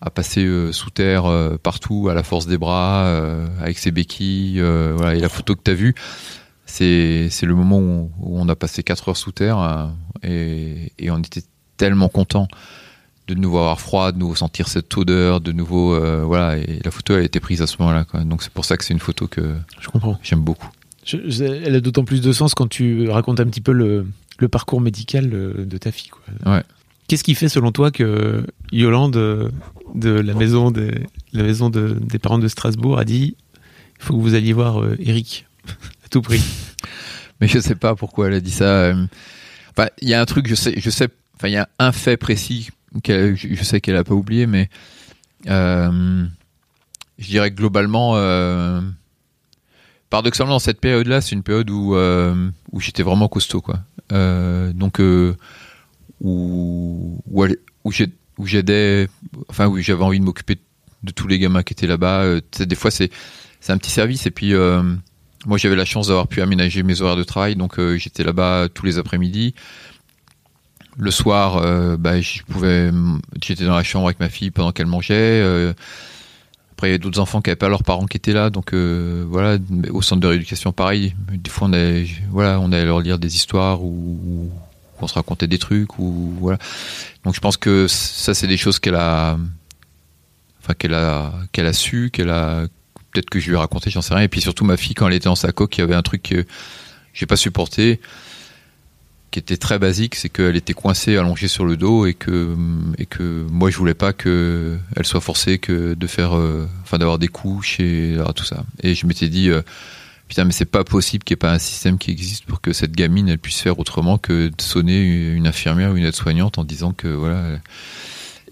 à 0.00 0.10
passer 0.10 0.46
sous 0.70 0.90
terre 0.90 1.24
partout 1.62 2.08
à 2.10 2.14
la 2.14 2.22
force 2.22 2.46
des 2.46 2.58
bras 2.58 3.08
avec 3.60 3.78
ses 3.78 3.90
béquilles. 3.90 4.60
voilà. 4.60 5.14
Et 5.14 5.18
la 5.18 5.30
photo 5.30 5.56
que 5.56 5.62
tu 5.64 5.70
as 5.70 5.74
vue, 5.74 5.94
c'est 6.74 7.46
le 7.46 7.54
moment 7.54 7.78
où, 7.78 8.10
on 8.20 8.48
a 8.48 8.56
passé 8.56 8.82
4 8.82 9.08
heures 9.08 9.16
sous 9.16 9.32
terre 9.32 9.90
et, 10.22 10.92
et 10.98 11.10
on 11.10 11.18
était 11.18 11.42
tellement 11.76 12.08
contents 12.08 12.48
de 13.26 13.34
nouveau 13.34 13.58
avoir 13.58 13.80
froid, 13.80 14.12
de 14.12 14.18
nouveau 14.18 14.34
sentir 14.34 14.68
cette 14.68 14.96
odeur, 14.96 15.40
de 15.40 15.52
nouveau 15.52 15.94
euh, 15.94 16.24
voilà. 16.24 16.58
Et 16.58 16.80
la 16.84 16.90
photo 16.90 17.14
a 17.14 17.22
été 17.22 17.40
prise 17.40 17.62
à 17.62 17.66
ce 17.66 17.76
moment-là. 17.80 18.04
Donc 18.24 18.42
c'est 18.42 18.52
pour 18.52 18.64
ça 18.64 18.76
que 18.76 18.84
c'est 18.84 18.92
une 18.92 19.00
photo 19.00 19.26
que 19.28 19.54
je 19.80 19.88
comprends. 19.88 20.18
J'aime 20.22 20.42
beaucoup. 20.42 20.68
elle 21.12 21.74
a 21.74 21.80
d'autant 21.80 22.04
plus 22.04 22.20
de 22.20 22.32
sens 22.32 22.54
quand 22.54 22.68
tu 22.68 23.08
racontes 23.08 23.40
un 23.40 23.46
petit 23.46 23.60
peu 23.62 23.72
le, 23.72 24.06
le 24.38 24.48
parcours 24.48 24.80
médical 24.80 25.30
de 25.30 25.78
ta 25.78 25.90
fille. 25.90 26.10
Quoi. 26.10 26.54
Ouais. 26.54 26.62
Qu'est-ce 27.08 27.24
qui 27.24 27.34
fait 27.34 27.48
selon 27.48 27.70
toi 27.70 27.90
que 27.90 28.46
Yolande 28.72 29.52
de 29.94 30.10
la 30.10 30.34
maison 30.34 30.70
des, 30.70 31.06
la 31.32 31.42
maison 31.42 31.70
des 31.70 32.18
parents 32.18 32.38
de 32.38 32.48
Strasbourg 32.48 32.98
a 32.98 33.04
dit 33.04 33.36
il 33.98 34.04
faut 34.04 34.14
que 34.14 34.20
vous 34.20 34.34
alliez 34.34 34.52
voir 34.52 34.82
euh, 34.82 34.96
Eric? 34.98 35.46
À 36.04 36.08
tout 36.08 36.22
prix. 36.22 36.42
Mais 37.40 37.48
je 37.48 37.58
sais 37.58 37.74
pas 37.74 37.94
pourquoi 37.94 38.28
elle 38.28 38.34
a 38.34 38.40
dit 38.40 38.50
ça. 38.50 38.64
Euh. 38.64 39.06
Enfin, 39.76 39.88
il 40.00 40.08
y 40.08 40.14
a 40.14 40.20
un 40.20 40.24
truc, 40.24 40.46
je 40.46 40.54
sais, 40.54 40.74
je 40.76 40.90
sais. 40.90 41.08
Enfin, 41.36 41.48
il 41.48 41.54
y 41.54 41.56
a 41.56 41.68
un 41.78 41.90
fait 41.92 42.16
précis 42.16 42.70
je 43.04 43.62
sais 43.62 43.80
qu'elle 43.80 43.96
a 43.96 44.04
pas 44.04 44.14
oublié, 44.14 44.46
mais 44.46 44.68
euh, 45.48 46.24
je 47.18 47.26
dirais 47.26 47.50
que 47.50 47.56
globalement, 47.56 48.12
euh, 48.16 48.80
paradoxalement, 50.10 50.52
dans 50.52 50.58
cette 50.58 50.80
période-là, 50.80 51.20
c'est 51.20 51.32
une 51.32 51.42
période 51.42 51.70
où, 51.70 51.94
euh, 51.94 52.50
où 52.72 52.80
j'étais 52.80 53.02
vraiment 53.02 53.28
costaud, 53.28 53.60
quoi. 53.60 53.80
donc, 54.10 55.00
où, 56.20 57.20
où, 57.30 57.92
j'aidais, 58.44 59.08
enfin, 59.48 59.66
où 59.66 59.78
j'avais 59.78 60.04
envie 60.04 60.20
de 60.20 60.24
m'occuper 60.24 60.58
de 61.02 61.10
tous 61.10 61.26
les 61.26 61.38
gamins 61.38 61.62
qui 61.62 61.74
étaient 61.74 61.86
là-bas. 61.86 62.40
des 62.58 62.76
fois, 62.76 62.90
c'est 62.90 63.10
un 63.68 63.78
petit 63.78 63.90
service, 63.90 64.26
et 64.26 64.30
puis 64.30 64.52
moi, 65.46 65.58
j'avais 65.58 65.76
la 65.76 65.84
chance 65.84 66.08
d'avoir 66.08 66.28
pu 66.28 66.42
aménager 66.42 66.82
mes 66.82 67.00
horaires 67.00 67.16
de 67.16 67.24
travail, 67.24 67.56
donc 67.56 67.78
j'étais 67.96 68.24
là-bas 68.24 68.68
tous 68.72 68.86
les 68.86 68.98
après-midi 68.98 69.54
le 70.96 71.10
soir, 71.10 71.56
euh, 71.56 71.96
bah, 71.96 72.12
pouvais, 72.48 72.90
j'étais 73.42 73.64
dans 73.64 73.76
la 73.76 73.82
chambre 73.82 74.06
avec 74.06 74.20
ma 74.20 74.28
fille 74.28 74.50
pendant 74.50 74.72
qu'elle 74.72 74.86
mangeait. 74.86 75.40
Euh, 75.42 75.72
après, 76.72 76.88
il 76.88 76.90
y 76.90 76.94
avait 76.94 76.98
d'autres 76.98 77.20
enfants 77.20 77.40
qui 77.40 77.50
n'avaient 77.50 77.56
pas 77.56 77.68
leurs 77.68 77.84
parents 77.84 78.06
qui 78.06 78.16
étaient 78.16 78.32
là, 78.32 78.50
donc 78.50 78.72
euh, 78.72 79.24
voilà. 79.28 79.58
Au 79.90 80.02
centre 80.02 80.20
de 80.20 80.26
rééducation, 80.26 80.72
pareil. 80.72 81.14
Des 81.32 81.50
fois, 81.50 81.68
on 81.68 81.72
allait, 81.72 82.06
voilà, 82.30 82.60
on 82.60 82.72
allait 82.72 82.84
leur 82.84 83.00
lire 83.00 83.18
des 83.18 83.34
histoires 83.34 83.82
ou, 83.82 84.50
on 85.00 85.06
se 85.06 85.14
racontait 85.14 85.48
des 85.48 85.58
trucs 85.58 85.98
ou 85.98 86.32
voilà. 86.40 86.58
Donc, 87.24 87.34
je 87.34 87.40
pense 87.40 87.56
que 87.56 87.86
ça, 87.88 88.32
c'est 88.32 88.46
des 88.46 88.56
choses 88.56 88.78
qu'elle 88.78 88.94
a, 88.94 89.36
enfin 90.62 90.74
qu'elle 90.74 90.94
a, 90.94 91.32
qu'elle 91.52 91.66
a 91.66 91.72
su, 91.72 92.10
qu'elle 92.10 92.30
a, 92.30 92.66
peut-être 93.14 93.30
que 93.30 93.40
je 93.40 93.48
lui 93.48 93.54
ai 93.54 93.58
raconté, 93.58 93.90
j'en 93.90 94.02
sais 94.02 94.12
rien. 94.12 94.24
Et 94.24 94.28
puis 94.28 94.40
surtout, 94.40 94.64
ma 94.64 94.76
fille, 94.76 94.94
quand 94.94 95.08
elle 95.08 95.14
était 95.14 95.28
en 95.28 95.36
sa 95.36 95.52
coque, 95.52 95.78
il 95.78 95.80
y 95.80 95.84
avait 95.84 95.94
un 95.94 96.02
truc 96.02 96.22
que 96.22 96.44
j'ai 97.14 97.26
pas 97.26 97.36
supporté 97.36 98.00
qui 99.30 99.40
était 99.40 99.56
très 99.56 99.80
basique, 99.80 100.14
c'est 100.14 100.28
qu'elle 100.28 100.54
était 100.54 100.74
coincée, 100.74 101.16
allongée 101.16 101.48
sur 101.48 101.64
le 101.64 101.76
dos 101.76 102.06
et 102.06 102.14
que 102.14 102.54
et 102.98 103.06
que 103.06 103.44
moi 103.50 103.68
je 103.68 103.76
voulais 103.76 103.94
pas 103.94 104.12
que 104.12 104.78
elle 104.94 105.04
soit 105.04 105.20
forcée 105.20 105.58
que 105.58 105.94
de 105.94 106.06
faire, 106.06 106.36
euh, 106.36 106.68
enfin 106.82 106.98
d'avoir 106.98 107.18
des 107.18 107.26
couches 107.26 107.80
et 107.80 108.16
tout 108.36 108.44
ça. 108.44 108.62
Et 108.84 108.94
je 108.94 109.06
m'étais 109.06 109.28
dit 109.28 109.50
euh, 109.50 109.62
putain 110.28 110.44
mais 110.44 110.52
c'est 110.52 110.64
pas 110.64 110.84
possible 110.84 111.24
qu'il 111.24 111.34
n'y 111.34 111.38
ait 111.38 111.46
pas 111.48 111.52
un 111.52 111.58
système 111.58 111.98
qui 111.98 112.12
existe 112.12 112.44
pour 112.44 112.60
que 112.60 112.72
cette 112.72 112.92
gamine 112.92 113.28
elle 113.28 113.40
puisse 113.40 113.60
faire 113.60 113.80
autrement 113.80 114.18
que 114.18 114.50
de 114.56 114.62
sonner 114.62 115.02
une 115.02 115.48
infirmière 115.48 115.90
ou 115.90 115.96
une 115.96 116.04
aide-soignante 116.04 116.58
en 116.58 116.64
disant 116.64 116.92
que 116.92 117.08
voilà. 117.08 117.58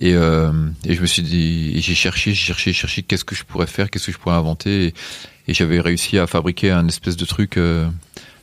Et, 0.01 0.15
euh, 0.15 0.53
et 0.85 0.95
je 0.95 1.01
me 1.01 1.07
suis 1.07 1.23
dit, 1.23 1.81
j'ai 1.81 1.95
cherché, 1.95 2.33
j'ai 2.35 2.47
cherché, 2.47 2.73
cherché, 2.73 3.03
qu'est-ce 3.03 3.25
que 3.25 3.35
je 3.35 3.45
pourrais 3.45 3.67
faire, 3.67 3.91
qu'est-ce 3.91 4.07
que 4.07 4.13
je 4.13 4.19
pourrais 4.19 4.37
inventer, 4.37 4.95
et, 5.49 5.55
j'avais 5.55 5.81
réussi 5.81 6.19
à 6.19 6.27
fabriquer 6.27 6.71
un 6.71 6.89
espèce 6.89 7.17
de 7.17 7.25
truc 7.25 7.59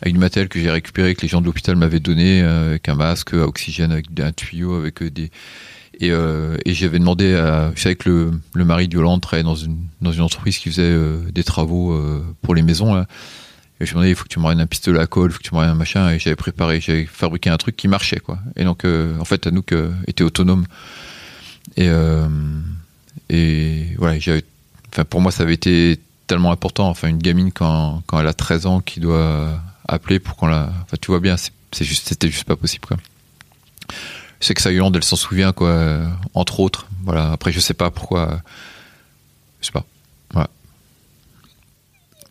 avec 0.01 0.13
une 0.13 0.19
matériel 0.19 0.49
que 0.49 0.59
j'ai 0.59 0.71
récupéré 0.71 1.15
que 1.15 1.21
les 1.21 1.27
gens 1.27 1.41
de 1.41 1.45
l'hôpital 1.45 1.75
m'avaient 1.75 1.99
donné 1.99 2.41
euh, 2.41 2.71
avec 2.71 2.87
un 2.89 2.95
masque 2.95 3.33
à 3.33 3.45
oxygène 3.45 3.91
avec 3.91 4.07
un 4.19 4.31
tuyau 4.31 4.75
avec 4.75 5.01
euh, 5.01 5.11
des 5.11 5.31
et, 6.01 6.11
euh, 6.11 6.55
j'avais 6.65 6.99
demandé 6.99 7.35
à 7.35 7.73
je 7.75 7.81
savais 7.81 7.95
que 7.95 8.09
le, 8.09 8.31
le 8.53 8.65
mari 8.65 8.87
de 8.87 8.95
Yolande 8.95 9.21
travaillait 9.21 9.43
dans 9.43 9.55
une 9.55 9.77
dans 10.01 10.13
une 10.13 10.21
entreprise 10.21 10.57
qui 10.57 10.69
faisait 10.69 10.97
des 11.31 11.43
travaux 11.43 12.01
pour 12.41 12.55
les 12.55 12.61
maisons 12.61 12.93
là. 12.93 13.05
Et 13.81 13.85
je 13.85 13.91
me 13.91 13.95
demandais 13.95 14.11
il 14.11 14.15
faut 14.15 14.23
que 14.23 14.29
tu 14.29 14.39
m'emmènes 14.39 14.61
un 14.61 14.67
pistolet 14.67 14.99
à 14.99 15.07
colle 15.07 15.29
il 15.29 15.33
faut 15.33 15.39
que 15.39 15.43
tu 15.43 15.53
m'emmènes 15.53 15.71
un 15.71 15.75
machin 15.75 16.09
et 16.09 16.19
j'avais 16.19 16.37
préparé 16.37 16.79
j'avais 16.79 17.05
fabriqué 17.05 17.49
un 17.49 17.57
truc 17.57 17.75
qui 17.75 17.89
marchait 17.89 18.21
quoi. 18.21 18.39
Et 18.55 18.63
donc 18.63 18.85
en 18.85 19.25
fait 19.25 19.45
Anouk 19.45 19.73
était 20.07 20.23
autonome 20.23 20.65
et 21.77 21.89
et 23.29 23.87
voilà 23.97 24.19
j'avais 24.19 24.43
enfin 24.91 25.05
pour 25.05 25.21
moi 25.21 25.31
ça 25.31 25.43
avait 25.43 25.53
été 25.53 25.99
tellement 26.27 26.51
important 26.51 26.89
enfin 26.89 27.07
une 27.07 27.19
gamine 27.19 27.51
quand 27.51 28.01
quand 28.07 28.19
elle 28.19 28.27
a 28.27 28.33
13 28.33 28.65
ans 28.65 28.79
qui 28.81 28.99
doit 28.99 29.59
appeler 29.89 30.19
pour 30.19 30.35
qu'on 30.35 30.47
la. 30.47 30.71
Enfin, 30.83 30.97
tu 31.01 31.07
vois 31.07 31.19
bien, 31.19 31.35
c'est 31.37 31.85
juste, 31.85 32.07
c'était 32.07 32.29
juste 32.29 32.45
pas 32.45 32.55
possible, 32.55 32.85
quoi. 32.85 32.97
Je 34.39 34.45
sais 34.47 34.53
que 34.53 34.61
ça, 34.61 34.71
Yolande, 34.71 34.95
elle 34.95 35.03
s'en 35.03 35.15
souvient, 35.15 35.51
quoi, 35.51 35.99
entre 36.33 36.59
autres. 36.61 36.87
Voilà. 37.03 37.31
Après, 37.31 37.51
je 37.51 37.59
sais 37.59 37.73
pas 37.73 37.91
pourquoi. 37.91 38.41
Je 39.59 39.65
sais 39.65 39.71
pas. 39.71 39.85
Voilà. 40.31 40.49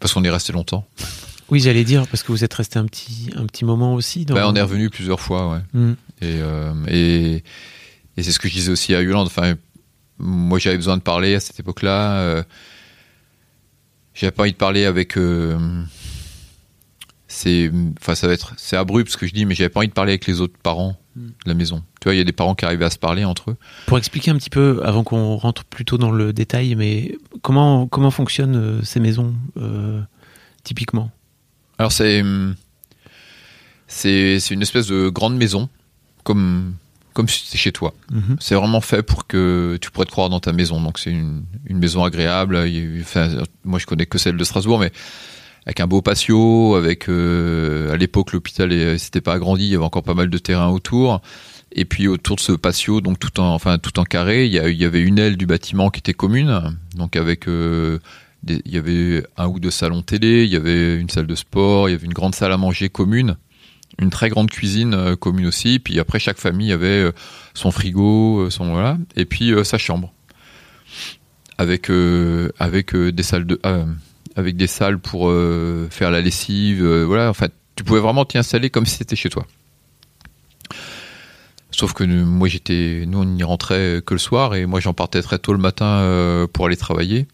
Parce 0.01 0.14
qu'on 0.14 0.24
est 0.24 0.31
resté 0.31 0.53
longtemps. 0.53 0.87
Oui, 1.51 1.61
j'allais 1.61 1.85
dire, 1.85 2.07
parce 2.07 2.22
que 2.22 2.33
vous 2.33 2.44
êtes 2.44 2.55
resté 2.55 2.79
un 2.79 2.87
petit, 2.87 3.31
un 3.37 3.46
petit 3.46 3.64
moment 3.64 3.94
aussi. 3.94 4.24
Dans... 4.24 4.35
Ben, 4.35 4.46
on 4.46 4.55
est 4.55 4.62
revenu 4.62 4.90
plusieurs 4.90 5.20
fois, 5.20 5.51
ouais. 5.51 5.61
Mm. 5.74 5.92
Et, 6.20 6.38
euh, 6.40 6.72
et, 6.88 7.44
et 8.18 8.22
c'est 8.24 8.33
ce 8.33 8.40
que 8.40 8.48
je 8.48 8.54
disais 8.54 8.72
aussi 8.72 8.96
à 8.96 9.00
Yolande. 9.00 9.28
Enfin, 9.28 9.54
moi, 10.18 10.59
j'avais 10.59 10.76
besoin 10.76 10.96
de 10.96 11.02
parler 11.02 11.37
à 11.37 11.40
cette 11.40 11.61
époque-là. 11.61 12.18
Euh, 12.18 12.42
j'avais 14.12 14.33
pas 14.33 14.42
envie 14.42 14.50
de 14.50 14.57
parler 14.57 14.87
avec. 14.87 15.16
Euh, 15.16 15.57
c'est 17.28 17.70
enfin 18.00 18.14
ça 18.14 18.26
va 18.26 18.33
être 18.33 18.54
c'est 18.57 18.76
abrupt 18.76 19.12
ce 19.12 19.18
que 19.18 19.26
je 19.26 19.35
dis 19.35 19.44
mais 19.44 19.54
j'avais 19.54 19.68
pas 19.68 19.81
envie 19.81 19.88
de 19.88 19.92
parler 19.92 20.12
avec 20.12 20.26
les 20.26 20.40
autres 20.40 20.57
parents 20.62 20.96
de 21.14 21.31
la 21.44 21.52
maison 21.52 21.85
tu 22.00 22.04
vois 22.04 22.14
il 22.14 22.18
y 22.18 22.22
a 22.22 22.24
des 22.24 22.33
parents 22.33 22.54
qui 22.54 22.64
arrivaient 22.64 22.87
à 22.87 22.90
se 22.90 22.96
parler 22.96 23.26
entre 23.26 23.50
eux 23.50 23.57
pour 23.85 23.98
expliquer 23.98 24.31
un 24.31 24.37
petit 24.37 24.48
peu 24.48 24.81
avant 24.83 25.04
qu'on 25.04 25.37
rentre 25.37 25.66
plutôt 25.66 25.98
dans 25.98 26.11
le 26.11 26.33
détail 26.33 26.74
mais 26.74 27.18
comment 27.42 27.87
comment 27.87 28.11
fonctionnent 28.11 28.57
euh, 28.57 28.83
ces 28.83 28.98
maisons 28.98 29.35
euh, 29.59 30.00
typiquement? 30.64 31.11
Alors 31.78 31.92
c'est 31.92 32.24
c'est 33.88 34.50
une 34.50 34.62
espèce 34.62 34.87
de 34.87 35.11
grande 35.11 35.37
maison 35.37 35.68
comme 36.24 36.76
comme 37.12 37.29
si 37.29 37.44
c'était 37.44 37.59
chez 37.59 37.73
toi. 37.73 37.94
Mhm. 38.11 38.37
C'est 38.40 38.55
vraiment 38.55 38.81
fait 38.81 39.03
pour 39.03 39.27
que 39.27 39.79
tu 39.81 39.90
pourrais 39.90 40.07
te 40.07 40.11
croire 40.11 40.29
dans 40.29 40.40
ta 40.40 40.53
maison. 40.53 40.81
Donc 40.81 40.99
c'est 40.99 41.11
une, 41.11 41.44
une, 41.66 41.79
maison 41.79 42.05
agréable. 42.05 42.59
Enfin, 43.01 43.29
moi 43.64 43.79
je 43.79 43.87
connais 43.87 44.07
que 44.07 44.18
celle 44.18 44.37
de 44.37 44.44
Strasbourg, 44.44 44.79
mais 44.79 44.92
avec 45.66 45.81
un 45.81 45.87
beau 45.87 46.03
patio, 46.03 46.77
avec 46.77 47.09
à 47.09 47.97
l'époque 47.97 48.33
l'hôpital 48.33 48.99
s'était 48.99 49.21
pas 49.21 49.35
agrandi, 49.35 49.64
il 49.64 49.71
y 49.71 49.75
avait 49.75 49.85
encore 49.85 50.03
pas 50.03 50.14
mal 50.14 50.31
de 50.31 50.38
terrain 50.38 50.68
autour. 50.68 51.21
Et 51.73 51.85
puis 51.85 52.09
autour 52.09 52.37
de 52.37 52.40
ce 52.40 52.53
patio, 52.53 53.03
donc 53.03 53.18
tout 53.18 53.40
en, 53.40 53.55
enfin 53.55 53.77
tout 53.79 53.99
en 53.99 54.05
carré, 54.05 54.47
il 54.47 54.55
y, 54.55 54.57
il 54.57 54.81
y 54.81 54.85
avait 54.87 55.03
une 55.03 55.18
aile 55.18 55.37
du 55.37 55.44
bâtiment 55.44 55.90
qui 55.90 55.99
était 55.99 56.14
commune, 56.14 56.79
donc 56.97 57.16
avec 57.16 57.47
il 58.47 58.73
y 58.73 58.79
avait 58.79 59.25
un 59.37 59.47
ou 59.49 59.59
deux 59.61 59.71
salons 59.71 60.03
télé, 60.03 60.44
il 60.44 60.51
y 60.51 60.57
avait 60.57 60.97
une 60.97 61.09
salle 61.11 61.27
de 61.27 61.35
sport, 61.35 61.88
il 61.88 61.92
y 61.92 61.94
avait 61.94 62.07
une 62.07 62.12
grande 62.12 62.35
salle 62.35 62.53
à 62.53 62.57
manger 62.57 62.88
commune, 62.88 63.37
une 64.01 64.11
très 64.11 64.29
grande 64.29 64.51
cuisine 64.51 64.95
euh, 64.95 65.17
commune 65.17 65.47
aussi. 65.47 65.79
Puis 65.79 65.99
après, 65.99 66.19
chaque 66.19 66.39
famille 66.39 66.73
avait 66.73 67.03
euh, 67.03 67.13
son 67.55 67.71
frigo, 67.71 68.41
euh, 68.41 68.51
son 68.51 68.73
voilà, 68.73 68.99
et 69.17 69.25
puis 69.25 69.53
sa 69.65 69.79
chambre 69.79 70.13
avec 71.59 71.91
avec 72.61 72.95
des 72.95 73.23
salles 74.69 74.99
pour 75.01 75.33
faire 75.91 76.11
la 76.13 76.21
lessive. 76.21 76.85
voilà, 76.85 77.31
en 77.31 77.35
tu 77.75 77.85
pouvais 77.85 78.01
vraiment 78.01 78.25
t'y 78.25 78.39
installer 78.39 78.71
comme 78.71 78.87
si 78.87 78.97
c'était 78.97 79.17
chez 79.17 79.29
toi. 79.29 79.45
Sauf 81.73 81.93
que 81.93 82.05
moi 82.05 82.49
j'étais, 82.49 83.05
nous 83.07 83.19
on 83.19 83.25
n'y 83.25 83.43
rentrait 83.43 84.03
que 84.07 84.15
le 84.15 84.19
soir 84.19 84.55
et 84.55 84.67
moi 84.67 84.79
j'en 84.79 84.95
partais 84.95 85.23
très 85.23 85.39
tôt 85.39 85.53
le 85.53 85.59
matin 85.59 86.47
pour 86.53 86.67
aller 86.67 86.77
travailler. 86.77 87.27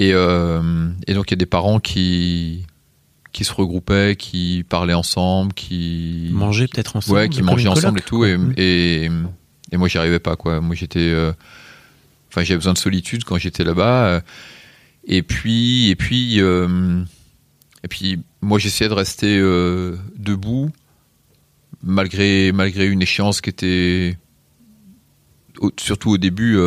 Euh, 0.00 0.90
et, 1.06 1.14
donc 1.14 1.30
il 1.30 1.32
y 1.32 1.34
a 1.34 1.36
des 1.36 1.46
parents 1.46 1.80
qui 1.80 2.66
qui 3.32 3.44
se 3.44 3.52
regroupaient, 3.52 4.16
qui 4.16 4.64
parlaient 4.68 4.92
ensemble, 4.94 5.54
qui 5.54 6.30
mangeaient 6.32 6.68
peut-être 6.68 6.96
ensemble, 6.96 7.18
ouais, 7.18 7.28
qui 7.28 7.42
mangeaient 7.42 7.68
ensemble 7.68 8.00
et 8.00 8.02
tout. 8.02 8.24
Et, 8.24 8.38
et, 8.56 9.10
et, 9.72 9.76
moi 9.76 9.88
j'y 9.88 9.98
arrivais 9.98 10.18
pas 10.18 10.36
quoi. 10.36 10.60
Moi 10.60 10.74
j'étais, 10.74 11.00
euh, 11.00 11.32
enfin 12.28 12.44
j'avais 12.44 12.58
besoin 12.58 12.74
de 12.74 12.78
solitude 12.78 13.24
quand 13.24 13.38
j'étais 13.38 13.64
là-bas. 13.64 14.22
Et 15.06 15.22
puis 15.22 15.88
et 15.88 15.96
puis 15.96 16.38
et 16.38 17.88
puis 17.88 18.20
moi 18.40 18.58
j'essayais 18.58 18.88
de 18.88 18.94
rester 18.94 19.38
debout 20.16 20.70
malgré 21.82 22.52
malgré 22.52 22.86
une 22.86 23.02
échéance 23.02 23.40
qui 23.40 23.50
était 23.50 24.18
surtout 25.78 26.10
au 26.10 26.18
début 26.18 26.58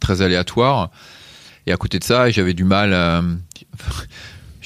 très 0.00 0.22
aléatoire. 0.22 0.90
Et 1.66 1.72
à 1.72 1.76
côté 1.76 1.98
de 1.98 2.04
ça, 2.04 2.30
j'avais 2.30 2.54
du 2.54 2.64
mal 2.64 2.94
à, 2.94 3.22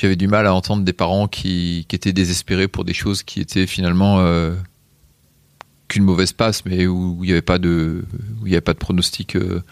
j'avais 0.01 0.17
du 0.17 0.29
mal 0.29 0.47
à 0.47 0.55
entendre 0.55 0.83
des 0.83 0.95
parents 0.95 1.29
qui, 1.29 1.85
qui, 1.87 1.95
étaient 1.95 2.15
désespérés 2.15 2.69
pour 2.69 2.85
des 2.85 2.95
choses 2.95 3.23
qui 3.23 3.39
étaient 3.39 3.67
finalement 3.67 4.21
euh, 4.21 4.55
qu'une 5.89 6.05
mauvaise 6.05 6.33
passe, 6.33 6.65
mais 6.65 6.87
où 6.87 7.19
il 7.23 7.27
n'y 7.27 7.33
avait 7.33 7.43
pas 7.43 7.59
de, 7.59 8.07
où 8.41 8.47
il 8.47 8.53
y 8.53 8.55
avait 8.55 8.63
pas 8.63 8.73
de 8.73 8.79
pronostic. 8.79 9.37
Euh, 9.37 9.63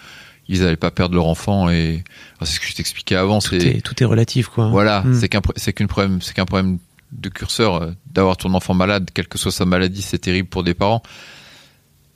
ils 0.46 0.60
n'allaient 0.60 0.76
pas 0.76 0.90
perdre 0.90 1.14
leur 1.14 1.26
enfant 1.26 1.70
et 1.70 2.04
c'est 2.42 2.54
ce 2.54 2.60
que 2.60 2.66
je 2.66 2.74
t'expliquais 2.74 3.16
avant. 3.16 3.38
Tout 3.38 3.54
est, 3.54 3.82
tout 3.82 4.02
est 4.02 4.06
relatif 4.06 4.48
quoi. 4.48 4.68
Voilà, 4.68 5.02
hmm. 5.02 5.14
c'est 5.14 5.28
qu'un 5.28 5.40
c'est 5.56 5.72
qu'une 5.72 5.88
problème, 5.88 6.20
c'est 6.20 6.34
qu'un 6.34 6.46
problème 6.46 6.78
de 7.12 7.28
curseur 7.30 7.82
euh, 7.82 7.90
d'avoir 8.12 8.36
ton 8.36 8.52
enfant 8.52 8.74
malade, 8.74 9.10
quelle 9.14 9.28
que 9.28 9.38
soit 9.38 9.52
sa 9.52 9.64
maladie, 9.64 10.02
c'est 10.02 10.18
terrible 10.18 10.48
pour 10.48 10.62
des 10.62 10.74
parents. 10.74 11.02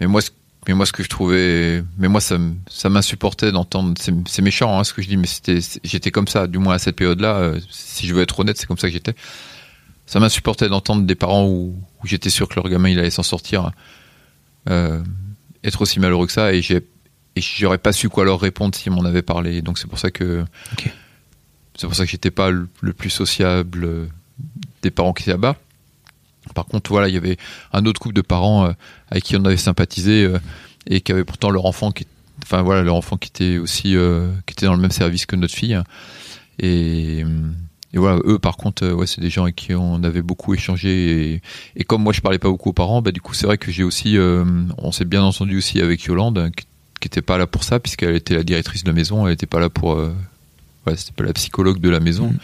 Mais 0.01 0.07
moi, 0.07 0.20
ce 0.20 0.31
mais 0.68 0.75
moi, 0.75 0.87
ce 0.87 0.92
que 0.92 1.03
je 1.03 1.09
trouvais, 1.09 1.83
mais 1.98 2.09
moi, 2.09 2.20
ça, 2.20 2.38
ça 2.68 2.88
m'insupportait 2.88 3.51
d'entendre. 3.51 3.94
C'est 3.98 4.42
méchant, 4.42 4.79
hein, 4.79 4.85
ce 4.85 4.92
que 4.92 5.03
je 5.03 5.09
dis, 5.09 5.16
mais 5.16 5.27
c'était, 5.27 5.59
j'étais 5.83 6.12
comme 6.12 6.29
ça, 6.29 6.46
du 6.46 6.59
moins 6.59 6.75
à 6.75 6.79
cette 6.79 6.94
période-là. 6.94 7.37
Euh, 7.37 7.61
si 7.70 8.07
je 8.07 8.14
veux 8.14 8.22
être 8.22 8.38
honnête, 8.38 8.57
c'est 8.59 8.66
comme 8.66 8.79
ça 8.79 8.87
que 8.87 8.92
j'étais. 8.92 9.14
Ça 10.07 10.20
m'insupportait 10.20 10.68
d'entendre 10.68 11.03
des 11.03 11.14
parents 11.16 11.46
où, 11.46 11.77
où 12.03 12.07
j'étais 12.07 12.31
sûr 12.31 12.48
que 12.48 12.55
leur 12.57 12.68
gamin 12.68 12.90
il 12.90 12.98
allait 12.98 13.11
s'en 13.11 13.22
sortir, 13.22 13.72
euh, 14.68 15.03
être 15.64 15.81
aussi 15.83 15.98
malheureux 15.98 16.27
que 16.27 16.33
ça, 16.33 16.53
et 16.53 16.62
j'ai, 16.62 16.87
et 17.35 17.40
j'aurais 17.40 17.79
pas 17.79 17.92
su 17.92 18.09
quoi 18.09 18.25
leur 18.25 18.40
répondre 18.40 18.75
s'ils 18.75 18.92
m'en 18.92 19.05
avaient 19.05 19.22
parlé. 19.22 19.62
Donc 19.62 19.79
c'est 19.79 19.88
pour 19.88 19.98
ça 19.98 20.11
que, 20.11 20.44
c'est 21.75 21.87
pour 21.87 21.96
ça 21.96 22.05
que 22.05 22.11
j'étais 22.11 22.31
pas 22.31 22.51
le, 22.51 22.68
le 22.83 22.92
plus 22.92 23.11
sociable 23.11 23.85
euh, 23.85 24.07
des 24.83 24.90
parents 24.90 25.12
qui 25.12 25.25
étaient 25.25 25.33
là-bas. 25.33 25.57
Par 26.55 26.66
contre, 26.66 26.90
voilà, 26.90 27.09
il 27.09 27.14
y 27.14 27.16
avait 27.16 27.37
un 27.72 27.87
autre 27.87 28.00
couple 28.00 28.14
de 28.14 28.20
parents 28.20 28.66
euh, 28.66 28.72
avec 29.11 29.24
qui 29.24 29.37
on 29.37 29.44
avait 29.44 29.57
sympathisé 29.57 30.24
euh, 30.24 30.38
et 30.87 31.00
qui 31.00 31.12
avaient 31.12 31.24
pourtant 31.24 31.50
leur 31.50 31.66
enfant 31.66 31.92
qui, 31.92 32.07
enfin 32.42 32.62
voilà, 32.62 32.83
leur 32.83 32.96
enfant 32.96 33.16
qui 33.16 33.28
était 33.28 33.59
aussi, 33.59 33.96
euh, 33.96 34.31
qui 34.46 34.52
était 34.52 34.66
dans 34.66 34.74
le 34.74 34.81
même 34.81 34.90
service 34.90 35.26
que 35.26 35.37
notre 35.37 35.55
fille. 35.55 35.78
Et, 36.59 37.24
voilà, 37.94 38.18
eux 38.24 38.38
par 38.38 38.57
contre, 38.57 39.05
c'est 39.07 39.20
des 39.20 39.28
gens 39.28 39.42
avec 39.42 39.55
qui 39.55 39.74
on 39.74 40.02
avait 40.02 40.22
beaucoup 40.22 40.55
échangé. 40.55 41.40
Et, 41.76 41.85
comme 41.85 42.02
moi 42.02 42.12
je 42.12 42.20
parlais 42.20 42.38
pas 42.38 42.48
beaucoup 42.48 42.70
aux 42.70 42.74
parents, 42.74 43.02
bah 43.02 43.12
du 43.12 43.20
coup 43.20 43.35
c'est 43.35 43.46
vrai 43.46 43.59
que 43.59 43.70
j'ai 43.70 43.85
aussi, 43.85 44.16
on 44.18 44.92
s'est 44.92 45.05
bien 45.05 45.22
entendu 45.22 45.59
aussi 45.59 45.81
avec 45.81 46.02
Yolande, 46.05 46.50
qui, 46.57 46.66
qui 47.00 47.09
était 47.09 47.20
pas 47.20 47.37
là 47.37 47.46
pour 47.46 47.64
ça 47.64 47.81
puisqu'elle 47.81 48.16
était 48.16 48.35
la 48.35 48.44
directrice 48.44 48.83
de 48.83 48.92
maison, 48.92 49.26
elle 49.26 49.35
était 49.35 49.46
pas 49.46 49.61
là 49.61 49.68
pour, 49.68 49.96
ouais, 49.96 50.96
c'était 50.96 51.12
pas 51.12 51.24
la 51.24 51.35
psychologue 51.35 51.81
de 51.81 51.90
la 51.90 52.00
maison. 52.00 52.28
Mmh 52.28 52.38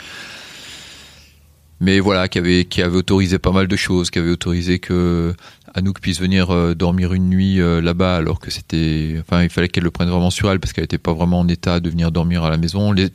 mais 1.81 2.01
voilà, 2.01 2.29
qui 2.29 2.39
avait 2.39 2.65
qui 2.65 2.83
avait 2.83 2.97
autorisé 2.97 3.39
pas 3.39 3.53
mal 3.53 3.69
de 3.69 3.77
choses, 3.77 4.11
qui 4.11 4.19
avait 4.19 4.31
autorisé 4.31 4.79
que 4.79 5.35
Anouk 5.75 6.01
puisse 6.01 6.21
venir 6.21 6.51
euh, 6.51 6.75
dormir 6.75 7.13
une 7.13 7.29
nuit 7.29 7.61
euh, 7.61 7.81
là-bas, 7.81 8.17
alors 8.17 8.41
que 8.41 8.51
c'était, 8.51 9.17
enfin, 9.21 9.43
il 9.43 9.49
fallait 9.49 9.69
qu'elle 9.69 9.85
le 9.85 9.91
prenne 9.91 10.09
vraiment 10.09 10.31
sur 10.31 10.51
elle 10.51 10.61
parce 10.61 10.73
qu'elle 10.73 10.85
n'était 10.85 10.99
pas 10.99 11.13
vraiment 11.13 11.41
en 11.41 11.49
état 11.49 11.81
de 11.81 11.89
venir 11.89 12.11
dormir 12.11 12.43
à 12.45 12.51
la 12.51 12.57
maison. 12.57 12.93
Les, 12.93 13.09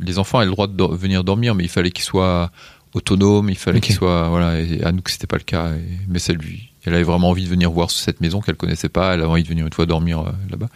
les, 0.00 0.18
enfants 0.18 0.38
avaient 0.38 0.46
le 0.46 0.52
droit 0.52 0.66
de 0.66 0.84
venir 0.84 1.24
dormir, 1.24 1.54
mais 1.54 1.64
il 1.64 1.70
fallait 1.70 1.90
qu'ils 1.90 2.04
soient 2.04 2.50
autonomes, 2.94 3.50
il 3.50 3.58
fallait 3.58 3.80
qu'ils 3.80 3.94
soient, 3.94 4.28
voilà. 4.28 4.60
Et 4.60 4.82
Anouk, 4.82 5.08
c'était 5.08 5.26
pas 5.26 5.36
le 5.36 5.44
cas, 5.44 5.72
mais 6.08 6.18
c'est 6.18 6.32
lui. 6.32 6.70
Elle 6.84 6.94
avait 6.94 7.04
vraiment 7.04 7.30
envie 7.30 7.44
de 7.44 7.50
venir 7.50 7.70
voir 7.70 7.90
cette 7.90 8.20
maison 8.20 8.40
qu'elle 8.40 8.56
connaissait 8.56 8.88
pas. 8.88 9.14
Elle 9.14 9.20
avait 9.20 9.30
envie 9.30 9.42
de 9.42 9.48
venir 9.48 9.66
une 9.66 9.72
fois 9.72 9.86
dormir 9.86 10.20
euh, 10.20 10.32
là-bas. 10.50 10.68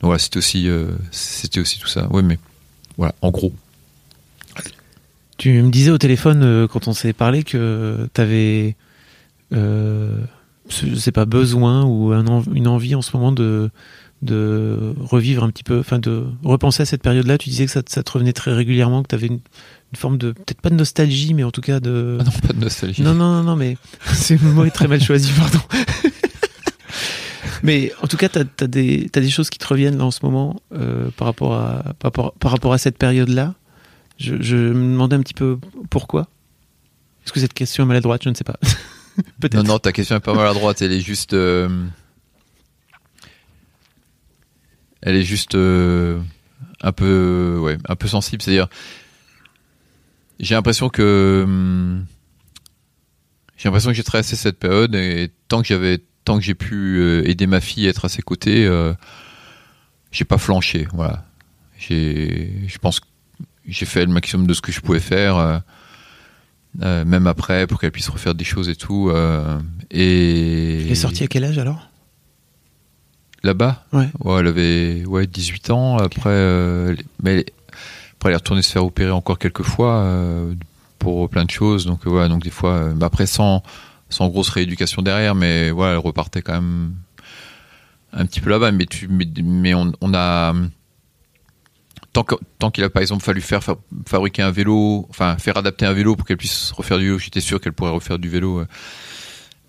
Donc 0.00 0.08
voilà, 0.08 0.18
c'était 0.18 0.38
aussi, 0.38 0.68
c'était 1.10 1.58
aussi 1.58 1.80
tout 1.80 1.88
ça. 1.88 2.06
Ouais, 2.12 2.22
mais 2.22 2.38
voilà, 2.96 3.14
en 3.20 3.30
gros. 3.30 3.52
Tu 5.38 5.62
me 5.62 5.70
disais 5.70 5.90
au 5.90 5.98
téléphone 5.98 6.42
euh, 6.42 6.66
quand 6.66 6.88
on 6.88 6.92
s'est 6.92 7.12
parlé 7.12 7.44
que 7.44 8.08
tu 8.12 8.20
avais, 8.20 8.76
euh, 9.54 10.20
je 10.68 10.94
sais 10.96 11.12
pas, 11.12 11.26
besoin 11.26 11.84
ou 11.84 12.12
une 12.12 12.66
envie 12.66 12.96
en 12.96 13.02
ce 13.02 13.16
moment 13.16 13.30
de, 13.30 13.70
de 14.22 14.94
revivre 14.98 15.44
un 15.44 15.50
petit 15.50 15.62
peu, 15.62 15.78
enfin 15.78 16.00
de 16.00 16.24
repenser 16.42 16.82
à 16.82 16.86
cette 16.86 17.02
période-là. 17.02 17.38
Tu 17.38 17.50
disais 17.50 17.66
que 17.66 17.70
ça, 17.70 17.82
te 17.82 18.10
revenait 18.10 18.32
très 18.32 18.52
régulièrement, 18.52 19.02
que 19.02 19.08
tu 19.08 19.14
avais 19.14 19.28
une, 19.28 19.40
forme 19.94 20.18
de, 20.18 20.32
peut-être 20.32 20.60
pas 20.60 20.70
de 20.70 20.74
nostalgie, 20.74 21.34
mais 21.34 21.44
en 21.44 21.52
tout 21.52 21.60
cas 21.60 21.78
de. 21.78 22.18
Ah 22.20 22.24
non, 22.24 22.32
pas 22.46 22.52
de 22.52 22.58
nostalgie. 22.58 23.02
Non, 23.02 23.14
non, 23.14 23.36
non, 23.36 23.44
non 23.44 23.56
mais 23.56 23.76
c'est 24.12 24.42
le 24.42 24.50
mot 24.50 24.64
est 24.64 24.70
très 24.70 24.88
mal 24.88 25.00
choisi, 25.00 25.30
pardon. 25.38 25.60
mais 27.62 27.92
en 28.02 28.08
tout 28.08 28.16
cas, 28.16 28.28
tu 28.28 28.40
as, 28.40 28.66
des, 28.66 29.08
des 29.12 29.30
choses 29.30 29.50
qui 29.50 29.58
te 29.58 29.66
reviennent 29.68 29.98
là 29.98 30.04
en 30.04 30.10
ce 30.10 30.20
moment 30.24 30.60
euh, 30.74 31.10
par, 31.16 31.26
rapport 31.26 31.54
à, 31.54 31.94
par, 32.00 32.32
par 32.32 32.50
rapport 32.50 32.72
à 32.72 32.78
cette 32.78 32.98
période-là 32.98 33.54
je, 34.18 34.56
me 34.56 34.92
demandais 34.92 35.16
un 35.16 35.22
petit 35.22 35.34
peu 35.34 35.58
pourquoi. 35.90 36.28
Est-ce 37.24 37.32
que 37.32 37.40
cette 37.40 37.54
question 37.54 37.84
est 37.84 37.86
maladroite? 37.86 38.22
Je 38.24 38.28
ne 38.28 38.34
sais 38.34 38.44
pas. 38.44 38.58
Non, 39.52 39.64
non, 39.64 39.78
ta 39.80 39.90
question 39.90 40.14
est 40.14 40.20
pas 40.20 40.32
maladroite. 40.32 40.80
Elle 40.80 40.92
est 40.92 41.00
juste. 41.00 41.34
Euh, 41.34 41.68
elle 45.02 45.16
est 45.16 45.24
juste 45.24 45.56
euh, 45.56 46.20
un 46.80 46.92
peu, 46.92 47.58
ouais, 47.60 47.78
un 47.88 47.96
peu 47.96 48.06
sensible. 48.06 48.40
C'est-à-dire, 48.42 48.68
j'ai 50.38 50.54
l'impression 50.54 50.88
que 50.88 51.42
hum, 51.44 52.06
j'ai 53.56 53.68
l'impression 53.68 53.90
que 53.90 53.96
j'ai 53.96 54.04
traversé 54.04 54.36
cette 54.36 54.60
période 54.60 54.94
et 54.94 55.32
tant 55.48 55.62
que 55.62 55.66
j'avais, 55.66 55.98
tant 56.24 56.38
que 56.38 56.44
j'ai 56.44 56.54
pu 56.54 57.00
euh, 57.00 57.28
aider 57.28 57.48
ma 57.48 57.60
fille 57.60 57.88
à 57.88 57.90
être 57.90 58.04
à 58.04 58.08
ses 58.08 58.22
côtés, 58.22 58.70
j'ai 60.12 60.24
pas 60.24 60.38
flanché. 60.38 60.86
Voilà. 60.92 61.24
J'ai, 61.76 62.52
je 62.68 62.78
pense 62.78 63.00
j'ai 63.68 63.86
fait 63.86 64.04
le 64.04 64.12
maximum 64.12 64.46
de 64.46 64.54
ce 64.54 64.60
que 64.60 64.72
je 64.72 64.80
pouvais 64.80 65.00
faire, 65.00 65.36
euh, 65.36 65.58
euh, 66.82 67.04
même 67.04 67.26
après, 67.26 67.66
pour 67.66 67.78
qu'elle 67.78 67.92
puisse 67.92 68.08
refaire 68.08 68.34
des 68.34 68.44
choses 68.44 68.68
et 68.68 68.76
tout. 68.76 69.10
Euh, 69.10 69.58
et... 69.90 70.82
Elle 70.84 70.92
est 70.92 70.94
sortie 70.94 71.24
à 71.24 71.26
quel 71.26 71.44
âge 71.44 71.58
alors? 71.58 71.88
Là-bas? 73.44 73.84
Ouais. 73.92 74.08
ouais. 74.24 74.40
Elle 74.40 74.46
avait 74.48 75.04
ouais, 75.06 75.26
18 75.26 75.70
ans. 75.70 75.98
Après, 75.98 76.96
mais 77.22 77.44
après, 78.14 78.30
elle 78.30 78.32
est 78.32 78.36
retournée 78.36 78.62
se 78.62 78.72
faire 78.72 78.84
opérer 78.84 79.12
encore 79.12 79.38
quelques 79.38 79.62
fois 79.62 80.04
pour 80.98 81.28
plein 81.28 81.44
de 81.44 81.50
choses. 81.50 81.86
Donc, 81.86 82.06
voilà, 82.06 82.28
donc 82.28 82.42
des 82.42 82.50
fois, 82.50 82.90
après, 83.00 83.26
sans, 83.26 83.62
sans 84.08 84.28
grosse 84.28 84.48
rééducation 84.48 85.02
derrière, 85.02 85.34
mais 85.34 85.70
voilà, 85.70 85.92
elle 85.92 85.98
repartait 85.98 86.42
quand 86.42 86.54
même 86.54 86.94
un 88.12 88.26
petit 88.26 88.40
peu 88.40 88.50
là-bas. 88.50 88.72
Mais, 88.72 88.86
tu, 88.86 89.08
mais, 89.08 89.74
on, 89.74 89.92
on 90.00 90.14
a 90.14 90.52
tant 92.22 92.70
qu'il 92.70 92.84
a 92.84 92.90
par 92.90 93.02
exemple 93.02 93.22
fallu 93.22 93.40
faire 93.40 93.62
fabriquer 94.06 94.42
un 94.42 94.50
vélo, 94.50 95.06
enfin 95.10 95.36
faire 95.38 95.56
adapter 95.56 95.86
un 95.86 95.92
vélo 95.92 96.16
pour 96.16 96.26
qu'elle 96.26 96.36
puisse 96.36 96.72
refaire 96.72 96.98
du 96.98 97.06
vélo, 97.06 97.18
j'étais 97.18 97.40
sûr 97.40 97.60
qu'elle 97.60 97.72
pourrait 97.72 97.90
refaire 97.90 98.18
du 98.18 98.28
vélo. 98.28 98.60
Euh. 98.60 98.66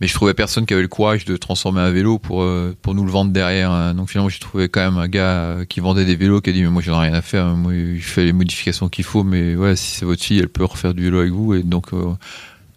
Mais 0.01 0.07
je 0.07 0.13
trouvais 0.13 0.33
personne 0.33 0.65
qui 0.65 0.73
avait 0.73 0.81
le 0.81 0.87
courage 0.87 1.25
de 1.25 1.35
transformer 1.35 1.81
un 1.81 1.89
vélo 1.89 2.19
pour 2.19 2.41
euh, 2.41 2.75
pour 2.81 2.95
nous 2.95 3.03
le 3.03 3.11
vendre 3.11 3.31
derrière. 3.31 3.71
Hein. 3.71 3.93
Donc 3.93 4.09
finalement, 4.09 4.29
j'ai 4.29 4.39
trouvé 4.39 4.69
quand 4.69 4.79
même 4.79 4.97
un 4.97 5.09
gars 5.09 5.41
euh, 5.41 5.65
qui 5.65 5.81
vendait 5.81 6.05
des 6.05 6.15
vélos 6.15 6.39
qui 6.39 6.51
a 6.51 6.53
dit 6.53 6.61
mais 6.61 6.69
moi 6.69 6.81
j'en 6.81 7.01
ai 7.03 7.09
rien 7.09 7.13
à 7.13 7.21
faire, 7.21 7.47
moi 7.55 7.73
je 7.73 8.01
fais 8.01 8.23
les 8.23 8.33
modifications 8.33 8.87
qu'il 8.87 9.03
faut, 9.03 9.23
mais 9.23 9.55
ouais 9.55 9.75
si 9.75 9.97
c'est 9.97 10.05
votre 10.05 10.23
fille, 10.23 10.39
elle 10.39 10.49
peut 10.49 10.63
refaire 10.63 10.93
du 10.93 11.03
vélo 11.03 11.19
avec 11.19 11.31
vous. 11.31 11.53
Et 11.53 11.63
donc 11.63 11.91
on 11.93 12.17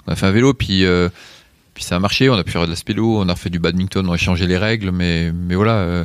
a 0.08 0.16
fait 0.16 0.26
un 0.26 0.32
vélo, 0.32 0.52
puis 0.54 0.84
puis 1.74 1.84
ça 1.84 1.96
a 1.96 1.98
marché. 2.00 2.28
On 2.28 2.34
a 2.34 2.44
pu 2.44 2.50
faire 2.50 2.64
de 2.64 2.70
la 2.70 2.76
spélo, 2.76 3.20
on 3.20 3.28
a 3.28 3.36
fait 3.36 3.50
du 3.50 3.60
badminton, 3.60 4.06
on 4.08 4.12
a 4.12 4.16
changé 4.16 4.46
les 4.46 4.58
règles, 4.58 4.90
mais 4.90 5.30
mais 5.32 5.54
voilà 5.54 6.04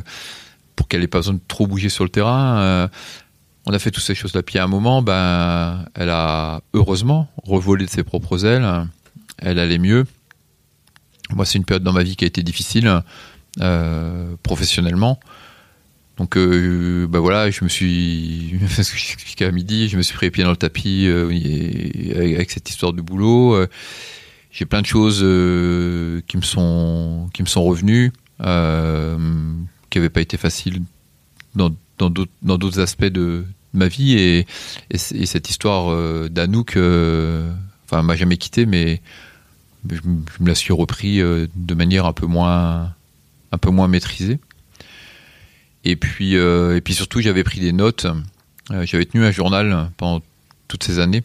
pour 0.76 0.86
qu'elle 0.86 1.02
ait 1.02 1.08
pas 1.08 1.18
besoin 1.18 1.34
de 1.34 1.40
trop 1.48 1.66
bouger 1.66 1.88
sur 1.88 2.04
le 2.04 2.10
terrain 2.10 2.88
on 3.68 3.74
a 3.74 3.78
fait 3.78 3.90
toutes 3.90 4.04
ces 4.04 4.14
choses-là. 4.14 4.42
Puis 4.42 4.58
à 4.58 4.64
un 4.64 4.66
moment, 4.66 5.02
ben, 5.02 5.84
elle 5.94 6.10
a 6.10 6.62
heureusement 6.72 7.30
revolé 7.44 7.84
de 7.84 7.90
ses 7.90 8.02
propres 8.02 8.46
ailes. 8.46 8.66
Elle 9.36 9.58
allait 9.58 9.78
mieux. 9.78 10.06
Moi, 11.34 11.44
c'est 11.44 11.58
une 11.58 11.64
période 11.64 11.82
dans 11.82 11.92
ma 11.92 12.02
vie 12.02 12.16
qui 12.16 12.24
a 12.24 12.26
été 12.26 12.42
difficile 12.42 13.02
euh, 13.60 14.34
professionnellement. 14.42 15.20
Donc, 16.16 16.36
euh, 16.36 17.06
ben 17.06 17.20
voilà, 17.20 17.50
je 17.50 17.62
me 17.62 17.68
suis, 17.68 18.58
ce 18.70 18.90
que 18.90 18.98
j'expliquais 18.98 19.44
à 19.44 19.52
midi, 19.52 19.88
je 19.88 19.98
me 19.98 20.02
suis 20.02 20.16
pris 20.16 20.26
les 20.26 20.30
pieds 20.30 20.44
dans 20.44 20.50
le 20.50 20.56
tapis 20.56 21.06
euh, 21.06 21.26
avec, 22.16 22.50
cette 22.50 22.68
histoire 22.70 22.92
de 22.92 23.02
boulot. 23.02 23.54
Euh, 23.54 23.68
j'ai 24.50 24.64
plein 24.64 24.80
de 24.80 24.86
choses 24.86 25.18
qui 26.26 26.36
me 26.36 26.42
sont 26.42 27.28
qui 27.34 27.42
me 27.42 27.46
sont 27.46 27.62
revenues, 27.62 28.12
qui 28.38 28.44
n'avaient 29.98 30.08
pas 30.08 30.22
été 30.22 30.36
faciles 30.38 30.80
dans 31.54 31.70
dans 31.98 32.08
d'autres 32.10 32.80
aspects 32.80 33.04
de, 33.04 33.44
ma 33.72 33.88
vie 33.88 34.14
et, 34.14 34.38
et, 34.90 34.94
et 34.94 35.26
cette 35.26 35.50
histoire 35.50 35.90
euh, 35.90 36.28
d'Anouk, 36.28 36.70
enfin 37.84 38.02
m'a 38.02 38.16
jamais 38.16 38.36
quitté, 38.36 38.66
mais 38.66 39.00
je, 39.90 40.00
me 40.04 40.48
la 40.48 40.54
suis 40.54 40.72
repris 40.72 41.18
de 41.20 41.74
manière 41.74 42.06
un 42.06 42.12
peu 42.12 42.26
moins 42.26 42.94
un 43.52 43.58
peu 43.58 43.70
moins 43.70 43.88
maîtrisée. 43.88 44.38
Et 45.84 45.96
puis, 45.96 46.36
euh, 46.36 46.76
et 46.76 46.80
puis 46.80 46.94
surtout, 46.94 47.20
j'avais 47.20 47.44
pris 47.44 47.60
des 47.60 47.72
notes. 47.72 48.06
Euh, 48.70 48.84
j'avais 48.84 49.06
tenu 49.06 49.24
un 49.24 49.30
journal 49.30 49.90
pendant 49.96 50.22
toutes 50.66 50.84
ces 50.84 50.98
années. 50.98 51.22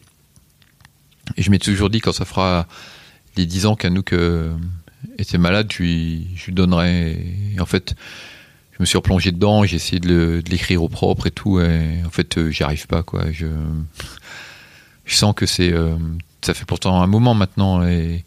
Et 1.36 1.42
je 1.42 1.50
m'étais 1.50 1.70
toujours 1.70 1.90
dit, 1.90 2.00
quand 2.00 2.12
ça 2.12 2.24
fera 2.24 2.66
les 3.36 3.46
10 3.46 3.66
ans 3.66 3.76
qu'Anouk 3.76 4.12
euh, 4.12 4.54
était 5.18 5.38
malade, 5.38 5.72
je 5.72 5.82
lui, 5.82 6.26
je 6.36 6.50
donnerai. 6.50 7.18
En 7.58 7.66
fait, 7.66 7.94
je 8.74 8.82
me 8.82 8.86
suis 8.86 8.96
replongé 8.96 9.30
dedans, 9.30 9.64
j'ai 9.64 9.76
essayé 9.76 10.00
de 10.00 10.42
l'écrire 10.48 10.82
au 10.82 10.88
propre 10.88 11.28
et 11.28 11.30
tout. 11.30 11.60
Et 11.60 12.02
en 12.04 12.10
fait, 12.10 12.38
euh, 12.38 12.50
j'y 12.50 12.64
arrive 12.64 12.88
pas. 12.88 13.04
Je, 13.30 13.46
sens 15.06 15.32
que 15.34 15.46
c'est. 15.46 15.72
Euh, 15.72 15.96
ça 16.42 16.54
fait 16.54 16.64
pourtant 16.64 17.00
un 17.00 17.06
moment 17.06 17.34
maintenant. 17.34 17.86
Et 17.86 18.24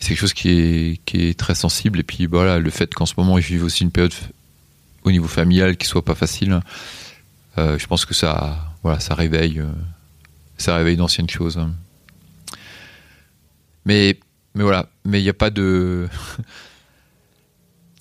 c'est 0.00 0.08
quelque 0.08 0.18
chose 0.20 0.34
qui 0.34 0.98
est, 1.14 1.38
très 1.38 1.54
sensible. 1.54 2.00
Et 2.00 2.02
puis 2.02 2.26
voilà, 2.26 2.58
le 2.58 2.70
fait 2.70 2.92
qu'en 2.92 3.06
ce 3.06 3.14
moment, 3.16 3.38
je 3.40 3.46
vive 3.46 3.62
aussi 3.62 3.84
une 3.84 3.92
période 3.92 4.14
au 5.04 5.12
niveau 5.12 5.28
familial 5.28 5.76
qui 5.76 5.86
soit 5.86 6.04
pas 6.04 6.16
facile. 6.16 6.60
Euh, 7.56 7.78
je 7.78 7.86
pense 7.86 8.04
que 8.04 8.14
ça, 8.14 8.74
voilà, 8.82 8.98
ça 8.98 9.14
réveille, 9.14 9.62
ça 10.58 10.74
réveille 10.74 10.96
d'anciennes 10.96 11.30
choses. 11.30 11.60
Mais, 13.84 14.18
mais 14.56 14.64
voilà, 14.64 14.88
mais 15.04 15.20
il 15.20 15.22
n'y 15.22 15.28
a 15.28 15.34
pas 15.34 15.50
de, 15.50 16.08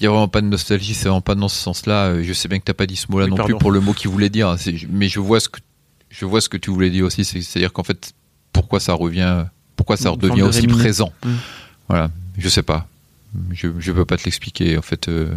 il 0.02 0.06
y 0.06 0.08
a 0.08 0.10
vraiment 0.10 0.28
pas 0.28 0.42
de 0.42 0.48
nostalgie, 0.48 0.94
c'est 0.94 1.08
vraiment 1.08 1.22
pas 1.22 1.36
dans 1.36 1.48
ce 1.48 1.56
sens-là. 1.58 2.22
Je 2.22 2.34
sais 2.34 2.48
bien 2.48 2.60
que 2.60 2.66
t'as 2.66 2.74
pas 2.74 2.86
dit 2.88 2.96
ce 2.96 3.12
mot-là 3.12 3.26
oui, 3.26 3.32
non 3.32 3.38
pardon. 3.38 3.54
plus 3.54 3.60
pour 3.60 3.72
le 3.72 3.80
mot 3.80 3.94
qu'il 3.94 4.10
voulait 4.10 4.30
dire, 4.30 4.56
mais 4.90 5.08
je 5.08 5.20
vois 5.20 5.40
ce 5.40 5.48
que, 5.48 5.60
je 6.10 6.26
vois 6.26 6.42
ce 6.42 6.50
que 6.50 6.58
tu 6.58 6.72
voulais 6.72 6.90
dire 6.90 7.06
aussi, 7.06 7.24
c'est-à-dire 7.24 7.72
qu'en 7.72 7.84
fait, 7.84 8.14
pourquoi 8.52 8.80
ça 8.80 8.94
revient, 8.94 9.46
pourquoi 9.76 9.98
ça 9.98 10.10
redevient 10.10 10.42
aussi 10.42 10.62
réminer. 10.62 10.80
présent? 10.80 11.14
Mmh. 11.24 11.30
Voilà, 11.88 12.10
je 12.38 12.50
sais 12.50 12.64
pas, 12.64 12.88
je, 13.54 13.68
je 13.80 13.92
peux 13.92 14.06
pas 14.06 14.18
te 14.18 14.26
l'expliquer 14.26 14.78
en 14.78 14.82
fait. 14.82 15.08
Euh, 15.08 15.34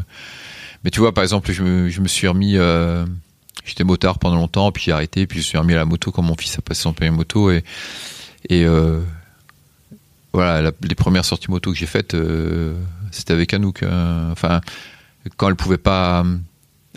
mais 0.83 0.91
tu 0.91 1.01
vois, 1.01 1.13
par 1.15 1.23
exemple, 1.23 1.53
je 1.53 1.63
me, 1.63 1.89
je 1.89 2.01
me 2.01 2.09
suis 2.09 2.27
remis. 2.27 2.57
Euh, 2.57 3.05
J'étais 3.65 3.85
motard 3.85 4.19
pendant 4.19 4.37
longtemps, 4.37 4.71
puis 4.73 4.83
j'ai 4.85 4.93
arrêté, 4.93 5.27
puis 5.27 5.41
je 5.41 5.45
suis 5.47 5.57
remis 5.57 5.73
à 5.73 5.77
la 5.77 5.85
moto 5.87 6.11
quand 6.13 6.21
mon 6.21 6.37
fils 6.37 6.59
a 6.59 6.61
passé 6.61 6.83
son 6.83 6.93
permis 6.93 7.17
moto. 7.17 7.51
Et, 7.51 7.65
et 8.51 8.65
euh, 8.67 9.01
voilà, 10.35 10.61
la, 10.61 10.71
les 10.83 10.95
premières 10.95 11.25
sorties 11.25 11.51
moto 11.51 11.73
que 11.73 11.79
j'ai 11.79 11.87
faites, 11.87 12.13
euh, 12.13 12.75
c'était 13.15 13.33
avec 13.33 13.53
Anouk. 13.55 13.83
Euh, 13.83 14.33
enfin, 14.33 14.61
quand 15.37 15.49
elle 15.49 15.57
pouvait 15.57 15.79
pas. 15.79 16.25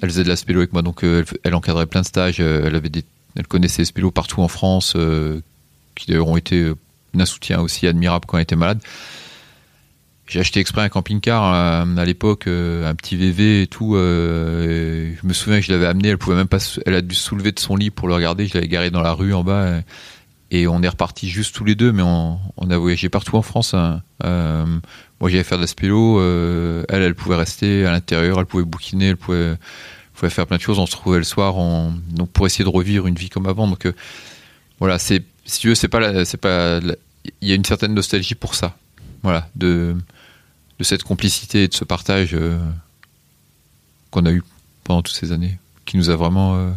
Elle 0.01 0.09
faisait 0.09 0.23
de 0.23 0.29
la 0.29 0.35
spélo 0.35 0.59
avec 0.59 0.73
moi, 0.73 0.83
donc 0.83 1.03
euh, 1.03 1.25
elle, 1.43 1.55
encadrait 1.55 1.87
plein 1.87 2.01
de 2.01 2.05
stages. 2.05 2.39
elle, 2.39 2.75
avait 2.75 2.91
elle 3.35 3.47
connaissait 3.47 3.81
les 3.81 3.85
spélos 3.85 4.11
partout 4.11 4.41
en 4.41 4.47
France, 4.47 4.93
euh, 4.95 5.41
qui 5.95 6.05
d'ailleurs 6.05 6.27
ont 6.27 6.37
été 6.37 6.71
d'un 7.15 7.25
soutien 7.25 7.61
aussi 7.61 7.87
admirable 7.87 8.25
quand 8.27 8.37
elle 8.37 8.43
était 8.43 8.55
malade. 8.55 8.79
J'ai 10.27 10.41
acheté 10.41 10.59
exprès 10.59 10.81
un 10.81 10.89
camping-car 10.89 11.53
euh, 11.53 11.95
à 11.95 12.05
l'époque, 12.05 12.47
euh, 12.47 12.89
un 12.89 12.95
petit 12.95 13.15
VV 13.15 13.61
et 13.61 13.67
tout. 13.67 13.95
Euh, 13.95 15.13
je 15.21 15.25
me 15.25 15.31
souviens 15.31 15.59
que 15.59 15.65
je 15.65 15.71
l'avais 15.71 15.85
amené, 15.85 16.09
elle 16.09 16.17
pouvait 16.17 16.35
même 16.35 16.49
pas, 16.49 16.57
elle 16.85 16.95
a 16.95 17.01
dû 17.01 17.15
se 17.15 17.23
soulever 17.23 17.53
de 17.53 17.59
son 17.59 17.77
lit 17.77 17.91
pour 17.91 18.09
le 18.09 18.13
regarder. 18.13 18.45
Je 18.45 18.55
l'avais 18.55 18.67
garé 18.67 18.91
dans 18.91 19.01
la 19.01 19.13
rue 19.13 19.33
en 19.33 19.45
bas 19.45 19.81
et 20.51 20.67
on 20.67 20.81
est 20.83 20.89
reparti 20.89 21.29
juste 21.29 21.55
tous 21.55 21.63
les 21.63 21.75
deux, 21.75 21.93
mais 21.93 22.03
on, 22.03 22.39
on 22.57 22.69
a 22.69 22.77
voyagé 22.77 23.07
partout 23.07 23.37
en 23.37 23.41
France. 23.41 23.73
Hein. 23.73 24.01
Euh, 25.17 25.21
moi, 25.21 25.29
j'allais 25.29 25.43
faire 25.43 25.57
de 25.57 25.63
la 25.63 25.67
spélo. 25.67 26.19
Euh, 26.19 26.83
elle, 26.89 27.01
elle 27.01 27.15
pouvait 27.15 27.35
rester 27.35 27.85
à 27.85 27.91
l'intérieur, 27.91 28.39
elle 28.39 28.45
pouvait 28.45 28.63
bouquiner, 28.63 29.09
elle 29.09 29.17
pouvait, 29.17 29.57
faire 30.13 30.47
plein 30.47 30.57
de 30.57 30.61
choses. 30.61 30.79
On 30.79 30.85
se 30.85 30.91
trouvait 30.91 31.17
le 31.17 31.23
soir, 31.23 31.57
on, 31.57 31.93
donc 32.09 32.29
pour 32.31 32.45
essayer 32.45 32.65
de 32.65 32.69
revivre 32.69 33.07
une 33.07 33.15
vie 33.15 33.29
comme 33.29 33.47
avant. 33.47 33.67
Donc 33.67 33.87
voilà, 34.79 34.99
c'est 34.99 35.23
si 35.45 35.59
tu 35.61 35.69
veux, 35.69 35.75
c'est 35.75 35.87
pas, 35.87 36.25
c'est 36.25 36.37
pas, 36.37 36.79
il 37.41 37.47
y 37.47 37.51
a 37.51 37.55
une 37.55 37.65
certaine 37.65 37.93
nostalgie 37.93 38.35
pour 38.35 38.53
ça. 38.55 38.77
Voilà, 39.23 39.49
de 39.55 39.95
cette 40.81 41.03
complicité 41.03 41.63
et 41.63 41.67
de 41.67 41.73
ce 41.73 41.83
partage 41.83 42.33
euh, 42.33 42.59
qu'on 44.11 44.25
a 44.25 44.31
eu 44.31 44.43
pendant 44.83 45.01
toutes 45.01 45.15
ces 45.15 45.31
années, 45.31 45.57
qui 45.85 45.97
nous 45.97 46.09
a 46.09 46.15
vraiment, 46.15 46.55
euh, 46.55 46.69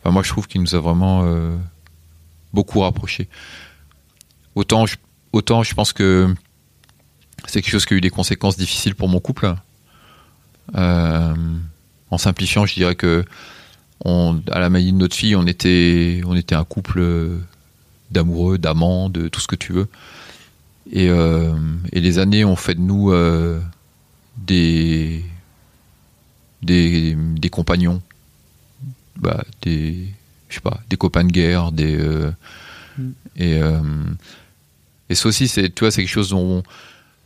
enfin 0.00 0.10
moi 0.10 0.22
je 0.22 0.30
trouve 0.30 0.48
qu'il 0.48 0.60
nous 0.60 0.74
a 0.74 0.80
vraiment 0.80 1.22
euh, 1.24 1.56
beaucoup 2.52 2.80
rapprochés. 2.80 3.28
Autant 4.54 4.84
autant 5.32 5.62
je 5.62 5.74
pense 5.74 5.92
que 5.92 6.34
c'est 7.46 7.62
quelque 7.62 7.72
chose 7.72 7.86
qui 7.86 7.94
a 7.94 7.96
eu 7.96 8.00
des 8.00 8.10
conséquences 8.10 8.56
difficiles 8.56 8.94
pour 8.94 9.08
mon 9.08 9.20
couple. 9.20 9.54
Euh, 10.76 11.34
en 12.10 12.18
simplifiant, 12.18 12.66
je 12.66 12.74
dirais 12.74 12.94
que 12.94 13.24
on, 14.04 14.40
à 14.50 14.60
la 14.60 14.70
maille 14.70 14.92
de 14.92 14.96
notre 14.96 15.16
fille, 15.16 15.36
on 15.36 15.46
était, 15.46 16.22
on 16.24 16.34
était 16.34 16.54
un 16.54 16.64
couple 16.64 17.02
d'amoureux, 18.10 18.58
d'amants, 18.58 19.08
de 19.08 19.28
tout 19.28 19.40
ce 19.40 19.46
que 19.46 19.56
tu 19.56 19.72
veux. 19.72 19.88
Et, 20.92 21.08
euh, 21.08 21.54
et, 21.92 22.00
les 22.00 22.18
années 22.18 22.44
ont 22.44 22.56
fait 22.56 22.74
de 22.74 22.80
nous 22.80 23.12
euh, 23.12 23.60
des, 24.38 25.24
des, 26.62 27.14
des 27.14 27.50
compagnons, 27.50 28.02
bah, 29.16 29.44
des 29.62 30.08
je 30.48 30.56
sais 30.56 30.60
pas, 30.60 30.80
des 30.88 30.96
copains 30.96 31.22
de 31.22 31.30
guerre, 31.30 31.70
des 31.70 31.96
euh, 31.96 32.32
mm. 32.98 33.10
et 33.36 33.60
et 35.08 35.14
ça 35.14 35.28
aussi 35.28 35.48
c'est 35.48 35.72
tu 35.74 35.80
vois 35.80 35.90
c'est 35.90 36.02
quelque 36.02 36.10
chose 36.10 36.30
dont 36.30 36.62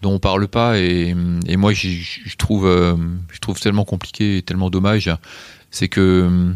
on 0.07 0.19
parle 0.19 0.49
pas 0.49 0.79
et, 0.79 1.15
moi 1.15 1.73
je 1.73 2.37
trouve 2.37 2.67
je 3.31 3.39
trouve 3.41 3.61
tellement 3.61 3.85
compliqué 3.85 4.39
et 4.39 4.43
tellement 4.43 4.71
dommage. 4.71 5.11
C'est 5.71 5.89
que 5.89 6.55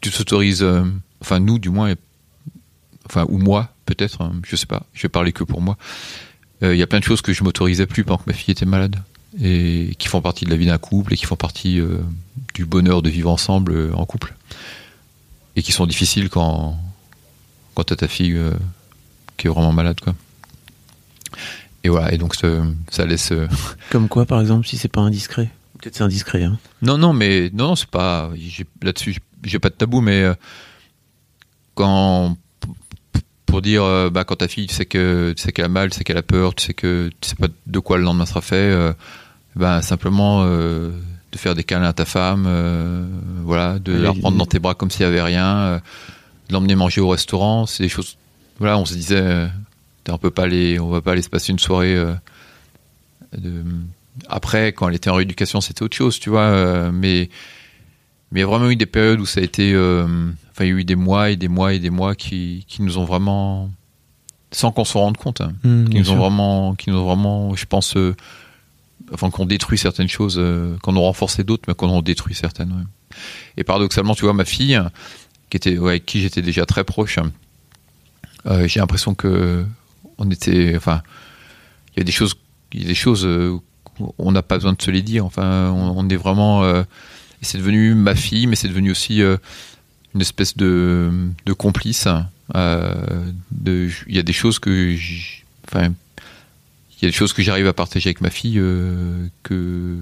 tu 0.00 0.10
t'autorises 0.10 0.66
enfin 1.20 1.40
nous 1.40 1.58
du 1.58 1.70
moins 1.70 1.94
enfin 3.06 3.24
ou 3.28 3.38
moi 3.38 3.72
peut-être 3.86 4.20
hein, 4.20 4.32
je 4.44 4.56
sais 4.56 4.66
pas 4.66 4.82
je 4.92 5.02
vais 5.02 5.08
parler 5.08 5.32
que 5.32 5.44
pour 5.44 5.60
moi. 5.60 5.76
Il 6.62 6.68
euh, 6.68 6.76
y 6.76 6.82
a 6.82 6.86
plein 6.86 7.00
de 7.00 7.04
choses 7.04 7.20
que 7.20 7.32
je 7.32 7.44
m'autorisais 7.44 7.86
plus 7.86 8.04
pendant 8.04 8.18
que 8.18 8.28
ma 8.28 8.32
fille 8.32 8.52
était 8.52 8.64
malade 8.64 8.96
et 9.40 9.94
qui 9.98 10.08
font 10.08 10.22
partie 10.22 10.44
de 10.44 10.50
la 10.50 10.56
vie 10.56 10.66
d'un 10.66 10.78
couple 10.78 11.12
et 11.12 11.16
qui 11.16 11.26
font 11.26 11.36
partie 11.36 11.80
euh, 11.80 11.98
du 12.54 12.64
bonheur 12.64 13.02
de 13.02 13.10
vivre 13.10 13.30
ensemble 13.30 13.72
euh, 13.72 13.92
en 13.94 14.06
couple. 14.06 14.34
Et 15.56 15.62
qui 15.62 15.72
sont 15.72 15.86
difficiles 15.86 16.28
quand 16.28 16.78
quand 17.74 17.84
t'as 17.84 17.96
ta 17.96 18.08
fille 18.08 18.34
euh, 18.34 18.54
qui 19.36 19.46
est 19.46 19.50
vraiment 19.50 19.72
malade 19.72 20.00
quoi. 20.00 20.14
Et 21.86 21.88
voilà 21.88 22.12
et 22.12 22.18
donc 22.18 22.34
ça 22.90 23.06
laisse. 23.06 23.32
Comme 23.90 24.08
quoi 24.08 24.26
par 24.26 24.40
exemple 24.40 24.66
si 24.66 24.76
c'est 24.76 24.88
pas 24.88 25.00
indiscret. 25.00 25.50
Peut-être 25.78 25.96
c'est 25.96 26.04
indiscret. 26.04 26.42
Hein. 26.42 26.58
Non 26.82 26.98
non 26.98 27.12
mais 27.12 27.50
non, 27.52 27.68
non 27.68 27.76
c'est 27.76 27.88
pas 27.88 28.30
là-dessus 28.82 29.16
j'ai 29.44 29.58
pas 29.58 29.68
de 29.68 29.74
tabou 29.74 30.00
mais 30.00 30.24
quand 31.74 32.36
pour 33.46 33.62
dire 33.62 33.84
euh, 33.84 34.10
bah, 34.10 34.24
quand 34.24 34.36
ta 34.36 34.48
fille 34.48 34.66
tu 34.66 34.74
sais 34.74 34.84
que 34.84 35.32
tu 35.36 35.42
sais 35.42 35.52
qu'elle 35.52 35.64
a 35.64 35.68
mal, 35.68 35.90
tu 35.90 35.98
sais 35.98 36.04
qu'elle 36.04 36.18
a 36.18 36.22
peur, 36.22 36.54
tu 36.54 36.66
sais 36.66 36.74
que 36.74 37.10
tu 37.20 37.30
sais 37.30 37.36
pas 37.36 37.46
de 37.66 37.78
quoi 37.78 37.96
le 37.96 38.02
lendemain 38.02 38.26
sera 38.26 38.40
fait, 38.40 38.56
euh, 38.56 38.92
bah, 39.54 39.80
simplement 39.82 40.42
euh, 40.44 40.90
de 41.32 41.38
faire 41.38 41.54
des 41.54 41.64
câlins 41.64 41.88
à 41.88 41.92
ta 41.92 42.04
femme, 42.04 42.44
euh, 42.46 43.06
voilà, 43.44 43.78
de 43.78 43.92
la 43.92 44.10
reprendre 44.10 44.36
dans 44.36 44.46
tes 44.46 44.58
bras 44.58 44.74
comme 44.74 44.90
s'il 44.90 45.02
y 45.02 45.04
avait 45.04 45.22
rien, 45.22 45.56
euh, 45.56 45.78
de 46.48 46.52
l'emmener 46.52 46.74
manger 46.74 47.00
au 47.00 47.08
restaurant, 47.08 47.66
c'est 47.66 47.82
des 47.82 47.88
choses. 47.88 48.16
Voilà, 48.58 48.78
on 48.78 48.84
se 48.84 48.94
disait, 48.94 49.20
euh, 49.20 49.46
on 50.12 50.18
peut 50.18 50.30
pas 50.30 50.44
aller, 50.44 50.78
on 50.78 50.88
va 50.88 51.00
pas 51.00 51.12
aller 51.12 51.22
se 51.22 51.30
passer 51.30 51.52
une 51.52 51.58
soirée. 51.58 51.96
De... 53.36 53.64
Après, 54.28 54.72
quand 54.72 54.88
elle 54.88 54.94
était 54.94 55.10
en 55.10 55.14
rééducation, 55.14 55.60
c'était 55.60 55.82
autre 55.82 55.96
chose, 55.96 56.18
tu 56.18 56.30
vois, 56.30 56.90
mais 56.92 57.28
mais 58.32 58.40
il 58.40 58.42
y 58.42 58.44
a 58.44 58.48
vraiment 58.48 58.70
eu 58.70 58.76
des 58.76 58.86
périodes 58.86 59.20
où 59.20 59.26
ça 59.26 59.40
a 59.40 59.42
été 59.42 59.74
Enfin, 60.56 60.64
il 60.64 60.68
y 60.68 60.74
a 60.74 60.76
eu 60.78 60.84
des 60.84 60.96
mois 60.96 61.28
et 61.28 61.36
des 61.36 61.48
mois 61.48 61.74
et 61.74 61.78
des 61.78 61.90
mois 61.90 62.14
qui, 62.14 62.64
qui 62.66 62.80
nous 62.80 62.96
ont 62.96 63.04
vraiment, 63.04 63.70
sans 64.52 64.72
qu'on 64.72 64.86
s'en 64.86 65.00
rende 65.00 65.18
compte, 65.18 65.42
hein, 65.42 65.52
mmh, 65.64 65.88
qui 65.90 65.98
nous 65.98 66.04
sûr. 66.04 66.14
ont 66.14 66.16
vraiment, 66.16 66.74
qui 66.74 66.88
nous 66.88 66.96
ont 66.96 67.04
vraiment, 67.04 67.54
je 67.54 67.66
pense, 67.66 67.94
euh, 67.98 68.16
enfin 69.12 69.28
qu'on 69.28 69.44
détruit 69.44 69.76
certaines 69.76 70.08
choses, 70.08 70.36
euh, 70.38 70.78
qu'on 70.82 70.96
a 70.96 70.98
renforcé 70.98 71.44
d'autres, 71.44 71.64
mais 71.68 71.74
qu'on 71.74 71.90
en 71.90 72.00
détruit 72.00 72.34
certaines. 72.34 72.70
Ouais. 72.70 73.18
Et 73.58 73.64
paradoxalement, 73.64 74.14
tu 74.14 74.22
vois, 74.22 74.32
ma 74.32 74.46
fille, 74.46 74.80
qui 75.50 75.58
était, 75.58 75.76
ouais, 75.76 75.90
avec 75.90 76.06
qui 76.06 76.22
j'étais 76.22 76.40
déjà 76.40 76.64
très 76.64 76.84
proche, 76.84 77.18
euh, 78.46 78.66
j'ai 78.66 78.80
l'impression 78.80 79.14
que 79.14 79.66
on 80.18 80.30
était, 80.30 80.74
enfin, 80.76 81.02
il 81.94 82.00
y 82.00 82.02
a 82.02 82.04
des 82.04 82.12
choses, 82.12 82.36
des 82.72 82.94
choses, 82.94 83.24
euh, 83.24 83.58
on 84.18 84.32
n'a 84.32 84.42
pas 84.42 84.56
besoin 84.56 84.72
de 84.72 84.82
se 84.82 84.90
les 84.90 85.02
dire. 85.02 85.24
Enfin, 85.24 85.70
on, 85.70 86.08
est 86.08 86.16
vraiment, 86.16 86.62
c'est 87.40 87.58
devenu 87.58 87.94
ma 87.94 88.14
fille, 88.14 88.46
mais 88.46 88.56
c'est 88.56 88.68
devenu 88.68 88.90
aussi 88.90 89.22
une 90.16 90.20
espèce 90.20 90.56
de, 90.56 91.10
complice. 91.58 92.08
Euh, 92.54 93.32
il 93.66 94.14
y 94.14 94.18
a 94.18 94.22
des 94.22 94.32
choses 94.32 94.58
que, 94.58 94.96
enfin, 95.68 95.92
il 96.96 97.02
y 97.02 97.06
a 97.06 97.08
des 97.08 97.12
choses 97.12 97.32
que 97.32 97.42
j'arrive 97.42 97.66
à 97.66 97.72
partager 97.74 98.08
avec 98.08 98.22
ma 98.22 98.30
fille 98.30 98.58
euh, 98.58 99.26
que, 99.42 99.98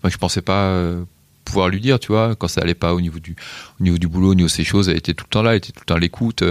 enfin, 0.00 0.08
je 0.10 0.18
pensais 0.18 0.42
pas 0.42 0.64
euh, 0.64 1.04
pouvoir 1.44 1.68
lui 1.68 1.80
dire, 1.80 1.98
tu 2.00 2.08
vois, 2.08 2.34
quand 2.34 2.48
ça 2.48 2.60
allait 2.62 2.74
pas 2.74 2.94
au 2.94 3.00
niveau 3.00 3.18
du, 3.18 3.36
au 3.80 3.82
niveau 3.82 3.98
du 3.98 4.08
boulot, 4.08 4.30
au 4.30 4.34
niveau 4.34 4.48
de 4.48 4.52
ces 4.52 4.64
choses, 4.64 4.88
elle 4.88 4.96
était 4.96 5.14
tout 5.14 5.24
le 5.28 5.30
temps 5.30 5.42
là, 5.42 5.50
elle 5.52 5.58
était 5.58 5.72
tout 5.72 5.80
le 5.80 5.84
temps 5.86 5.94
à 5.96 5.98
l'écoute. 6.00 6.42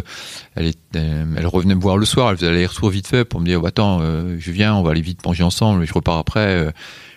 Elle, 0.56 0.68
est- 0.68 0.78
euh, 0.96 1.26
elle 1.38 1.48
revenait 1.48 1.76
me 1.76 1.82
voir 1.82 1.98
le 1.98 2.06
soir, 2.06 2.30
elle 2.32 2.38
faisait 2.38 2.48
aller-retour 2.50 2.89
vite 2.89 3.08
fait 3.08 3.26
pour 3.26 3.39
me 3.41 3.46
dire, 3.46 3.66
attends, 3.66 4.00
euh, 4.02 4.38
je 4.39 4.52
viens, 4.52 4.76
on 4.76 4.84
va 4.84 4.91
aller 4.91 5.02
vite 5.02 5.26
manger 5.26 5.44
ensemble, 5.44 5.86
je 5.86 5.94
repars 5.94 6.18
après. 6.18 6.39
Euh, 6.48 6.72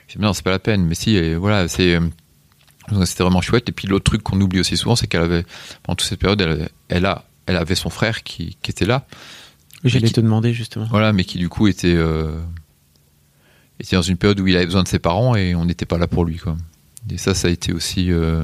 je 0.08 0.14
dis, 0.16 0.22
non, 0.22 0.32
c'est 0.32 0.44
pas 0.44 0.50
la 0.50 0.58
peine. 0.58 0.84
Mais 0.86 0.94
si, 0.94 1.16
et 1.16 1.34
voilà, 1.36 1.68
c'est, 1.68 1.94
euh, 1.96 3.04
c'était 3.04 3.22
vraiment 3.24 3.40
chouette. 3.40 3.68
Et 3.68 3.72
puis 3.72 3.88
l'autre 3.88 4.04
truc 4.04 4.22
qu'on 4.22 4.40
oublie 4.40 4.60
aussi 4.60 4.76
souvent, 4.76 4.96
c'est 4.96 5.06
qu'elle 5.06 5.22
avait, 5.22 5.44
pendant 5.82 5.96
toute 5.96 6.08
cette 6.08 6.20
période, 6.20 6.40
elle, 6.40 6.68
elle 6.88 7.06
a, 7.06 7.24
elle 7.46 7.56
avait 7.56 7.74
son 7.74 7.90
frère 7.90 8.22
qui, 8.22 8.56
qui 8.62 8.70
était 8.70 8.86
là. 8.86 9.06
J'allais 9.84 10.08
te 10.10 10.20
demander 10.20 10.52
justement. 10.52 10.86
Voilà, 10.90 11.12
mais 11.12 11.24
qui 11.24 11.38
du 11.38 11.48
coup 11.48 11.68
était, 11.68 11.94
euh, 11.94 12.40
était 13.78 13.96
dans 13.96 14.02
une 14.02 14.16
période 14.16 14.40
où 14.40 14.46
il 14.46 14.56
avait 14.56 14.64
besoin 14.64 14.82
de 14.82 14.88
ses 14.88 14.98
parents 14.98 15.36
et 15.36 15.54
on 15.54 15.64
n'était 15.64 15.84
pas 15.86 15.98
là 15.98 16.06
pour 16.06 16.24
lui, 16.24 16.38
quoi. 16.38 16.56
Et 17.10 17.18
ça, 17.18 17.34
ça 17.34 17.48
a 17.48 17.50
été 17.50 17.72
aussi. 17.72 18.10
euh, 18.10 18.42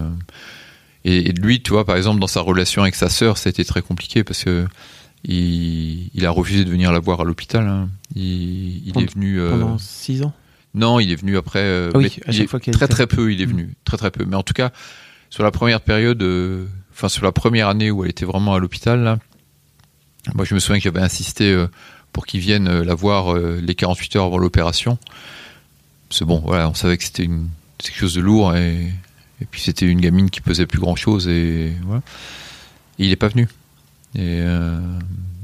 Et, 1.04 1.28
et 1.28 1.32
lui, 1.32 1.62
tu 1.62 1.70
vois, 1.72 1.84
par 1.84 1.96
exemple, 1.96 2.20
dans 2.20 2.26
sa 2.28 2.40
relation 2.40 2.82
avec 2.82 2.94
sa 2.94 3.08
sœur, 3.08 3.36
ça 3.38 3.48
a 3.48 3.50
été 3.50 3.64
très 3.64 3.82
compliqué 3.82 4.22
parce 4.24 4.44
que 4.44 4.66
il, 5.24 6.10
il 6.14 6.26
a 6.26 6.30
refusé 6.30 6.64
de 6.64 6.70
venir 6.70 6.92
la 6.92 6.98
voir 7.00 7.20
à 7.20 7.24
l'hôpital. 7.24 7.66
hein. 7.66 7.88
Il, 8.14 8.86
il 8.86 8.92
Pendant- 8.92 9.06
est 9.06 9.14
venu. 9.14 9.40
euh, 9.40 9.50
Pendant 9.50 9.78
six 9.78 10.22
ans? 10.22 10.32
Non, 10.74 11.00
il 11.00 11.12
est 11.12 11.16
venu 11.16 11.36
après. 11.36 11.60
euh, 11.60 11.90
Ah 11.94 11.98
oui, 11.98 12.16
à 12.26 12.32
chaque 12.32 12.48
fois 12.48 12.60
qu'elle 12.60 12.74
très 12.74 12.88
très 12.88 13.06
peu, 13.06 13.32
il 13.32 13.40
est 13.42 13.46
venu, 13.46 13.74
très 13.84 13.96
très 13.96 14.10
peu. 14.10 14.24
Mais 14.24 14.36
en 14.36 14.42
tout 14.42 14.54
cas, 14.54 14.70
sur 15.28 15.42
la 15.42 15.50
première 15.50 15.80
période, 15.80 16.22
euh, 16.22 16.66
enfin 16.92 17.08
sur 17.08 17.24
la 17.24 17.32
première 17.32 17.68
année 17.68 17.90
où 17.90 18.04
elle 18.04 18.10
était 18.10 18.24
vraiment 18.24 18.54
à 18.54 18.58
l'hôpital, 18.58 19.18
moi 20.34 20.44
je 20.44 20.54
me 20.54 20.60
souviens 20.60 20.78
que 20.78 20.84
j'avais 20.84 21.00
insisté 21.00 21.66
pour 22.12 22.26
qu'il 22.26 22.40
vienne 22.40 22.80
la 22.82 22.94
voir 22.94 23.34
les 23.36 23.74
48 23.74 24.16
heures 24.16 24.24
avant 24.26 24.38
l'opération. 24.38 24.98
C'est 26.10 26.24
bon, 26.24 26.40
voilà, 26.44 26.68
on 26.68 26.74
savait 26.74 26.96
que 26.96 27.04
c'était 27.04 27.24
une 27.24 27.48
quelque 27.90 28.00
chose 28.00 28.14
de 28.14 28.20
lourd 28.20 28.54
et, 28.56 28.92
puis 29.50 29.60
c'était 29.60 29.86
une 29.86 30.00
gamine 30.00 30.30
qui 30.30 30.40
pesait 30.40 30.66
plus 30.66 30.78
grand 30.78 30.94
chose 30.94 31.26
et 31.26 31.72
voilà. 31.84 32.02
Il 32.98 33.10
est 33.10 33.16
pas 33.16 33.26
venu. 33.28 33.48
Et, 34.14 34.38
euh, 34.40 34.78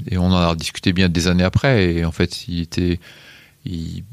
et 0.07 0.17
on 0.17 0.27
en 0.27 0.49
a 0.51 0.55
discuté 0.55 0.93
bien 0.93 1.09
des 1.09 1.27
années 1.27 1.43
après 1.43 1.95
et 1.95 2.05
en 2.05 2.11
fait 2.11 2.47
il 2.47 2.61
était 2.61 2.99
il, 3.65 4.03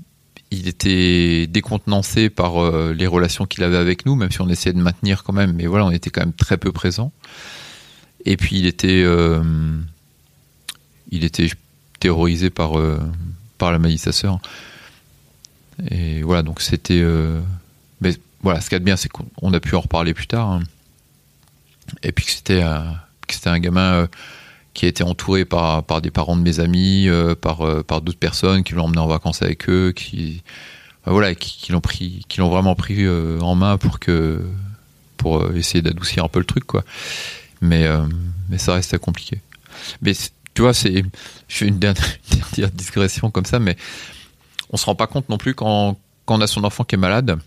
était 0.51 1.47
décontenancé 1.47 2.31
par 2.31 2.61
euh, 2.61 2.93
les 2.93 3.07
relations 3.07 3.47
qu'il 3.47 3.63
avait 3.63 3.77
avec 3.77 4.07
nous, 4.07 4.17
même 4.17 4.33
si 4.33 4.41
on 4.41 4.49
essayait 4.49 4.73
de 4.73 4.81
maintenir 4.81 5.23
quand 5.23 5.33
même. 5.33 5.53
Mais 5.53 5.67
voilà, 5.67 5.85
on 5.87 5.91
était 5.91 6.11
quand 6.11 6.23
même 6.23 6.33
très 6.33 6.57
peu 6.57 6.73
présents. 6.73 7.13
Et 8.25 8.37
puis 8.37 8.59
il 8.59 8.67
était, 8.67 9.03
euh, 9.05 9.43
il 11.11 11.23
était 11.25 11.49
terrorisé 12.01 12.51
par 12.51 12.73
par 13.59 13.71
la 13.71 13.79
maladie 13.79 13.97
de 13.97 14.01
sa 14.01 14.13
sœur. 14.13 14.41
Et 15.91 16.23
voilà, 16.23 16.43
donc 16.43 16.61
c'était. 16.61 17.05
Mais 18.01 18.15
voilà, 18.43 18.61
ce 18.61 18.69
qu'il 18.69 18.75
y 18.75 18.77
a 18.77 18.81
de 18.81 18.85
bien, 18.85 18.97
c'est 18.97 19.09
qu'on 19.09 19.27
on 19.43 19.53
a 19.53 19.61
pu 19.61 19.75
en 19.75 19.81
reparler 19.81 20.15
plus 20.15 20.27
tard. 20.27 20.51
hein. 20.51 20.63
Et 22.03 22.13
puis 22.13 22.25
que 22.27 22.33
c'était 22.33 22.63
un 22.63 23.59
gamin. 23.59 23.93
euh, 23.95 24.07
qui 24.75 24.85
a 24.85 24.89
été 24.89 25.03
entouré 25.03 25.47
par, 25.47 25.85
par 25.85 26.03
des 26.03 26.11
parents 26.11 26.37
de 26.37 26.43
mes 26.43 26.61
amis, 26.61 27.09
euh, 27.09 27.35
par, 27.35 27.63
euh, 27.63 27.83
par 27.83 28.03
d'autres 28.03 28.19
personnes 28.19 28.63
qui 28.63 28.75
l'ont 28.75 28.85
emmené 28.85 28.99
en 28.99 29.07
vacances 29.07 29.41
avec 29.41 29.71
eux, 29.71 29.93
qui, 29.97 30.43
voilà, 31.07 31.35
qui, 31.35 31.73
l'ont 31.73 31.81
pris, 31.81 32.27
qui 32.29 32.41
l'ont 32.41 32.51
vraiment 32.51 32.75
pris 32.75 33.09
en 33.09 33.55
main 33.55 33.79
pour 33.79 33.99
que, 33.99 34.45
pour 35.17 35.51
essayer 35.57 35.81
d'adoucir 35.81 36.25
un 36.25 36.29
peu 36.29 36.41
le 36.41 36.45
truc, 36.45 36.65
quoi. 36.65 36.85
Mais, 37.63 37.89
mais 38.51 38.59
ça 38.59 38.75
restait 38.75 38.99
compliqué. 38.99 39.41
Mais 40.03 40.13
tu 40.53 40.61
vois, 40.61 40.75
c'est, 40.75 41.05
je 41.49 41.57
fais 41.57 41.69
une 41.69 41.79
dernière, 41.79 42.05
une 42.33 42.39
dernière 42.39 42.71
digression 42.71 43.31
comme 43.31 43.47
ça, 43.47 43.59
mais 43.59 43.79
on 44.69 44.77
se 44.77 44.85
rend 44.85 44.95
pas 44.95 45.07
compte 45.07 45.31
non 45.31 45.39
plus 45.39 45.55
quand, 45.55 45.99
quand 46.27 46.37
on 46.37 46.41
a 46.43 46.47
son 46.47 46.65
enfant 46.65 46.85
qui 46.85 46.97
est 46.97 46.99
malade, 46.99 47.39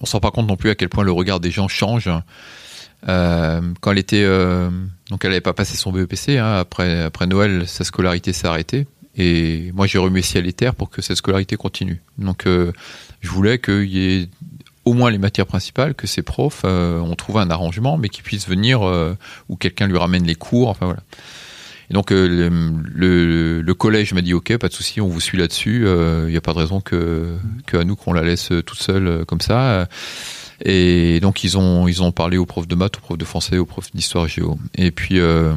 on 0.00 0.06
se 0.06 0.12
rend 0.12 0.20
pas 0.20 0.30
compte 0.30 0.46
non 0.46 0.56
plus 0.56 0.70
à 0.70 0.74
quel 0.74 0.88
point 0.88 1.04
le 1.04 1.12
regard 1.12 1.40
des 1.40 1.50
gens 1.50 1.68
change. 1.68 2.08
Euh, 3.08 3.60
quand 3.80 3.92
elle 3.92 3.98
était, 3.98 4.24
euh, 4.24 4.70
donc 5.10 5.24
elle 5.24 5.30
n'avait 5.30 5.40
pas 5.40 5.52
passé 5.52 5.76
son 5.76 5.92
BEPC. 5.92 6.38
hein, 6.38 6.56
après, 6.56 7.02
après 7.02 7.26
Noël, 7.26 7.66
sa 7.66 7.84
scolarité 7.84 8.32
s'est 8.32 8.46
arrêtée. 8.46 8.86
Et 9.16 9.70
moi, 9.74 9.86
j'ai 9.86 9.98
remis 9.98 10.22
ciel 10.22 10.46
et 10.46 10.52
terre 10.52 10.74
pour 10.74 10.90
que 10.90 11.00
cette 11.00 11.16
scolarité 11.16 11.56
continue. 11.56 12.02
Donc, 12.18 12.46
euh, 12.46 12.72
je 13.20 13.30
voulais 13.30 13.58
qu'il 13.58 13.84
y 13.84 14.22
ait 14.22 14.28
au 14.84 14.92
moins 14.92 15.10
les 15.10 15.18
matières 15.18 15.46
principales, 15.46 15.94
que 15.94 16.06
ces 16.06 16.22
profs 16.22 16.64
ont 16.64 17.14
trouvé 17.14 17.40
un 17.40 17.48
arrangement, 17.48 17.96
mais 17.96 18.10
qu'ils 18.10 18.22
puissent 18.22 18.46
venir 18.46 18.82
ou 19.48 19.56
quelqu'un 19.56 19.86
lui 19.86 19.96
ramène 19.96 20.24
les 20.24 20.34
cours. 20.34 20.68
Enfin 20.68 20.84
voilà. 20.84 21.00
Et 21.90 21.94
donc 21.94 22.12
euh, 22.12 22.48
le, 22.94 23.74
collège 23.74 24.14
m'a 24.14 24.22
dit 24.22 24.34
ok, 24.34 24.56
pas 24.56 24.68
de 24.68 24.72
souci, 24.72 25.00
on 25.00 25.08
vous 25.08 25.20
suit 25.20 25.38
là-dessus. 25.38 25.86
Il 25.86 26.30
n'y 26.30 26.36
a 26.36 26.40
pas 26.40 26.52
de 26.52 26.58
raison 26.58 26.80
que, 26.80 27.36
que 27.66 27.76
à 27.76 28.14
la 28.14 28.22
laisse 28.22 28.52
euh, 28.52 28.62
toute 28.62 28.78
seule 28.78 29.06
euh, 29.06 29.24
comme 29.24 29.40
ça. 29.40 29.88
Et 30.64 31.20
donc 31.20 31.44
ils 31.44 31.58
ont 31.58 31.88
ils 31.88 32.02
ont 32.02 32.12
parlé 32.12 32.36
aux 32.36 32.46
profs 32.46 32.68
de 32.68 32.74
maths, 32.74 32.96
aux 32.96 33.00
profs 33.00 33.18
de 33.18 33.24
français, 33.24 33.58
aux 33.58 33.66
profs 33.66 33.92
d'histoire 33.92 34.28
géo. 34.28 34.58
Et 34.76 34.90
puis 34.90 35.18
euh, 35.18 35.54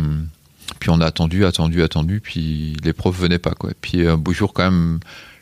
puis 0.79 0.89
on 0.89 0.99
a 0.99 1.05
attendu, 1.05 1.45
attendu, 1.45 1.83
attendu, 1.83 2.19
puis 2.19 2.75
les 2.83 2.93
profs 2.93 3.17
venaient 3.17 3.39
pas 3.39 3.51
quoi. 3.51 3.71
Puis 3.79 4.05
un 4.07 4.17
beau 4.17 4.33
jour 4.33 4.53
quand 4.53 4.63
même, 4.63 4.99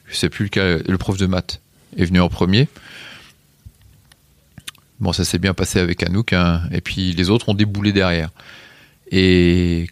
je 0.07 0.15
sais 0.15 0.29
plus 0.29 0.45
lequel, 0.45 0.83
le 0.87 0.97
prof 0.97 1.17
de 1.17 1.25
maths 1.25 1.61
est 1.97 2.05
venu 2.05 2.19
en 2.19 2.29
premier. 2.29 2.67
Bon, 4.99 5.11
ça 5.11 5.25
s'est 5.25 5.39
bien 5.39 5.53
passé 5.53 5.79
avec 5.79 6.03
Anouk, 6.03 6.31
hein, 6.31 6.61
et 6.71 6.79
puis 6.79 7.11
les 7.11 7.29
autres 7.29 7.49
ont 7.49 7.53
déboulé 7.53 7.91
derrière. 7.91 8.29
Et 9.11 9.87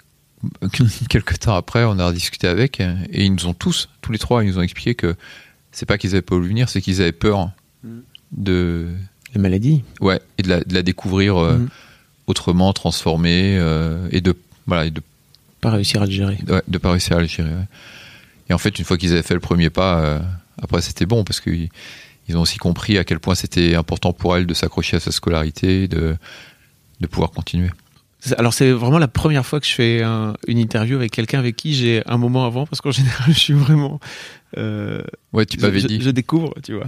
quelques 1.09 1.39
temps 1.39 1.55
après, 1.55 1.83
on 1.83 1.97
a 1.99 2.07
rediscuté 2.07 2.47
avec, 2.47 2.79
et 2.79 3.25
ils 3.25 3.33
nous 3.33 3.45
ont 3.47 3.53
tous, 3.53 3.89
tous 4.01 4.11
les 4.11 4.19
trois, 4.19 4.43
ils 4.43 4.47
nous 4.49 4.57
ont 4.57 4.61
expliqué 4.61 4.95
que 4.95 5.15
c'est 5.71 5.85
pas 5.85 5.97
qu'ils 5.97 6.11
avaient 6.11 6.21
pas 6.21 6.35
voulu 6.35 6.49
venir, 6.49 6.69
c'est 6.69 6.81
qu'ils 6.81 7.01
avaient 7.01 7.11
peur 7.11 7.51
de, 8.31 8.87
La 9.33 9.41
maladie. 9.41 9.83
ouais, 10.01 10.19
et 10.37 10.43
de 10.43 10.49
la, 10.49 10.59
de 10.63 10.73
la 10.73 10.81
découvrir 10.83 11.37
euh, 11.37 11.57
Mhm. 11.57 11.69
autrement, 12.27 12.73
transformée, 12.73 13.57
euh, 13.59 14.07
et 14.11 14.21
de, 14.21 14.35
voilà, 14.67 14.85
et 14.85 14.91
de, 14.91 15.01
Pas 15.61 15.71
réussir 15.71 16.01
à 16.01 16.05
le 16.05 16.11
gérer. 16.11 16.37
ouais, 16.47 16.61
de 16.67 16.77
pas 16.77 16.91
réussir 16.91 17.17
à 17.17 17.21
le 17.21 17.27
gérer. 17.27 17.49
ouais. 17.49 17.67
Et 18.49 18.53
en 18.53 18.57
fait, 18.57 18.77
une 18.79 18.85
fois 18.85 18.97
qu'ils 18.97 19.11
avaient 19.13 19.23
fait 19.23 19.33
le 19.33 19.39
premier 19.39 19.69
pas, 19.69 19.99
euh, 20.01 20.19
après 20.61 20.81
c'était 20.81 21.05
bon 21.05 21.23
parce 21.23 21.39
qu'ils 21.41 21.69
ils 22.29 22.37
ont 22.37 22.41
aussi 22.41 22.57
compris 22.57 22.97
à 22.97 23.03
quel 23.03 23.19
point 23.19 23.35
c'était 23.35 23.75
important 23.75 24.13
pour 24.13 24.35
elle 24.37 24.45
de 24.45 24.53
s'accrocher 24.53 24.97
à 24.97 24.99
sa 24.99 25.11
scolarité, 25.11 25.87
de, 25.89 26.15
de 27.01 27.07
pouvoir 27.07 27.31
continuer. 27.31 27.69
Alors 28.38 28.53
c'est 28.53 28.71
vraiment 28.71 28.99
la 28.99 29.07
première 29.09 29.45
fois 29.45 29.59
que 29.59 29.65
je 29.65 29.74
fais 29.74 30.01
un- 30.01 30.36
une 30.47 30.57
interview 30.57 30.95
avec 30.95 31.11
quelqu'un 31.11 31.39
avec 31.39 31.55
qui 31.57 31.74
j'ai 31.74 32.01
un 32.05 32.17
moment 32.17 32.45
avant 32.45 32.65
parce 32.65 32.80
qu'en 32.82 32.91
général 32.99 33.34
je 33.34 33.39
suis 33.39 33.53
vraiment 33.53 33.99
euh, 34.57 35.01
Ouais, 35.34 35.45
tu 35.45 35.59
m'avais 35.59 35.82
dit. 35.82 35.99
je 36.01 36.09
découvre 36.09 36.53
tu 36.63 36.74
vois 36.74 36.88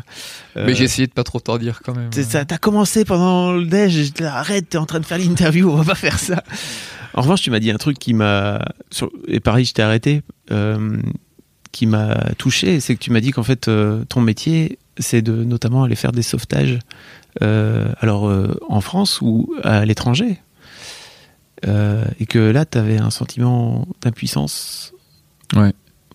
Euh, 0.55 0.65
Mais 0.65 0.75
j'ai 0.75 0.83
essayé 0.85 1.07
de 1.07 1.11
pas 1.11 1.23
trop 1.23 1.39
t'en 1.39 1.57
dire 1.57 1.81
quand 1.83 1.95
même. 1.95 2.11
ça 2.13 2.45
t'as 2.45 2.57
commencé 2.57 3.03
pendant 3.05 3.51
le 3.53 3.65
déj 3.65 4.13
arrête 4.23 4.69
t'es 4.69 4.77
en 4.77 4.85
train 4.85 4.99
de 5.01 5.05
faire 5.05 5.17
l'interview 5.17 5.69
on 5.69 5.75
va 5.75 5.83
pas 5.83 5.95
faire 5.95 6.19
ça 6.19 6.43
en 7.13 7.21
revanche 7.21 7.41
tu 7.41 7.51
m'as 7.51 7.59
dit 7.59 7.71
un 7.71 7.77
truc 7.77 7.99
qui 7.99 8.13
m'a 8.13 8.63
et 9.27 9.39
pareil 9.41 9.65
je 9.65 9.73
t'ai 9.73 9.81
arrêté 9.81 10.21
euh, 10.51 10.97
qui 11.73 11.85
m'a 11.87 12.15
touché 12.37 12.79
c'est 12.79 12.95
que 12.95 13.01
tu 13.01 13.11
m'as 13.11 13.19
dit 13.19 13.31
qu'en 13.31 13.43
fait 13.43 13.67
euh, 13.67 14.05
ton 14.05 14.21
métier 14.21 14.77
c'est 14.99 15.21
de 15.21 15.43
notamment 15.43 15.83
aller 15.83 15.95
faire 15.95 16.13
des 16.13 16.21
sauvetages 16.21 16.79
euh, 17.41 17.91
alors 17.99 18.29
euh, 18.29 18.57
en 18.69 18.79
France 18.79 19.19
ou 19.21 19.53
à 19.63 19.83
l'étranger 19.85 20.37
Euh, 21.67 22.05
et 22.19 22.25
que 22.25 22.39
là, 22.39 22.65
tu 22.65 22.77
avais 22.77 22.97
un 22.97 23.09
sentiment 23.09 23.87
d'impuissance 24.01 24.93
Ouais. 25.55 25.73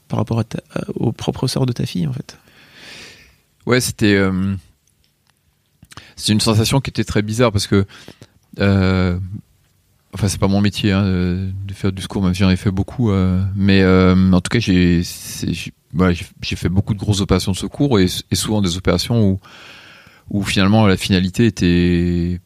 par 0.08 0.18
rapport 0.18 0.38
à 0.38 0.44
ta- 0.44 0.62
à- 0.74 0.82
au 0.94 1.12
propre 1.12 1.46
sort 1.48 1.66
de 1.66 1.72
ta 1.72 1.86
fille, 1.86 2.06
en 2.06 2.12
fait. 2.12 2.38
Ouais, 3.66 3.80
c'était 3.80 4.14
euh, 4.14 4.54
c'est 6.16 6.32
une 6.32 6.40
sensation 6.40 6.80
qui 6.80 6.90
était 6.90 7.04
très 7.04 7.22
bizarre 7.22 7.52
parce 7.52 7.66
que 7.66 7.84
euh, 8.58 9.18
enfin 10.14 10.28
c'est 10.28 10.38
pas 10.40 10.48
mon 10.48 10.60
métier 10.60 10.92
hein, 10.92 11.04
de, 11.04 11.50
de 11.66 11.72
faire 11.74 11.92
du 11.92 12.02
secours 12.02 12.22
même 12.22 12.34
si 12.34 12.40
j'en 12.40 12.50
ai 12.50 12.56
fait 12.56 12.70
beaucoup 12.70 13.10
euh, 13.10 13.42
mais 13.54 13.82
euh, 13.82 14.32
en 14.32 14.40
tout 14.40 14.48
cas 14.48 14.58
j'ai 14.58 15.02
voilà, 15.92 16.14
fait 16.42 16.68
beaucoup 16.68 16.94
de 16.94 16.98
grosses 16.98 17.20
opérations 17.20 17.52
de 17.52 17.56
secours 17.56 18.00
et, 18.00 18.06
et 18.30 18.34
souvent 18.34 18.60
des 18.62 18.76
opérations 18.76 19.24
où 19.30 19.40
où 20.30 20.42
finalement 20.42 20.86
la 20.86 20.96
finalité 20.96 21.46
était 21.46 22.40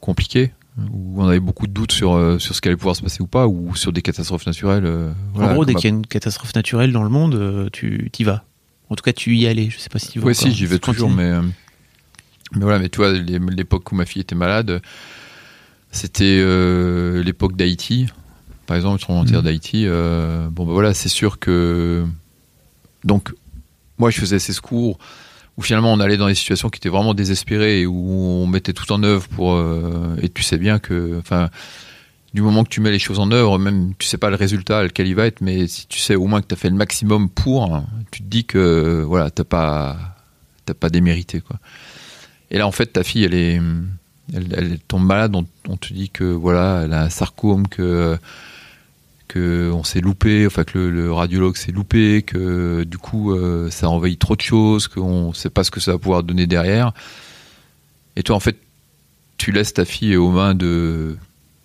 compliquée 0.00 0.52
où 0.92 1.22
on 1.22 1.26
avait 1.26 1.40
beaucoup 1.40 1.66
de 1.66 1.72
doutes 1.72 1.92
sur 1.92 2.14
euh, 2.14 2.38
sur 2.38 2.54
ce 2.54 2.60
qui 2.60 2.68
allait 2.68 2.76
pouvoir 2.76 2.96
se 2.96 3.02
passer 3.02 3.22
ou 3.22 3.26
pas 3.26 3.46
ou 3.48 3.74
sur 3.76 3.92
des 3.92 4.02
catastrophes 4.02 4.46
naturelles 4.46 4.84
euh, 4.84 5.10
voilà, 5.34 5.50
en 5.50 5.54
gros, 5.54 5.64
dès 5.64 5.74
qu'il 5.74 5.90
y 5.90 5.92
a 5.92 5.96
une 5.96 6.06
catastrophe 6.06 6.54
naturelle 6.54 6.92
dans 6.92 7.02
le 7.02 7.08
monde, 7.08 7.34
euh, 7.34 7.68
tu 7.72 8.10
y 8.18 8.24
vas. 8.24 8.44
En 8.90 8.94
tout 8.94 9.02
cas, 9.02 9.12
tu 9.12 9.34
y 9.36 9.46
allais. 9.46 9.68
Je 9.70 9.78
sais 9.78 9.88
pas 9.88 9.98
si 9.98 10.10
tu 10.10 10.18
vas 10.20 10.26
Oui, 10.26 10.34
si, 10.34 10.52
j'y 10.52 10.66
vais 10.66 10.78
toujours, 10.78 11.10
mais, 11.10 11.32
mais 12.52 12.60
voilà, 12.60 12.78
mais 12.78 12.88
tu 12.88 12.98
vois, 12.98 13.12
l'époque 13.12 13.90
où 13.90 13.94
ma 13.96 14.04
fille 14.06 14.22
était 14.22 14.34
malade, 14.36 14.80
c'était 15.90 16.38
euh, 16.40 17.22
l'époque 17.22 17.56
d'Haïti, 17.56 18.06
par 18.66 18.76
exemple, 18.76 18.96
le 18.96 19.00
tremblement 19.00 19.24
de 19.24 19.30
terre 19.30 19.38
Mhm. 19.40 19.44
d'Haïti. 19.46 19.84
euh, 19.86 20.48
bon, 20.50 20.66
ben 20.66 20.72
voilà, 20.72 20.94
c'est 20.94 21.08
sûr 21.08 21.38
que. 21.38 22.04
Donc, 23.04 23.32
moi, 23.98 24.10
je 24.10 24.20
faisais 24.20 24.38
ces 24.38 24.52
secours 24.52 24.98
où 25.56 25.62
finalement 25.62 25.92
on 25.92 26.00
allait 26.00 26.16
dans 26.16 26.28
des 26.28 26.34
situations 26.34 26.68
qui 26.68 26.78
étaient 26.78 26.88
vraiment 26.88 27.14
désespérées 27.14 27.80
et 27.80 27.86
où 27.86 28.10
on 28.12 28.46
mettait 28.46 28.72
tout 28.72 28.90
en 28.92 29.02
œuvre 29.02 29.26
pour 29.28 29.54
euh, 29.54 30.16
et 30.22 30.28
tu 30.28 30.42
sais 30.42 30.58
bien 30.58 30.78
que 30.78 31.18
enfin 31.18 31.48
du 32.34 32.42
moment 32.42 32.64
que 32.64 32.68
tu 32.68 32.80
mets 32.80 32.90
les 32.90 32.98
choses 32.98 33.18
en 33.18 33.30
œuvre 33.30 33.58
même 33.58 33.94
tu 33.98 34.06
sais 34.06 34.18
pas 34.18 34.28
le 34.28 34.36
résultat 34.36 34.82
lequel 34.82 35.06
il 35.06 35.14
va 35.14 35.26
être 35.26 35.40
mais 35.40 35.66
si 35.66 35.86
tu 35.86 35.98
sais 35.98 36.14
au 36.14 36.26
moins 36.26 36.42
que 36.42 36.46
tu 36.46 36.54
as 36.54 36.58
fait 36.58 36.70
le 36.70 36.76
maximum 36.76 37.30
pour 37.30 37.82
tu 38.10 38.22
te 38.22 38.28
dis 38.28 38.44
que 38.44 39.02
voilà 39.06 39.30
t'as 39.30 39.44
pas 39.44 39.96
t'as 40.66 40.74
pas 40.74 40.90
démérité 40.90 41.40
quoi. 41.40 41.58
Et 42.50 42.58
là 42.58 42.66
en 42.66 42.72
fait 42.72 42.86
ta 42.86 43.02
fille 43.02 43.24
elle 43.24 43.34
est 43.34 43.60
elle, 44.34 44.78
tombe 44.88 45.04
malade 45.04 45.36
on, 45.36 45.46
on, 45.68 45.76
te 45.76 45.92
dit 45.92 46.10
que 46.10 46.24
voilà 46.24 46.82
elle 46.84 46.92
a 46.92 47.02
un 47.02 47.10
sarcome 47.10 47.68
que 47.68 48.18
on 49.36 49.84
s'est 49.84 50.00
loupé, 50.00 50.46
enfin 50.46 50.64
que 50.64 50.78
le, 50.78 51.12
radiologue 51.12 51.56
s'est 51.56 51.72
loupé, 51.72 52.22
que 52.22 52.84
du 52.84 52.98
coup 52.98 53.32
euh, 53.32 53.70
ça 53.70 53.88
envahit 53.88 54.18
trop 54.18 54.36
de 54.36 54.40
choses, 54.40 54.88
qu'on 54.88 55.32
sait 55.32 55.50
pas 55.50 55.64
ce 55.64 55.70
que 55.70 55.80
ça 55.80 55.92
va 55.92 55.98
pouvoir 55.98 56.22
donner 56.22 56.46
derrière. 56.46 56.92
Et 58.16 58.22
toi 58.22 58.36
en 58.36 58.40
fait 58.40 58.56
tu 59.38 59.52
laisses 59.52 59.74
ta 59.74 59.84
fille 59.84 60.16
aux 60.16 60.30
mains 60.30 60.54
de 60.54 61.16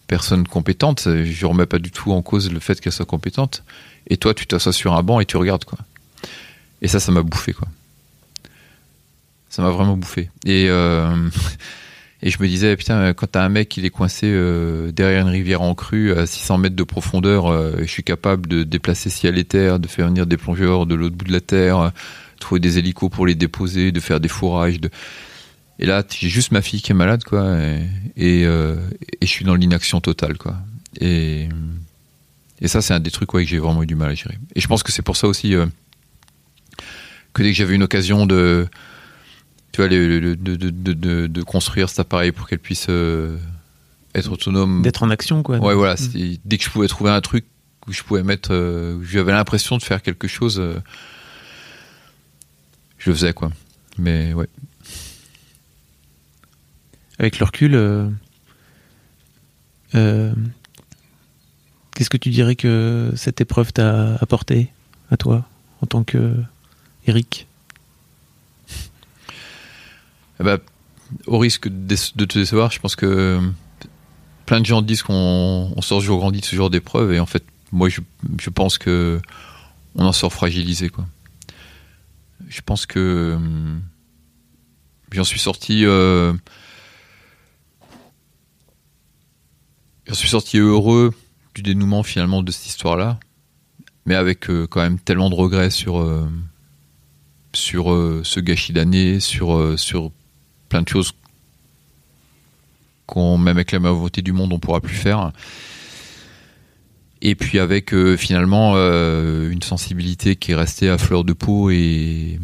personnes 0.08 0.48
compétentes. 0.48 1.08
Je 1.24 1.46
remets 1.46 1.66
pas 1.66 1.80
du 1.80 1.92
tout 1.92 2.12
en 2.12 2.22
cause 2.22 2.52
le 2.52 2.60
fait 2.60 2.80
qu'elle 2.82 2.94
soit 2.94 3.06
compétente. 3.06 3.64
Et 4.08 4.18
toi 4.18 4.34
tu 4.34 4.46
t'assois 4.48 4.74
sur 4.74 4.94
un 4.94 5.04
banc 5.04 5.20
et 5.20 5.26
tu 5.26 5.38
regardes 5.38 5.66
quoi. 5.66 5.80
Et 6.82 6.88
ça 6.88 7.00
ça 7.00 7.12
m'a 7.12 7.24
bouffé 7.24 7.54
quoi. 7.54 7.68
Ça 9.50 9.62
m'a 9.62 9.70
vraiment 9.70 9.98
bouffé. 9.98 10.30
Et 10.46 10.70
euh, 10.70 11.16
Et 12.24 12.30
je 12.30 12.42
me 12.42 12.48
disais, 12.48 12.76
putain, 12.78 13.14
quand 13.14 13.28
t'as 13.32 13.44
un 13.44 13.50
mec 13.50 13.70
qui 13.70 13.84
est 13.84 13.90
coincé 13.90 14.28
euh, 14.28 14.92
derrière 14.92 15.22
une 15.22 15.32
rivière 15.32 15.62
en 15.62 15.74
crue 15.74 16.14
à 16.14 16.28
600 16.28 16.60
mètres 16.60 16.76
de 16.76 16.84
profondeur, 16.84 17.48
euh, 17.48 17.78
je 17.80 17.86
suis 17.86 18.04
capable 18.04 18.48
de 18.48 18.64
déplacer 18.64 19.10
ciel 19.10 19.40
et 19.40 19.44
terre, 19.44 19.80
de 19.80 19.88
faire 19.88 20.08
venir 20.08 20.28
des 20.28 20.38
plongeurs 20.38 20.86
de 20.86 20.94
l'autre 20.94 21.16
bout 21.16 21.26
de 21.26 21.32
la 21.32 21.42
terre, 21.42 21.80
euh, 21.80 21.90
trouver 22.40 22.60
des 22.60 22.78
hélicos 22.78 23.10
pour 23.10 23.26
les 23.26 23.34
déposer, 23.34 23.92
de 23.92 24.00
faire 24.00 24.20
des 24.20 24.28
fourrages. 24.28 24.80
De... 24.80 24.92
Et 25.80 25.88
là, 25.88 26.04
j'ai 26.08 26.30
juste 26.30 26.52
ma 26.52 26.62
fille 26.62 26.82
qui 26.82 26.92
est 26.92 26.96
malade, 26.96 27.24
quoi. 27.24 27.58
Et, 28.16 28.44
euh, 28.46 28.76
et 29.20 29.26
je 29.26 29.32
suis 29.32 29.46
dans 29.46 29.56
l'inaction 29.56 30.00
totale, 30.00 30.38
quoi. 30.38 30.58
Et, 31.00 31.50
et 32.62 32.68
ça, 32.68 32.84
c'est 32.84 32.94
un 32.94 33.00
des 33.00 33.10
trucs 33.10 33.34
ouais, 33.34 33.46
que 33.46 33.50
j'ai 33.50 33.58
vraiment 33.58 33.82
eu 33.82 33.88
du 33.88 33.96
mal 33.96 34.12
à 34.12 34.14
gérer. 34.14 34.38
Et 34.54 34.62
je 34.62 34.68
pense 34.68 34.84
que 34.84 34.92
c'est 34.92 35.02
pour 35.02 35.18
ça 35.18 35.28
aussi 35.28 35.56
que 37.34 37.42
dès 37.42 37.50
que 37.50 37.58
j'avais 37.58 37.74
une 37.74 37.84
occasion 37.84 38.28
de 38.28 38.68
tu 39.82 39.88
vois, 39.88 39.98
le, 39.98 40.20
le, 40.20 40.36
de, 40.36 40.56
de, 40.56 40.94
de, 40.94 41.28
de, 41.28 41.44
construire 41.44 41.90
cet 41.90 42.00
appareil 42.00 42.32
pour 42.32 42.48
qu'elle 42.48 42.60
puisse 42.60 42.88
euh, 42.90 43.38
être 44.14 44.32
autonome. 44.32 44.82
D'être 44.82 45.04
en 45.04 45.10
action, 45.10 45.44
quoi. 45.44 45.58
Ouais, 45.58 45.74
voilà. 45.74 45.96
Mmh. 45.96 46.36
Dès 46.46 46.58
que 46.58 46.64
je 46.64 46.70
pouvais 46.70 46.88
trouver 46.88 47.12
un 47.12 47.22
truc 47.22 47.46
où 47.88 47.94
je 47.94 48.04
pouvais 48.04 48.24
mettre, 48.24 48.50
euh, 48.52 48.98
où 48.98 49.04
j'avais 49.04 49.32
l'impression 49.32 49.78
de 49.78 49.84
faire 49.84 50.02
quelque 50.02 50.28
chose, 50.28 50.60
euh, 50.60 50.76
je 53.00 53.10
le 53.10 53.16
faisais, 53.16 53.34
quoi. 53.34 53.52
Mais 53.98 54.34
ouais. 54.34 54.48
Avec 57.18 57.40
le 57.40 57.46
recul, 57.46 57.72
qu'est-ce 59.92 60.34
que 62.10 62.18
tu 62.18 62.30
dirais 62.30 62.56
que 62.56 63.12
cette 63.16 63.42
épreuve 63.42 63.74
t'a 63.74 64.16
apporté 64.16 64.72
à 65.12 65.18
toi 65.18 65.46
en 65.82 65.88
tant 65.88 66.04
que 66.04 66.36
Eric? 67.06 67.48
Eh 70.42 70.44
ben, 70.44 70.60
au 71.28 71.38
risque 71.38 71.68
de, 71.68 71.96
te 72.26 72.40
décevoir, 72.40 72.72
je 72.72 72.80
pense 72.80 72.96
que 72.96 73.40
plein 74.46 74.60
de 74.60 74.66
gens 74.66 74.82
disent 74.82 75.04
qu'on 75.04 75.72
on 75.76 75.82
sort 75.82 76.00
toujours 76.00 76.20
grandi 76.20 76.42
de 76.42 76.46
ce 76.46 76.56
genre 76.56 76.70
d'épreuve, 76.70 77.14
et 77.14 77.20
en 77.20 77.26
fait, 77.26 77.44
moi, 77.72 77.88
je, 77.90 78.50
pense 78.50 78.78
que 78.78 79.22
on 79.96 80.06
en 80.06 80.12
sort 80.12 80.34
fragilisé, 80.34 80.90
quoi. 80.90 81.06
Je 82.50 82.62
pense 82.62 82.86
que 82.86 83.38
j'en 85.12 85.24
suis 85.24 85.40
sorti. 85.40 85.86
Euh, 85.86 86.34
suis 90.12 90.30
sorti 90.30 90.58
heureux 90.58 91.14
du 91.56 91.62
dénouement 91.62 92.04
finalement 92.04 92.44
de 92.44 92.52
cette 92.52 92.68
histoire-là, 92.68 93.20
mais 94.06 94.16
avec 94.16 94.50
euh, 94.50 94.68
quand 94.68 94.82
même 94.82 95.00
tellement 95.00 95.30
de 95.30 95.36
regrets 95.36 95.70
sur 95.70 96.00
euh, 96.00 96.28
sur 97.54 97.92
euh, 97.92 98.22
ce 98.24 98.40
gâchis 98.40 98.74
d'années, 98.74 99.20
sur 99.20 99.56
euh, 99.56 99.78
sur 99.78 100.12
plein 100.72 100.82
de 100.82 100.88
choses 100.88 101.14
qu'on, 103.06 103.38
même 103.38 103.58
avec 103.58 103.74
la 103.74 103.80
volonté 103.80 104.22
du 104.22 104.32
monde, 104.32 104.54
on 104.54 104.60
pourra 104.60 104.80
plus 104.80 104.96
faire. 104.96 105.32
Et 107.22 107.36
puis 107.36 107.60
avec 107.60 107.94
euh, 107.94 108.16
finalement 108.18 108.74
euh, 108.76 109.52
une 109.52 109.62
sensibilité 109.62 110.38
qui 110.38 110.54
est 110.54 110.56
restée 110.56 110.90
à 110.90 110.98
fleur 110.98 111.24
de 111.24 111.34
peau 111.34 111.70
et, 111.70 112.40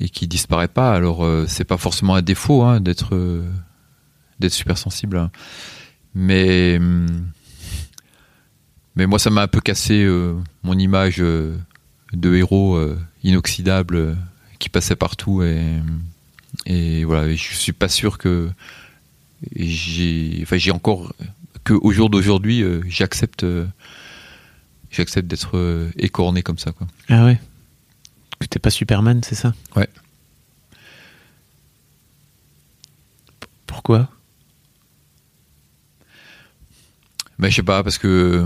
et 0.00 0.08
qui 0.08 0.26
disparaît 0.26 0.66
pas. 0.66 0.92
Alors 0.92 1.24
euh, 1.24 1.44
c'est 1.46 1.64
pas 1.64 1.76
forcément 1.76 2.14
un 2.16 2.22
défaut 2.22 2.62
hein, 2.62 2.80
d'être 2.80 3.44
d'être 4.40 4.52
super 4.52 4.78
sensible, 4.78 5.18
hein. 5.18 5.30
mais 6.14 6.78
moi 8.96 9.18
ça 9.18 9.30
m'a 9.30 9.42
un 9.42 9.48
peu 9.48 9.60
cassé 9.60 10.08
mon 10.62 10.78
image 10.78 11.18
de 11.18 12.34
héros 12.34 12.80
inoxydable 13.24 14.16
qui 14.58 14.68
passait 14.68 14.96
partout 14.96 15.42
et 15.42 15.60
et 16.68 17.04
voilà, 17.04 17.34
je 17.34 17.54
suis 17.54 17.72
pas 17.72 17.88
sûr 17.88 18.18
que 18.18 18.50
j'ai, 19.56 20.40
enfin 20.42 20.58
j'ai 20.58 20.70
encore 20.70 21.14
que 21.64 21.72
au 21.72 21.92
jour 21.92 22.10
d'aujourd'hui, 22.10 22.62
euh, 22.62 22.82
j'accepte, 22.86 23.42
euh, 23.42 23.66
j'accepte 24.90 25.26
d'être 25.26 25.56
euh, 25.56 25.90
écorné 25.96 26.42
comme 26.42 26.58
ça, 26.58 26.72
quoi. 26.72 26.86
Ah 27.08 27.24
ouais. 27.24 27.40
Que 28.38 28.46
t'es 28.46 28.58
pas 28.58 28.70
Superman, 28.70 29.22
c'est 29.24 29.34
ça? 29.34 29.54
Ouais. 29.76 29.88
P 33.40 33.46
pourquoi? 33.66 34.10
Ben 37.38 37.48
je 37.48 37.56
sais 37.56 37.62
pas, 37.62 37.82
parce 37.82 37.96
que 37.96 38.44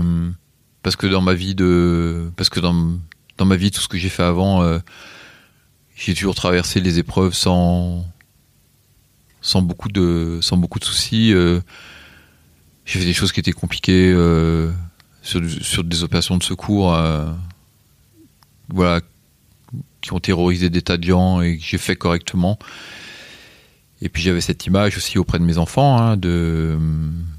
parce 0.81 0.95
que 0.95 1.07
dans 1.07 1.21
ma 1.21 1.33
vie 1.33 1.55
de, 1.55 2.31
parce 2.37 2.49
que 2.49 2.61
dans 2.61 2.99
dans 3.37 3.45
ma 3.45 3.57
vie 3.57 3.71
tout 3.71 3.81
ce 3.81 3.89
que 3.89 3.97
j'ai 3.97 4.09
fait 4.09 4.23
avant. 4.23 4.79
J'ai 5.95 6.15
toujours 6.15 6.35
traversé 6.35 6.79
les 6.79 6.99
épreuves 6.99 7.33
sans 7.33 8.05
sans 9.41 9.61
beaucoup 9.61 9.89
de 9.89 10.39
sans 10.41 10.57
beaucoup 10.57 10.79
de 10.79 10.85
soucis. 10.85 11.33
Euh, 11.33 11.61
j'ai 12.85 12.99
fait 12.99 13.05
des 13.05 13.13
choses 13.13 13.31
qui 13.31 13.39
étaient 13.39 13.51
compliquées 13.51 14.11
euh, 14.11 14.71
sur, 15.21 15.41
sur 15.61 15.83
des 15.83 16.03
opérations 16.03 16.37
de 16.37 16.43
secours, 16.43 16.95
euh, 16.95 17.31
voilà, 18.69 19.01
qui 20.01 20.13
ont 20.13 20.19
terrorisé 20.19 20.69
des 20.69 20.81
tas 20.81 20.97
de 20.97 21.03
gens 21.03 21.41
et 21.41 21.57
que 21.57 21.63
j'ai 21.63 21.77
fait 21.77 21.95
correctement. 21.95 22.57
Et 24.01 24.09
puis 24.09 24.21
j'avais 24.21 24.41
cette 24.41 24.65
image 24.65 24.97
aussi 24.97 25.17
auprès 25.17 25.39
de 25.39 25.45
mes 25.45 25.57
enfants, 25.57 25.97
hein, 25.97 26.17
de, 26.17 26.77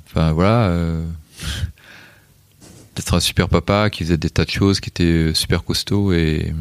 enfin 0.07 0.33
voilà, 0.33 0.75
d'être 2.97 3.15
un 3.15 3.21
super 3.21 3.49
papa 3.49 3.91
qui 3.91 4.05
faisait 4.05 4.17
des 4.17 4.31
tas 4.31 4.47
de 4.47 4.51
choses, 4.51 4.81
qui 4.81 4.89
était 4.89 5.35
super 5.35 5.65
costaud 5.65 6.13
et 6.13 6.55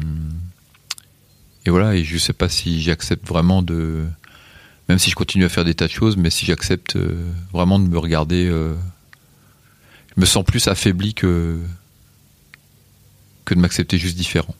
et 1.66 1.70
voilà, 1.70 1.94
et 1.94 2.04
je 2.04 2.18
sais 2.18 2.32
pas 2.32 2.48
si 2.48 2.82
j'accepte 2.82 3.26
vraiment 3.26 3.62
de. 3.62 4.04
Même 4.88 4.98
si 4.98 5.10
je 5.10 5.14
continue 5.14 5.44
à 5.44 5.48
faire 5.48 5.64
des 5.64 5.74
tas 5.74 5.86
de 5.86 5.92
choses, 5.92 6.16
mais 6.16 6.28
si 6.28 6.44
j'accepte 6.44 6.96
euh, 6.96 7.32
vraiment 7.52 7.78
de 7.78 7.88
me 7.88 7.98
regarder. 7.98 8.46
Euh, 8.46 8.74
je 10.14 10.20
me 10.20 10.26
sens 10.26 10.44
plus 10.44 10.68
affaibli 10.68 11.14
que. 11.14 11.58
que 13.44 13.54
de 13.54 13.60
m'accepter 13.60 13.98
juste 13.98 14.16
différent. 14.16 14.54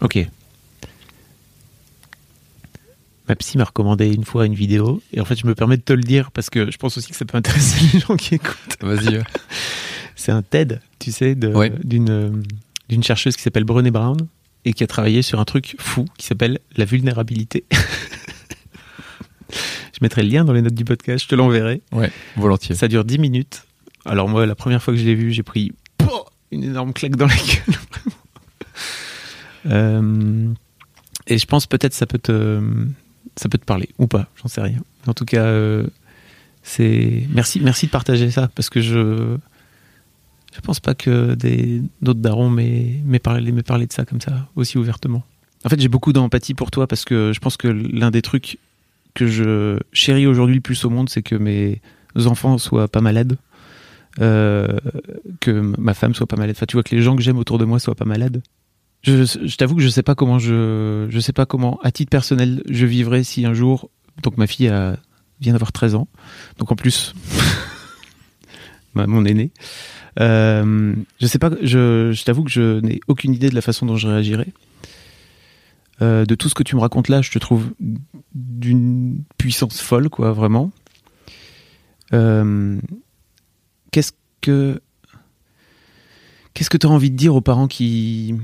Ok. 0.00 0.18
Ma 3.28 3.34
psy 3.34 3.58
m'a 3.58 3.64
recommandé 3.64 4.08
une 4.08 4.24
fois 4.24 4.46
une 4.46 4.54
vidéo, 4.54 5.02
et 5.12 5.20
en 5.20 5.24
fait, 5.24 5.36
je 5.36 5.46
me 5.46 5.54
permets 5.54 5.76
de 5.76 5.82
te 5.82 5.92
le 5.92 6.02
dire 6.02 6.30
parce 6.30 6.48
que 6.48 6.70
je 6.70 6.78
pense 6.78 6.96
aussi 6.96 7.10
que 7.10 7.16
ça 7.16 7.24
peut 7.24 7.36
intéresser 7.36 7.84
les 7.92 8.00
gens 8.00 8.16
qui 8.16 8.36
écoutent. 8.36 8.78
Vas-y. 8.80 9.22
C'est 10.14 10.32
un 10.32 10.42
TED, 10.42 10.80
tu 10.98 11.10
sais, 11.10 11.34
d'une. 11.34 12.44
D'une 12.88 13.02
chercheuse 13.02 13.36
qui 13.36 13.42
s'appelle 13.42 13.64
Brené 13.64 13.90
Brown 13.90 14.16
et 14.64 14.72
qui 14.72 14.84
a 14.84 14.86
travaillé 14.86 15.22
sur 15.22 15.40
un 15.40 15.44
truc 15.44 15.76
fou 15.78 16.04
qui 16.16 16.26
s'appelle 16.26 16.58
la 16.76 16.84
vulnérabilité. 16.84 17.64
je 19.50 19.98
mettrai 20.00 20.22
le 20.22 20.28
lien 20.28 20.44
dans 20.44 20.52
les 20.52 20.62
notes 20.62 20.74
du 20.74 20.84
podcast, 20.84 21.24
je 21.24 21.28
te 21.28 21.34
l'enverrai. 21.34 21.82
Ouais, 21.92 22.10
volontiers. 22.36 22.74
Ça 22.74 22.88
dure 22.88 23.04
10 23.04 23.18
minutes. 23.18 23.64
Alors 24.04 24.28
moi, 24.28 24.46
la 24.46 24.54
première 24.54 24.82
fois 24.82 24.94
que 24.94 25.00
je 25.00 25.04
l'ai 25.04 25.14
vu, 25.14 25.32
j'ai 25.32 25.42
pris 25.42 25.72
une 26.50 26.64
énorme 26.64 26.92
claque 26.92 27.16
dans 27.16 27.26
la 27.26 27.36
gueule. 27.36 27.76
euh, 29.72 30.48
et 31.26 31.38
je 31.38 31.46
pense 31.46 31.66
peut-être 31.66 31.94
ça 31.94 32.06
peut 32.06 32.18
te 32.18 32.62
ça 33.36 33.48
peut 33.48 33.58
te 33.58 33.64
parler 33.64 33.88
ou 33.98 34.06
pas, 34.06 34.28
j'en 34.36 34.48
sais 34.48 34.60
rien. 34.60 34.80
En 35.06 35.14
tout 35.14 35.24
cas, 35.24 35.44
euh, 35.44 35.86
c'est 36.62 37.26
merci 37.30 37.60
merci 37.60 37.86
de 37.86 37.90
partager 37.90 38.30
ça 38.30 38.48
parce 38.54 38.70
que 38.70 38.80
je 38.80 39.36
je 40.54 40.60
pense 40.60 40.80
pas 40.80 40.94
que 40.94 41.36
d'autres 42.00 42.20
darons 42.20 42.50
m'aient 42.50 43.18
parlé, 43.22 43.52
de 43.52 43.92
ça 43.92 44.04
comme 44.04 44.20
ça, 44.20 44.48
aussi 44.56 44.78
ouvertement. 44.78 45.22
En 45.64 45.68
fait, 45.68 45.80
j'ai 45.80 45.88
beaucoup 45.88 46.12
d'empathie 46.12 46.54
pour 46.54 46.70
toi 46.70 46.86
parce 46.86 47.04
que 47.04 47.32
je 47.34 47.40
pense 47.40 47.56
que 47.56 47.68
l'un 47.68 48.10
des 48.10 48.22
trucs 48.22 48.58
que 49.14 49.26
je 49.26 49.78
chéris 49.92 50.26
aujourd'hui 50.26 50.60
plus 50.60 50.84
au 50.84 50.90
monde, 50.90 51.08
c'est 51.08 51.22
que 51.22 51.34
mes 51.34 51.80
enfants 52.26 52.58
soient 52.58 52.88
pas 52.88 53.00
malades, 53.00 53.36
euh, 54.20 54.78
que 55.40 55.50
ma 55.50 55.94
femme 55.94 56.14
soit 56.14 56.26
pas 56.26 56.36
malade. 56.36 56.54
Enfin, 56.56 56.66
tu 56.66 56.76
vois 56.76 56.82
que 56.82 56.94
les 56.94 57.02
gens 57.02 57.16
que 57.16 57.22
j'aime 57.22 57.38
autour 57.38 57.58
de 57.58 57.64
moi 57.64 57.78
soient 57.78 57.94
pas 57.94 58.04
malades. 58.04 58.42
je, 59.02 59.56
t'avoue 59.56 59.76
que 59.76 59.82
je 59.82 59.88
sais 59.88 60.02
pas 60.02 60.14
comment 60.14 60.38
je, 60.38 61.18
sais 61.20 61.32
pas 61.32 61.46
comment, 61.46 61.78
à 61.82 61.90
titre 61.90 62.10
personnel, 62.10 62.62
je 62.68 62.86
vivrais 62.86 63.24
si 63.24 63.44
un 63.44 63.54
jour, 63.54 63.90
donc 64.22 64.36
ma 64.38 64.46
fille 64.46 64.72
vient 65.40 65.52
d'avoir 65.52 65.72
13 65.72 65.94
ans, 65.94 66.08
donc 66.58 66.72
en 66.72 66.76
plus, 66.76 67.14
mon 68.94 69.24
aîné, 69.24 69.52
euh, 70.20 70.94
je 71.20 71.26
sais 71.26 71.38
pas, 71.38 71.50
je, 71.62 72.24
t'avoue 72.24 72.44
que 72.44 72.50
je 72.50 72.80
n'ai 72.80 73.00
aucune 73.08 73.34
idée 73.34 73.50
de 73.50 73.54
la 73.54 73.60
façon 73.60 73.86
dont 73.86 73.96
je 73.96 74.08
réagirais. 74.08 74.48
Euh, 76.00 76.24
de 76.24 76.34
tout 76.34 76.48
ce 76.48 76.54
que 76.54 76.62
tu 76.62 76.76
me 76.76 76.80
racontes 76.80 77.08
là, 77.08 77.22
je 77.22 77.30
te 77.30 77.38
trouve 77.38 77.72
d'une 78.34 79.22
puissance 79.36 79.80
folle, 79.80 80.08
quoi, 80.08 80.32
vraiment. 80.32 80.70
Euh, 82.12 82.78
qu'est-ce 83.90 84.12
que 84.40 84.80
qu'est-ce 86.54 86.70
que 86.70 86.76
tu 86.76 86.86
envie 86.86 87.10
de 87.10 87.16
dire 87.16 87.34
aux 87.34 87.40
parents 87.40 87.68
qui 87.68 88.34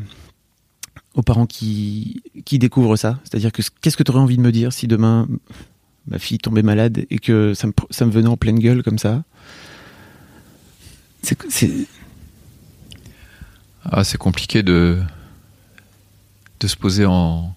aux 1.15 1.23
parents 1.23 1.47
qui 1.47 2.23
qui 2.45 2.59
découvrent 2.59 2.97
ça? 2.97 3.21
C'est-à-dire 3.25 3.53
que 3.53 3.63
qu'est-ce 3.81 3.97
que 3.97 4.03
tu 4.03 4.11
aurais 4.11 4.21
envie 4.21 4.37
de 4.37 4.43
me 4.43 4.53
dire 4.53 4.73
si 4.73 4.87
demain 4.87 5.29
ma 6.07 6.19
fille 6.19 6.39
tombait 6.39 6.63
malade 6.63 7.07
et 7.09 7.19
que 7.19 7.55
ça 7.55 7.69
ça 7.91 8.05
me 8.05 8.11
venait 8.11 8.29
en 8.29 8.37
pleine 8.37 8.59
gueule 8.59 8.83
comme 8.83 8.99
ça? 8.99 9.23
C'est 11.25 11.71
ah, 13.91 14.05
c'est 14.05 14.19
compliqué 14.19 14.63
de 14.63 15.01
de 16.61 16.67
se 16.67 16.77
poser 16.77 17.05
en 17.07 17.55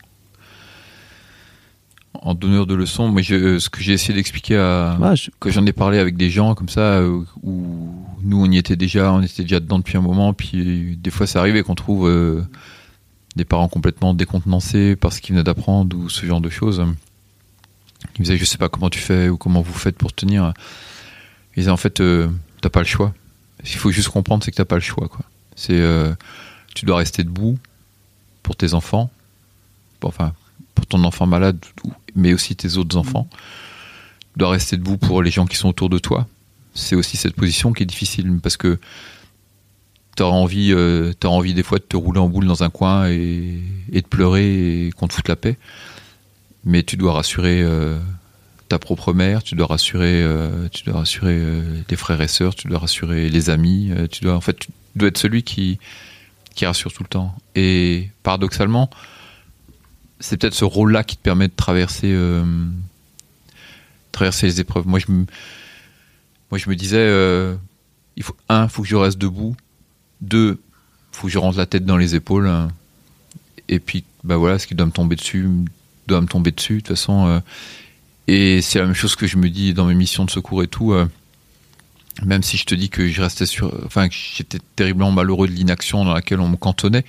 en 2.19 2.33
donneur 2.33 2.65
de 2.65 2.73
leçons. 2.73 3.07
Moi, 3.09 3.21
je, 3.21 3.59
ce 3.59 3.69
que 3.69 3.79
j'ai 3.81 3.93
essayé 3.93 4.13
d'expliquer 4.15 4.57
à 4.57 4.97
Ah, 5.01 5.15
je- 5.15 5.29
que 5.39 5.49
j'en 5.51 5.65
ai 5.65 5.71
parlé 5.73 5.99
avec 5.99 6.17
des 6.17 6.29
gens 6.31 6.55
comme 6.55 6.67
ça 6.67 6.81
euh, 6.97 7.23
où 7.43 7.93
nous 8.23 8.43
on 8.43 8.51
y 8.51 8.57
était 8.57 8.75
déjà, 8.75 9.13
on 9.13 9.21
était 9.21 9.43
déjà 9.43 9.59
dedans 9.59 9.77
depuis 9.77 9.97
un 9.97 10.01
moment. 10.01 10.33
Puis 10.33 10.97
des 10.97 11.11
fois, 11.11 11.27
ça 11.27 11.39
arrivait 11.39 11.61
qu'on 11.63 11.75
trouve 11.75 12.07
euh, 12.09 12.41
des 13.35 13.45
parents 13.45 13.67
complètement 13.69 14.13
décontenancés 14.15 14.95
par 14.95 15.13
ce 15.13 15.21
qu'ils 15.21 15.35
venaient 15.35 15.43
d'apprendre 15.43 15.95
ou 15.95 16.09
ce 16.09 16.25
genre 16.25 16.41
de 16.41 16.49
choses. 16.49 16.83
Ils 18.15 18.21
me 18.21 18.23
disaient, 18.25 18.37
je 18.37 18.45
sais 18.45 18.57
pas 18.57 18.67
comment 18.67 18.89
tu 18.89 18.99
fais 18.99 19.29
ou 19.29 19.37
comment 19.37 19.61
vous 19.61 19.73
faites 19.73 19.97
pour 19.97 20.11
tenir. 20.11 20.53
Ils 21.55 21.59
disaient, 21.61 21.71
en 21.71 21.77
fait, 21.77 22.01
euh, 22.01 22.27
t'as 22.61 22.69
pas 22.69 22.79
le 22.79 22.85
choix. 22.87 23.13
Qu'il 23.63 23.77
faut 23.77 23.91
juste 23.91 24.09
comprendre, 24.09 24.43
c'est 24.43 24.51
que 24.51 24.55
t'as 24.57 24.65
pas 24.65 24.75
le 24.75 24.81
choix. 24.81 25.07
Quoi. 25.07 25.25
C'est, 25.55 25.79
euh, 25.79 26.13
tu 26.75 26.85
dois 26.85 26.97
rester 26.97 27.23
debout 27.23 27.57
pour 28.43 28.55
tes 28.55 28.73
enfants, 28.73 29.09
pour- 29.99 30.09
enfin 30.09 30.33
pour 30.75 30.85
ton 30.85 31.03
enfant 31.03 31.25
malade, 31.25 31.57
mais 32.15 32.33
aussi 32.33 32.55
tes 32.55 32.77
autres 32.77 32.95
enfants. 32.97 33.27
Tu 34.33 34.39
dois 34.39 34.51
rester 34.51 34.77
debout 34.77 34.97
pour 34.97 35.23
les 35.23 35.31
gens 35.31 35.47
qui 35.47 35.57
sont 35.57 35.69
autour 35.69 35.89
de 35.89 35.97
toi. 35.97 36.27
C'est 36.75 36.95
aussi 36.95 37.17
cette 37.17 37.33
position 37.35 37.73
qui 37.73 37.81
est 37.81 37.87
difficile 37.87 38.39
parce 38.43 38.57
que 38.57 38.79
t'auras 40.15 40.35
envie, 40.37 40.71
euh, 40.71 41.13
t'auras 41.19 41.35
envie 41.37 41.55
des 41.55 41.63
fois 41.63 41.79
de 41.79 41.83
te 41.83 41.97
rouler 41.97 42.19
en 42.19 42.29
boule 42.29 42.45
dans 42.45 42.63
un 42.63 42.69
coin 42.69 43.09
et, 43.09 43.59
et 43.91 44.01
de 44.01 44.07
pleurer 44.07 44.87
et 44.87 44.91
qu'on 44.91 45.07
te 45.07 45.13
foute 45.13 45.27
la 45.27 45.35
paix. 45.35 45.57
Mais 46.63 46.83
tu 46.83 46.95
dois 46.95 47.13
rassurer 47.13 47.61
euh, 47.63 47.97
ta 48.69 48.79
propre 48.79 49.13
mère, 49.13 49.43
tu 49.43 49.55
dois 49.55 49.67
rassurer, 49.67 50.21
euh, 50.23 50.67
tu 50.69 50.83
dois 50.83 50.99
rassurer 50.99 51.37
euh, 51.37 51.81
tes 51.87 51.95
frères 51.95 52.21
et 52.21 52.27
sœurs, 52.27 52.55
tu 52.55 52.67
dois 52.67 52.79
rassurer 52.79 53.29
les 53.29 53.49
amis. 53.49 53.91
euh, 53.91 54.07
tu 54.07 54.23
dois, 54.23 54.35
en 54.35 54.41
fait, 54.41 54.59
tu 54.59 54.69
dois 54.95 55.09
être 55.09 55.17
celui 55.17 55.43
qui 55.43 55.79
qui 56.57 56.65
rassure 56.65 56.91
tout 56.91 57.03
le 57.03 57.07
temps. 57.07 57.37
Et 57.55 58.09
paradoxalement, 58.23 58.89
c'est 60.19 60.37
peut-être 60.37 60.55
ce 60.55 60.65
rôle-là 60.65 61.03
qui 61.03 61.15
te 61.15 61.21
permet 61.21 61.47
de 61.47 61.53
traverser, 61.55 62.11
euh, 62.11 62.43
traverser 64.11 64.47
les 64.47 64.59
épreuves. 64.59 64.87
Moi, 64.87 64.97
je 64.99 65.11
me, 65.11 65.25
moi, 66.49 66.57
je 66.57 66.67
me 66.67 66.75
disais, 66.75 66.97
euh, 66.97 67.55
il 68.15 68.23
faut 68.23 68.35
un, 68.49 68.67
faut 68.67 68.81
que 68.81 68.87
je 68.87 68.95
reste 68.95 69.19
debout. 69.19 69.55
Deux, 70.19 70.59
faut 71.11 71.27
que 71.27 71.33
je 71.33 71.37
rentre 71.37 71.59
la 71.59 71.67
tête 71.67 71.85
dans 71.85 71.97
les 71.97 72.15
épaules. 72.15 72.51
Et 73.69 73.79
puis, 73.79 74.03
bah 74.23 74.37
voilà, 74.37 74.57
ce 74.57 74.65
qui 74.65 74.73
doit 74.73 74.87
me 74.87 74.91
tomber 74.91 75.15
dessus, 75.15 75.47
doit 76.07 76.21
me 76.21 76.27
tomber 76.27 76.49
dessus. 76.51 76.77
De 76.77 76.79
toute 76.79 76.87
façon, 76.97 77.41
et 78.27 78.61
c'est 78.61 78.79
la 78.79 78.85
même 78.85 78.93
chose 78.93 79.15
que 79.15 79.25
je 79.27 79.37
me 79.37 79.49
dis 79.49 79.73
dans 79.73 79.85
mes 79.85 79.95
missions 79.95 80.25
de 80.25 80.31
secours 80.31 80.63
et 80.63 80.67
tout. 80.67 80.93
euh, 80.93 81.07
même 82.25 82.41
si 82.43 82.57
je 82.57 82.65
te 82.65 82.73
dis 82.75 82.89
que 82.89 83.07
j'étais 83.07 84.59
terriblement 84.75 85.11
malheureux 85.11 85.47
de 85.47 85.53
l'inaction 85.53 86.03
dans 86.03 86.13
laquelle 86.13 86.39
on 86.39 86.49
me 86.49 86.57
cantonnait. 86.57 87.05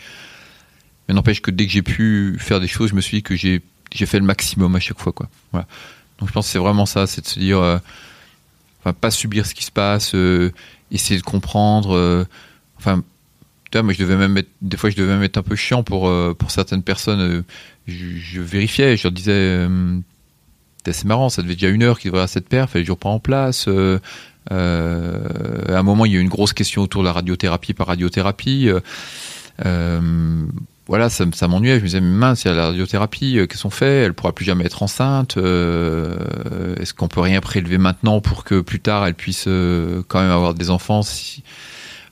Mais 1.08 1.14
n'empêche 1.14 1.40
que 1.40 1.50
dès 1.50 1.66
que 1.66 1.72
j'ai 1.72 1.82
pu 1.82 2.36
faire 2.38 2.60
des 2.60 2.68
choses, 2.68 2.90
je 2.90 2.94
me 2.94 3.00
suis 3.00 3.18
dit 3.18 3.22
que 3.22 3.34
j'ai 3.34 3.62
fait 3.90 4.18
le 4.18 4.26
maximum 4.26 4.76
à 4.76 4.80
chaque 4.80 4.98
fois. 4.98 5.14
Donc 5.52 6.28
je 6.28 6.32
pense 6.32 6.46
que 6.46 6.52
c'est 6.52 6.58
vraiment 6.58 6.84
ça, 6.84 7.06
c'est 7.06 7.22
de 7.22 7.26
se 7.26 7.38
dire, 7.38 7.58
euh, 7.58 7.78
pas 9.00 9.10
subir 9.10 9.46
ce 9.46 9.54
qui 9.54 9.64
se 9.64 9.70
passe, 9.70 10.14
euh, 10.14 10.52
essayer 10.90 11.18
de 11.18 11.24
comprendre. 11.24 12.26
moi 12.84 13.92
je 13.94 13.98
devais 13.98 14.16
même 14.16 14.42
des 14.60 14.76
fois 14.76 14.90
je 14.90 14.96
devais 14.96 15.14
même 15.14 15.22
être 15.22 15.38
un 15.38 15.42
peu 15.42 15.56
chiant 15.56 15.82
pour 15.82 16.12
certaines 16.48 16.82
personnes. 16.82 17.44
je, 17.86 18.06
je 18.18 18.40
vérifiais, 18.42 18.96
je 18.98 19.04
leur 19.04 19.12
disais. 19.12 19.66
C'est 20.92 21.04
marrant, 21.04 21.28
ça 21.28 21.42
devait 21.42 21.54
déjà 21.54 21.68
une 21.68 21.82
heure 21.82 21.98
qu'il 21.98 22.08
devrait 22.10 22.20
avoir 22.20 22.28
cette 22.28 22.48
paire, 22.48 22.68
fallait 22.70 22.84
toujours 22.84 22.98
pas 22.98 23.08
en 23.08 23.20
place. 23.20 23.66
euh, 23.68 23.98
euh, 24.50 25.18
à 25.68 25.78
un 25.78 25.82
moment, 25.82 26.06
il 26.06 26.12
y 26.12 26.16
a 26.16 26.18
eu 26.18 26.22
une 26.22 26.28
grosse 26.28 26.52
question 26.52 26.82
autour 26.82 27.02
de 27.02 27.06
la 27.06 27.12
radiothérapie 27.12 27.74
par 27.74 27.88
radiothérapie. 27.88 28.70
euh, 29.64 30.46
voilà, 30.86 31.10
ça, 31.10 31.26
ça 31.34 31.48
m'ennuyait. 31.48 31.76
Je 31.76 31.80
me 31.80 31.86
disais, 31.86 32.00
mais 32.00 32.16
mince, 32.16 32.44
il 32.44 32.48
y 32.48 32.50
a 32.50 32.54
la 32.54 32.66
radiothérapie, 32.68 33.38
qu'est-ce 33.48 33.64
qu'on 33.64 33.70
fait 33.70 34.04
Elle 34.04 34.14
pourra 34.14 34.32
plus 34.32 34.46
jamais 34.46 34.64
être 34.64 34.82
enceinte. 34.82 35.36
Est-ce 35.36 36.94
qu'on 36.94 37.08
peut 37.08 37.20
rien 37.20 37.40
prélever 37.42 37.76
maintenant 37.76 38.22
pour 38.22 38.44
que 38.44 38.60
plus 38.62 38.80
tard 38.80 39.06
elle 39.06 39.14
puisse 39.14 39.44
quand 39.44 40.20
même 40.20 40.30
avoir 40.30 40.54
des 40.54 40.70
enfants 40.70 41.02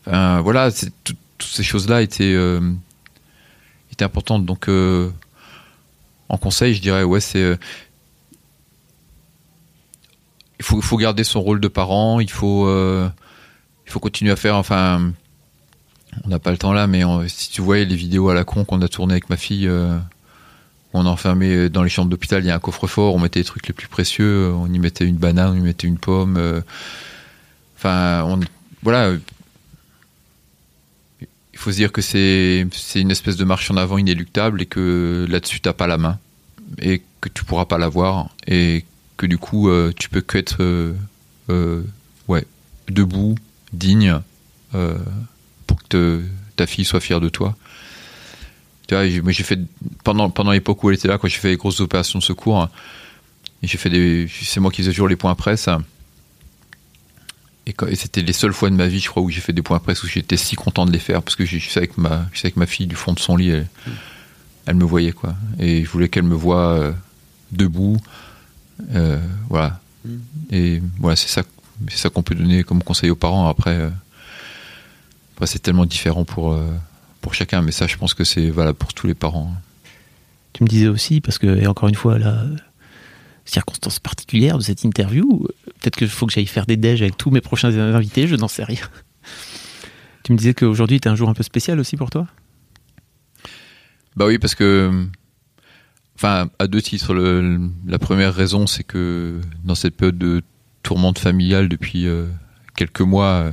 Voilà, 0.05 0.71
toutes 1.05 1.17
ces 1.41 1.63
choses-là 1.63 2.03
étaient, 2.03 2.37
importantes. 4.03 4.45
Donc, 4.45 4.69
en 6.29 6.37
conseil, 6.37 6.75
je 6.75 6.83
dirais, 6.83 7.03
ouais, 7.03 7.21
c'est 7.21 7.59
il 10.59 10.65
faut, 10.65 10.81
faut 10.81 10.97
garder 10.97 11.25
son 11.25 11.41
rôle 11.41 11.61
de 11.61 11.69
parent, 11.69 12.21
il 12.21 12.31
faut, 12.31 12.67
euh, 12.67 13.09
il 13.87 13.93
faut 13.93 14.01
continuer 14.01 14.33
à 14.33 14.37
faire, 14.37 14.57
enfin, 14.57 15.13
on 16.25 16.29
n'a 16.29 16.39
pas 16.39 16.51
le 16.51 16.59
temps 16.59 16.73
là, 16.73 16.87
mais 16.87 17.03
si 17.29 17.51
tu 17.51 17.61
voyais 17.61 17.85
les 17.85 17.97
vidéos 17.97 18.29
à 18.29 18.35
la 18.35 18.45
con 18.45 18.65
qu'on 18.65 18.81
a 18.81 18.89
tournées 18.89 19.15
avec 19.15 19.29
ma 19.29 19.37
fille, 19.37 19.69
euh, 19.69 19.99
on 20.95 21.05
a 21.05 21.09
enfermé 21.09 21.69
dans 21.69 21.83
les 21.83 21.91
chambres 21.91 22.11
d'hôpital, 22.11 22.43
il 22.43 22.47
y 22.47 22.51
a 22.51 22.55
un 22.55 22.61
coffre-fort, 22.61 23.15
on 23.15 23.19
mettait 23.19 23.41
les 23.41 23.45
trucs 23.45 23.67
les 23.67 23.75
plus 23.75 23.89
précieux, 23.89 24.53
on 24.55 24.73
y 24.73 24.79
mettait 24.79 25.05
une 25.05 25.17
banane, 25.17 25.53
on 25.53 25.57
y 25.57 25.61
mettait 25.61 25.87
une 25.87 25.99
pomme, 25.99 26.37
euh, 26.39 26.61
enfin, 27.77 28.41
voilà. 28.83 29.13
Il 31.53 31.59
faut 31.59 31.73
se 31.73 31.77
dire 31.77 31.91
que 31.91 32.03
c'est 32.03 32.67
une 32.95 33.11
espèce 33.11 33.37
de 33.37 33.45
marche 33.45 33.71
en 33.71 33.77
avant 33.77 33.97
inéluctable 33.97 34.61
et 34.63 34.67
que 34.67 35.27
là-dessus 35.29 35.61
t'as 35.61 35.73
pas 35.73 35.87
la 35.87 35.97
main 35.97 36.19
et 36.79 37.03
que 37.23 37.31
tu 37.31 37.45
pourras 37.45 37.65
pas 37.65 37.79
l'avoir 37.79 38.29
que 39.17 39.27
du 39.27 39.39
coup 39.39 39.69
euh, 39.69 39.93
tu 39.97 40.09
peux 40.09 40.21
que 40.21 40.39
être 40.39 40.63
euh, 40.63 40.95
euh, 41.51 41.83
ouais 42.29 42.45
debout 42.89 43.35
digne 43.73 44.21
euh, 44.75 44.99
pour 45.67 45.83
que 45.83 46.23
ta 46.57 46.67
fille 46.67 46.85
soit 46.85 47.01
fière 47.01 47.21
de 47.21 47.29
toi. 47.29 47.57
Tu 48.89 48.95
vois 48.95 49.07
j'ai- 49.07 49.43
fait 49.43 49.59
pendant 50.05 50.31
pendant 50.31 50.53
l'époque 50.53 50.83
où 50.85 50.91
elle 50.91 50.97
était 50.97 51.09
là 51.09 51.19
quand 51.19 51.29
j'ai 51.29 51.39
fait 51.39 51.49
les 51.49 51.57
grosses 51.57 51.81
opérations 51.81 52.19
de 52.19 52.25
secours 52.25 52.69
c'est 53.67 54.61
moi 54.61 54.71
qui 54.71 54.83
faisais 54.83 54.93
toujours 54.93 55.09
les 55.09 55.17
points 55.17 55.35
presse. 55.35 55.69
Et, 57.67 57.75
c'était 57.97 58.23
les 58.23 58.33
seules 58.33 58.53
fois 58.53 58.71
de 58.71 58.77
ma 58.77 58.87
vie 58.87 59.01
je 59.01 59.09
crois 59.09 59.23
où 59.25 59.31
j'ai 59.31 59.41
fait 59.41 59.53
des 59.53 59.63
points 59.63 59.81
presse 59.81 60.05
où 60.05 60.07
j'étais 60.07 60.37
si 60.37 60.55
content 60.55 60.87
de 60.87 60.93
les 60.93 61.01
faire 61.01 61.23
parce 61.23 61.35
que 61.35 61.45
je 61.45 61.59
sais 61.59 61.81
avec 61.81 61.97
ma 61.99 62.67
fille 62.67 62.87
du 62.87 62.95
fond 62.95 63.13
de 63.13 63.19
son 63.19 63.37
lit 63.37 63.51
elle, 63.51 63.67
elle 64.67 64.77
me 64.77 64.85
voyait 64.85 65.13
quoi. 65.13 65.35
Et 65.59 65.85
je 65.85 65.89
voulais 65.89 66.09
qu'elle 66.09 66.25
me 66.25 66.35
voie 66.35 66.75
euh, 66.75 66.93
debout 67.51 67.99
euh, 68.95 69.21
voilà. 69.49 69.81
Mm. 70.05 70.17
Et 70.51 70.83
voilà, 70.99 71.17
c'est 71.17 71.29
ça, 71.29 71.43
c'est 71.89 71.97
ça 71.97 72.11
qu'on 72.11 72.23
peut 72.23 72.35
donner 72.35 72.65
comme 72.65 72.83
conseil 72.83 73.11
aux 73.11 73.17
parents. 73.17 73.49
Après, 73.49 73.77
euh, 73.77 73.91
après, 75.35 75.47
c'est 75.47 75.59
tellement 75.59 75.87
différent 75.87 76.25
pour 76.25 76.53
euh, 76.53 76.71
pour 77.21 77.35
chacun, 77.35 77.63
mais 77.63 77.73
ça, 77.73 77.87
je 77.87 77.97
pense 77.97 78.15
que 78.15 78.25
c'est 78.25 78.51
valable 78.51 78.79
pour 78.79 78.95
tous 78.95 79.07
les 79.07 79.15
parents. 79.15 79.53
Tu 80.53 80.63
me 80.63 80.69
disais 80.69 80.89
aussi, 80.89 81.21
parce 81.21 81.39
que, 81.39 81.47
et 81.47 81.67
encore 81.67 81.89
une 81.89 81.95
fois, 81.95 82.19
la 82.19 82.45
circonstance 83.45 83.99
particulière 83.99 84.59
de 84.59 84.63
cette 84.63 84.85
interview, 84.85 85.47
peut-être 85.81 85.97
qu'il 85.97 86.09
faut 86.09 86.27
que 86.27 86.33
j'aille 86.33 86.47
faire 86.47 86.67
des 86.67 86.77
déj 86.77 87.03
avec 87.03 87.17
tous 87.17 87.31
mes 87.31 87.41
prochains 87.41 87.77
invités, 87.77 88.27
je 88.27 88.37
n'en 88.37 88.49
sais 88.49 88.65
rien. 88.65 88.81
Tu 90.23 90.33
me 90.33 90.39
disais 90.39 90.55
qu'aujourd'hui 90.55 90.97
était 90.97 91.09
un 91.09 91.15
jour 91.15 91.29
un 91.29 91.35
peu 91.35 91.45
spécial 91.45 91.79
aussi 91.79 91.97
pour 91.97 92.11
toi? 92.11 92.27
Bah 94.17 94.27
oui, 94.27 94.39
parce 94.39 94.55
que, 94.55 95.07
enfin, 96.17 96.51
à 96.59 96.67
deux 96.67 96.83
titres. 96.83 97.15
La 97.87 97.99
première 97.99 98.35
raison, 98.35 98.67
c'est 98.67 98.85
que 98.85 99.41
dans 99.65 99.75
cette 99.75 99.97
période 99.97 100.19
de 100.19 100.43
tourmente 100.83 101.19
familiale 101.19 101.69
depuis 101.69 102.07
euh, 102.07 102.27
quelques 102.77 103.01
mois, 103.01 103.53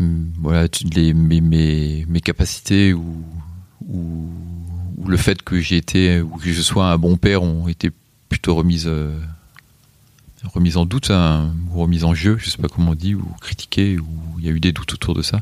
euh, 0.00 0.24
voilà, 0.38 0.68
mes, 1.14 1.40
mes, 1.40 2.06
mes 2.08 2.20
capacités 2.20 2.92
ou, 2.92 3.24
le 5.06 5.16
fait 5.16 5.40
que 5.42 5.60
j'ai 5.60 5.76
été 5.76 6.20
ou 6.20 6.36
que 6.36 6.52
je 6.52 6.60
sois 6.60 6.90
un 6.90 6.98
bon 6.98 7.16
père 7.16 7.42
ont 7.42 7.68
été 7.68 7.90
plutôt 8.28 8.54
remises, 8.54 8.86
euh, 8.86 9.18
en 10.74 10.84
doute, 10.84 11.10
hein, 11.10 11.54
ou 11.70 11.80
remises 11.80 12.04
en 12.04 12.14
jeu, 12.14 12.36
je 12.38 12.50
sais 12.50 12.58
pas 12.58 12.68
comment 12.68 12.90
on 12.90 12.94
dit, 12.94 13.14
ou 13.14 13.24
critiquées, 13.40 13.98
ou 13.98 14.06
il 14.38 14.44
y 14.44 14.48
a 14.48 14.50
eu 14.50 14.60
des 14.60 14.72
doutes 14.72 14.92
autour 14.92 15.14
de 15.14 15.22
ça. 15.22 15.40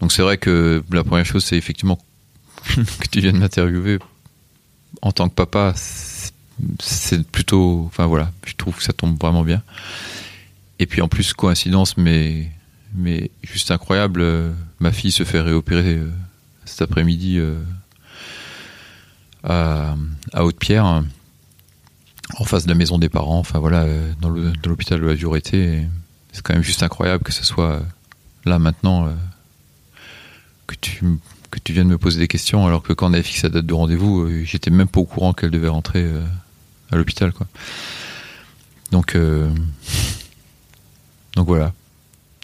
Donc 0.00 0.12
c'est 0.12 0.22
vrai 0.22 0.38
que 0.38 0.84
la 0.92 1.02
première 1.02 1.26
chose, 1.26 1.44
c'est 1.44 1.56
effectivement 1.56 1.98
que 2.64 3.08
tu 3.10 3.20
viennes 3.20 3.38
m'interviewer 3.38 3.98
en 5.02 5.12
tant 5.12 5.28
que 5.28 5.34
papa. 5.34 5.74
C'est 6.78 7.26
plutôt, 7.26 7.84
enfin 7.86 8.06
voilà, 8.06 8.32
je 8.44 8.54
trouve 8.54 8.76
que 8.76 8.82
ça 8.82 8.92
tombe 8.92 9.18
vraiment 9.18 9.42
bien. 9.42 9.62
Et 10.78 10.86
puis 10.86 11.00
en 11.00 11.08
plus 11.08 11.32
coïncidence, 11.32 11.96
mais 11.96 12.50
mais 12.94 13.30
juste 13.42 13.70
incroyable. 13.70 14.20
Euh, 14.20 14.52
ma 14.78 14.92
fille 14.92 15.12
se 15.12 15.24
fait 15.24 15.40
réopérer 15.40 15.96
euh, 15.96 16.10
cet 16.64 16.82
après-midi 16.82 17.38
euh, 17.38 17.62
à, 19.44 19.94
Haute-Pierre, 20.34 20.84
en 20.84 22.44
face 22.44 22.64
de 22.64 22.68
la 22.68 22.74
maison 22.74 22.98
des 22.98 23.08
parents. 23.08 23.38
Enfin 23.38 23.58
voilà, 23.58 23.86
dans 24.20 24.30
l'hôpital 24.30 25.00
de 25.00 25.06
la 25.06 25.14
Dureté. 25.14 25.86
C'est 26.32 26.42
quand 26.42 26.54
même 26.54 26.62
juste 26.62 26.82
incroyable 26.82 27.24
que 27.24 27.32
ce 27.32 27.44
soit 27.44 27.82
là 28.44 28.58
maintenant 28.58 29.12
que 30.68 30.76
tu 30.80 31.04
que 31.50 31.58
tu 31.58 31.72
viennes 31.72 31.88
me 31.88 31.98
poser 31.98 32.18
des 32.20 32.28
questions 32.28 32.66
alors 32.66 32.82
que 32.82 32.92
quand 32.92 33.10
on 33.10 33.12
avait 33.12 33.22
fixé 33.22 33.44
la 33.44 33.54
date 33.54 33.66
de 33.66 33.74
rendez-vous, 33.74 34.28
j'étais 34.44 34.70
même 34.70 34.88
pas 34.88 35.00
au 35.00 35.04
courant 35.04 35.32
qu'elle 35.32 35.50
devait 35.50 35.68
rentrer 35.68 36.06
à 36.90 36.96
l'hôpital 36.96 37.32
quoi. 37.32 37.46
Donc 38.92 39.16
donc 41.36 41.46
voilà. 41.46 41.72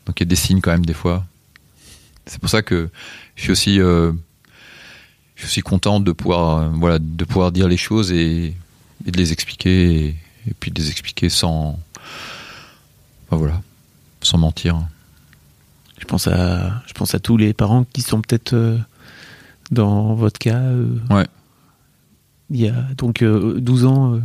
Donc 0.06 0.20
il 0.20 0.22
y 0.22 0.26
a 0.26 0.30
des 0.30 0.36
signes 0.36 0.60
quand 0.60 0.70
même 0.70 0.86
des 0.86 0.94
fois. 0.94 1.24
C'est 2.26 2.40
pour 2.40 2.50
ça 2.50 2.62
que 2.62 2.88
je 3.34 3.42
suis 3.42 3.52
aussi, 3.52 3.80
euh, 3.80 4.12
je 5.34 5.42
suis 5.42 5.46
aussi 5.46 5.60
content 5.60 6.00
de 6.00 6.12
pouvoir, 6.12 6.58
euh, 6.58 6.68
voilà, 6.74 6.98
de 6.98 7.24
pouvoir 7.24 7.52
dire 7.52 7.68
les 7.68 7.76
choses 7.76 8.10
et, 8.12 8.54
de 9.04 9.16
les 9.16 9.32
expliquer 9.32 10.06
et, 10.06 10.54
puis 10.58 10.70
de 10.70 10.80
les 10.80 10.90
expliquer 10.90 11.28
sans, 11.28 11.78
voilà, 13.30 13.60
sans 14.22 14.38
mentir. 14.38 14.80
Je 15.98 16.04
pense 16.04 16.26
à, 16.26 16.82
je 16.86 16.92
pense 16.94 17.14
à 17.14 17.18
tous 17.18 17.36
les 17.36 17.52
parents 17.52 17.84
qui 17.84 18.02
sont 18.02 18.20
peut-être 18.20 18.54
euh, 18.54 18.78
dans 19.70 20.14
votre 20.14 20.38
cas. 20.38 20.62
ouais. 21.10 21.26
Il 22.50 22.60
y 22.60 22.68
a 22.68 22.74
donc 22.96 23.24
12 23.24 23.86
ans 23.86 24.20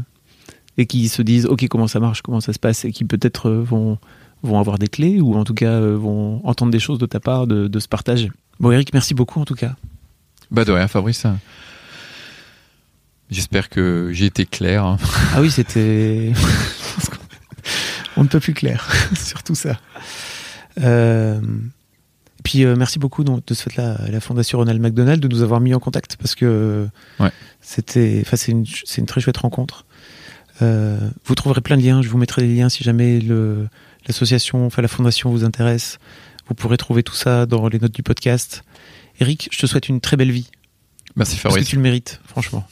et 0.78 0.86
qui 0.86 1.10
se 1.10 1.22
disent 1.22 1.48
ok 1.48 1.68
comment 1.68 1.88
ça 1.88 2.00
marche, 2.00 2.22
comment 2.22 2.40
ça 2.42 2.54
se 2.54 2.60
passe 2.60 2.86
et 2.86 2.92
qui 2.92 3.04
peut-être 3.04 3.50
vont 3.50 3.98
vont 4.44 4.60
avoir 4.60 4.78
des 4.78 4.88
clés 4.88 5.22
ou 5.22 5.36
en 5.36 5.44
tout 5.44 5.54
cas 5.54 5.72
euh, 5.72 5.96
vont 5.96 6.42
entendre 6.46 6.72
des 6.72 6.80
choses 6.80 7.00
de 7.00 7.06
ta 7.06 7.20
part 7.20 7.48
de, 7.48 7.68
de 7.68 7.80
ce 7.80 7.88
partage. 7.88 8.30
Bon 8.60 8.72
Eric, 8.72 8.94
merci 8.94 9.14
beaucoup 9.14 9.40
en 9.40 9.46
tout 9.46 9.56
cas. 9.56 9.76
Bah 10.52 10.66
de 10.66 10.72
rien 10.72 10.88
Fabrice. 10.88 11.26
J'espère 13.30 13.70
que 13.70 14.10
j'ai 14.12 14.26
été 14.26 14.46
clair. 14.46 14.84
Hein. 14.84 14.98
Ah 15.34 15.42
oui, 15.42 15.50
c'était... 15.50 16.34
On 18.18 18.24
ne 18.24 18.28
peut 18.28 18.42
plus 18.42 18.54
clair 18.54 18.92
sur 19.16 19.42
tout 19.42 19.56
ça. 19.56 19.80
Euh... 20.82 21.40
Puis 22.44 22.64
euh, 22.64 22.76
merci 22.76 23.00
beaucoup 23.00 23.24
donc, 23.24 23.46
de 23.46 23.54
ce 23.54 23.64
fait-là 23.64 23.96
à 23.96 24.08
la 24.10 24.20
Fondation 24.20 24.58
Ronald 24.58 24.82
McDonald 24.82 25.22
de 25.22 25.28
nous 25.28 25.44
avoir 25.44 25.60
mis 25.60 25.74
en 25.74 25.80
contact 25.80 26.16
parce 26.18 26.36
que 26.36 26.88
ouais. 27.20 27.30
c'était, 27.62 28.24
c'est 28.34 28.52
une, 28.52 28.66
une, 28.98 29.06
très 29.06 29.22
chouette 29.22 29.38
rencontre. 29.38 29.86
Euh, 30.62 30.98
vous 31.26 31.36
trouverez 31.36 31.62
plein 31.62 31.78
de 31.78 31.84
liens, 31.84 32.02
je 32.02 32.10
vous 32.10 32.18
mettrai 32.18 32.42
des 32.42 32.56
liens 32.56 32.70
si 32.70 32.84
jamais 32.84 33.20
le, 33.20 33.68
l'association, 34.08 34.66
enfin 34.66 34.82
la 34.82 34.88
fondation 34.88 35.30
vous 35.30 35.44
intéresse, 35.44 36.00
vous 36.48 36.54
pourrez 36.54 36.78
trouver 36.78 37.04
tout 37.04 37.16
ça 37.16 37.46
dans 37.46 37.68
les 37.68 37.80
notes 37.80 37.94
du 37.94 38.04
podcast. 38.04 38.64
Eric, 39.20 39.50
je 39.52 39.60
te 39.60 39.66
souhaite 39.66 39.90
une 39.90 40.02
très 40.02 40.18
belle 40.18 40.32
vie. 40.32 40.50
Merci 41.16 41.38
Fabrice. 41.38 41.58
Parce 41.58 41.66
que 41.66 41.70
tu 41.70 41.76
le 41.76 41.82
mérites, 41.82 42.22
franchement. 42.26 42.66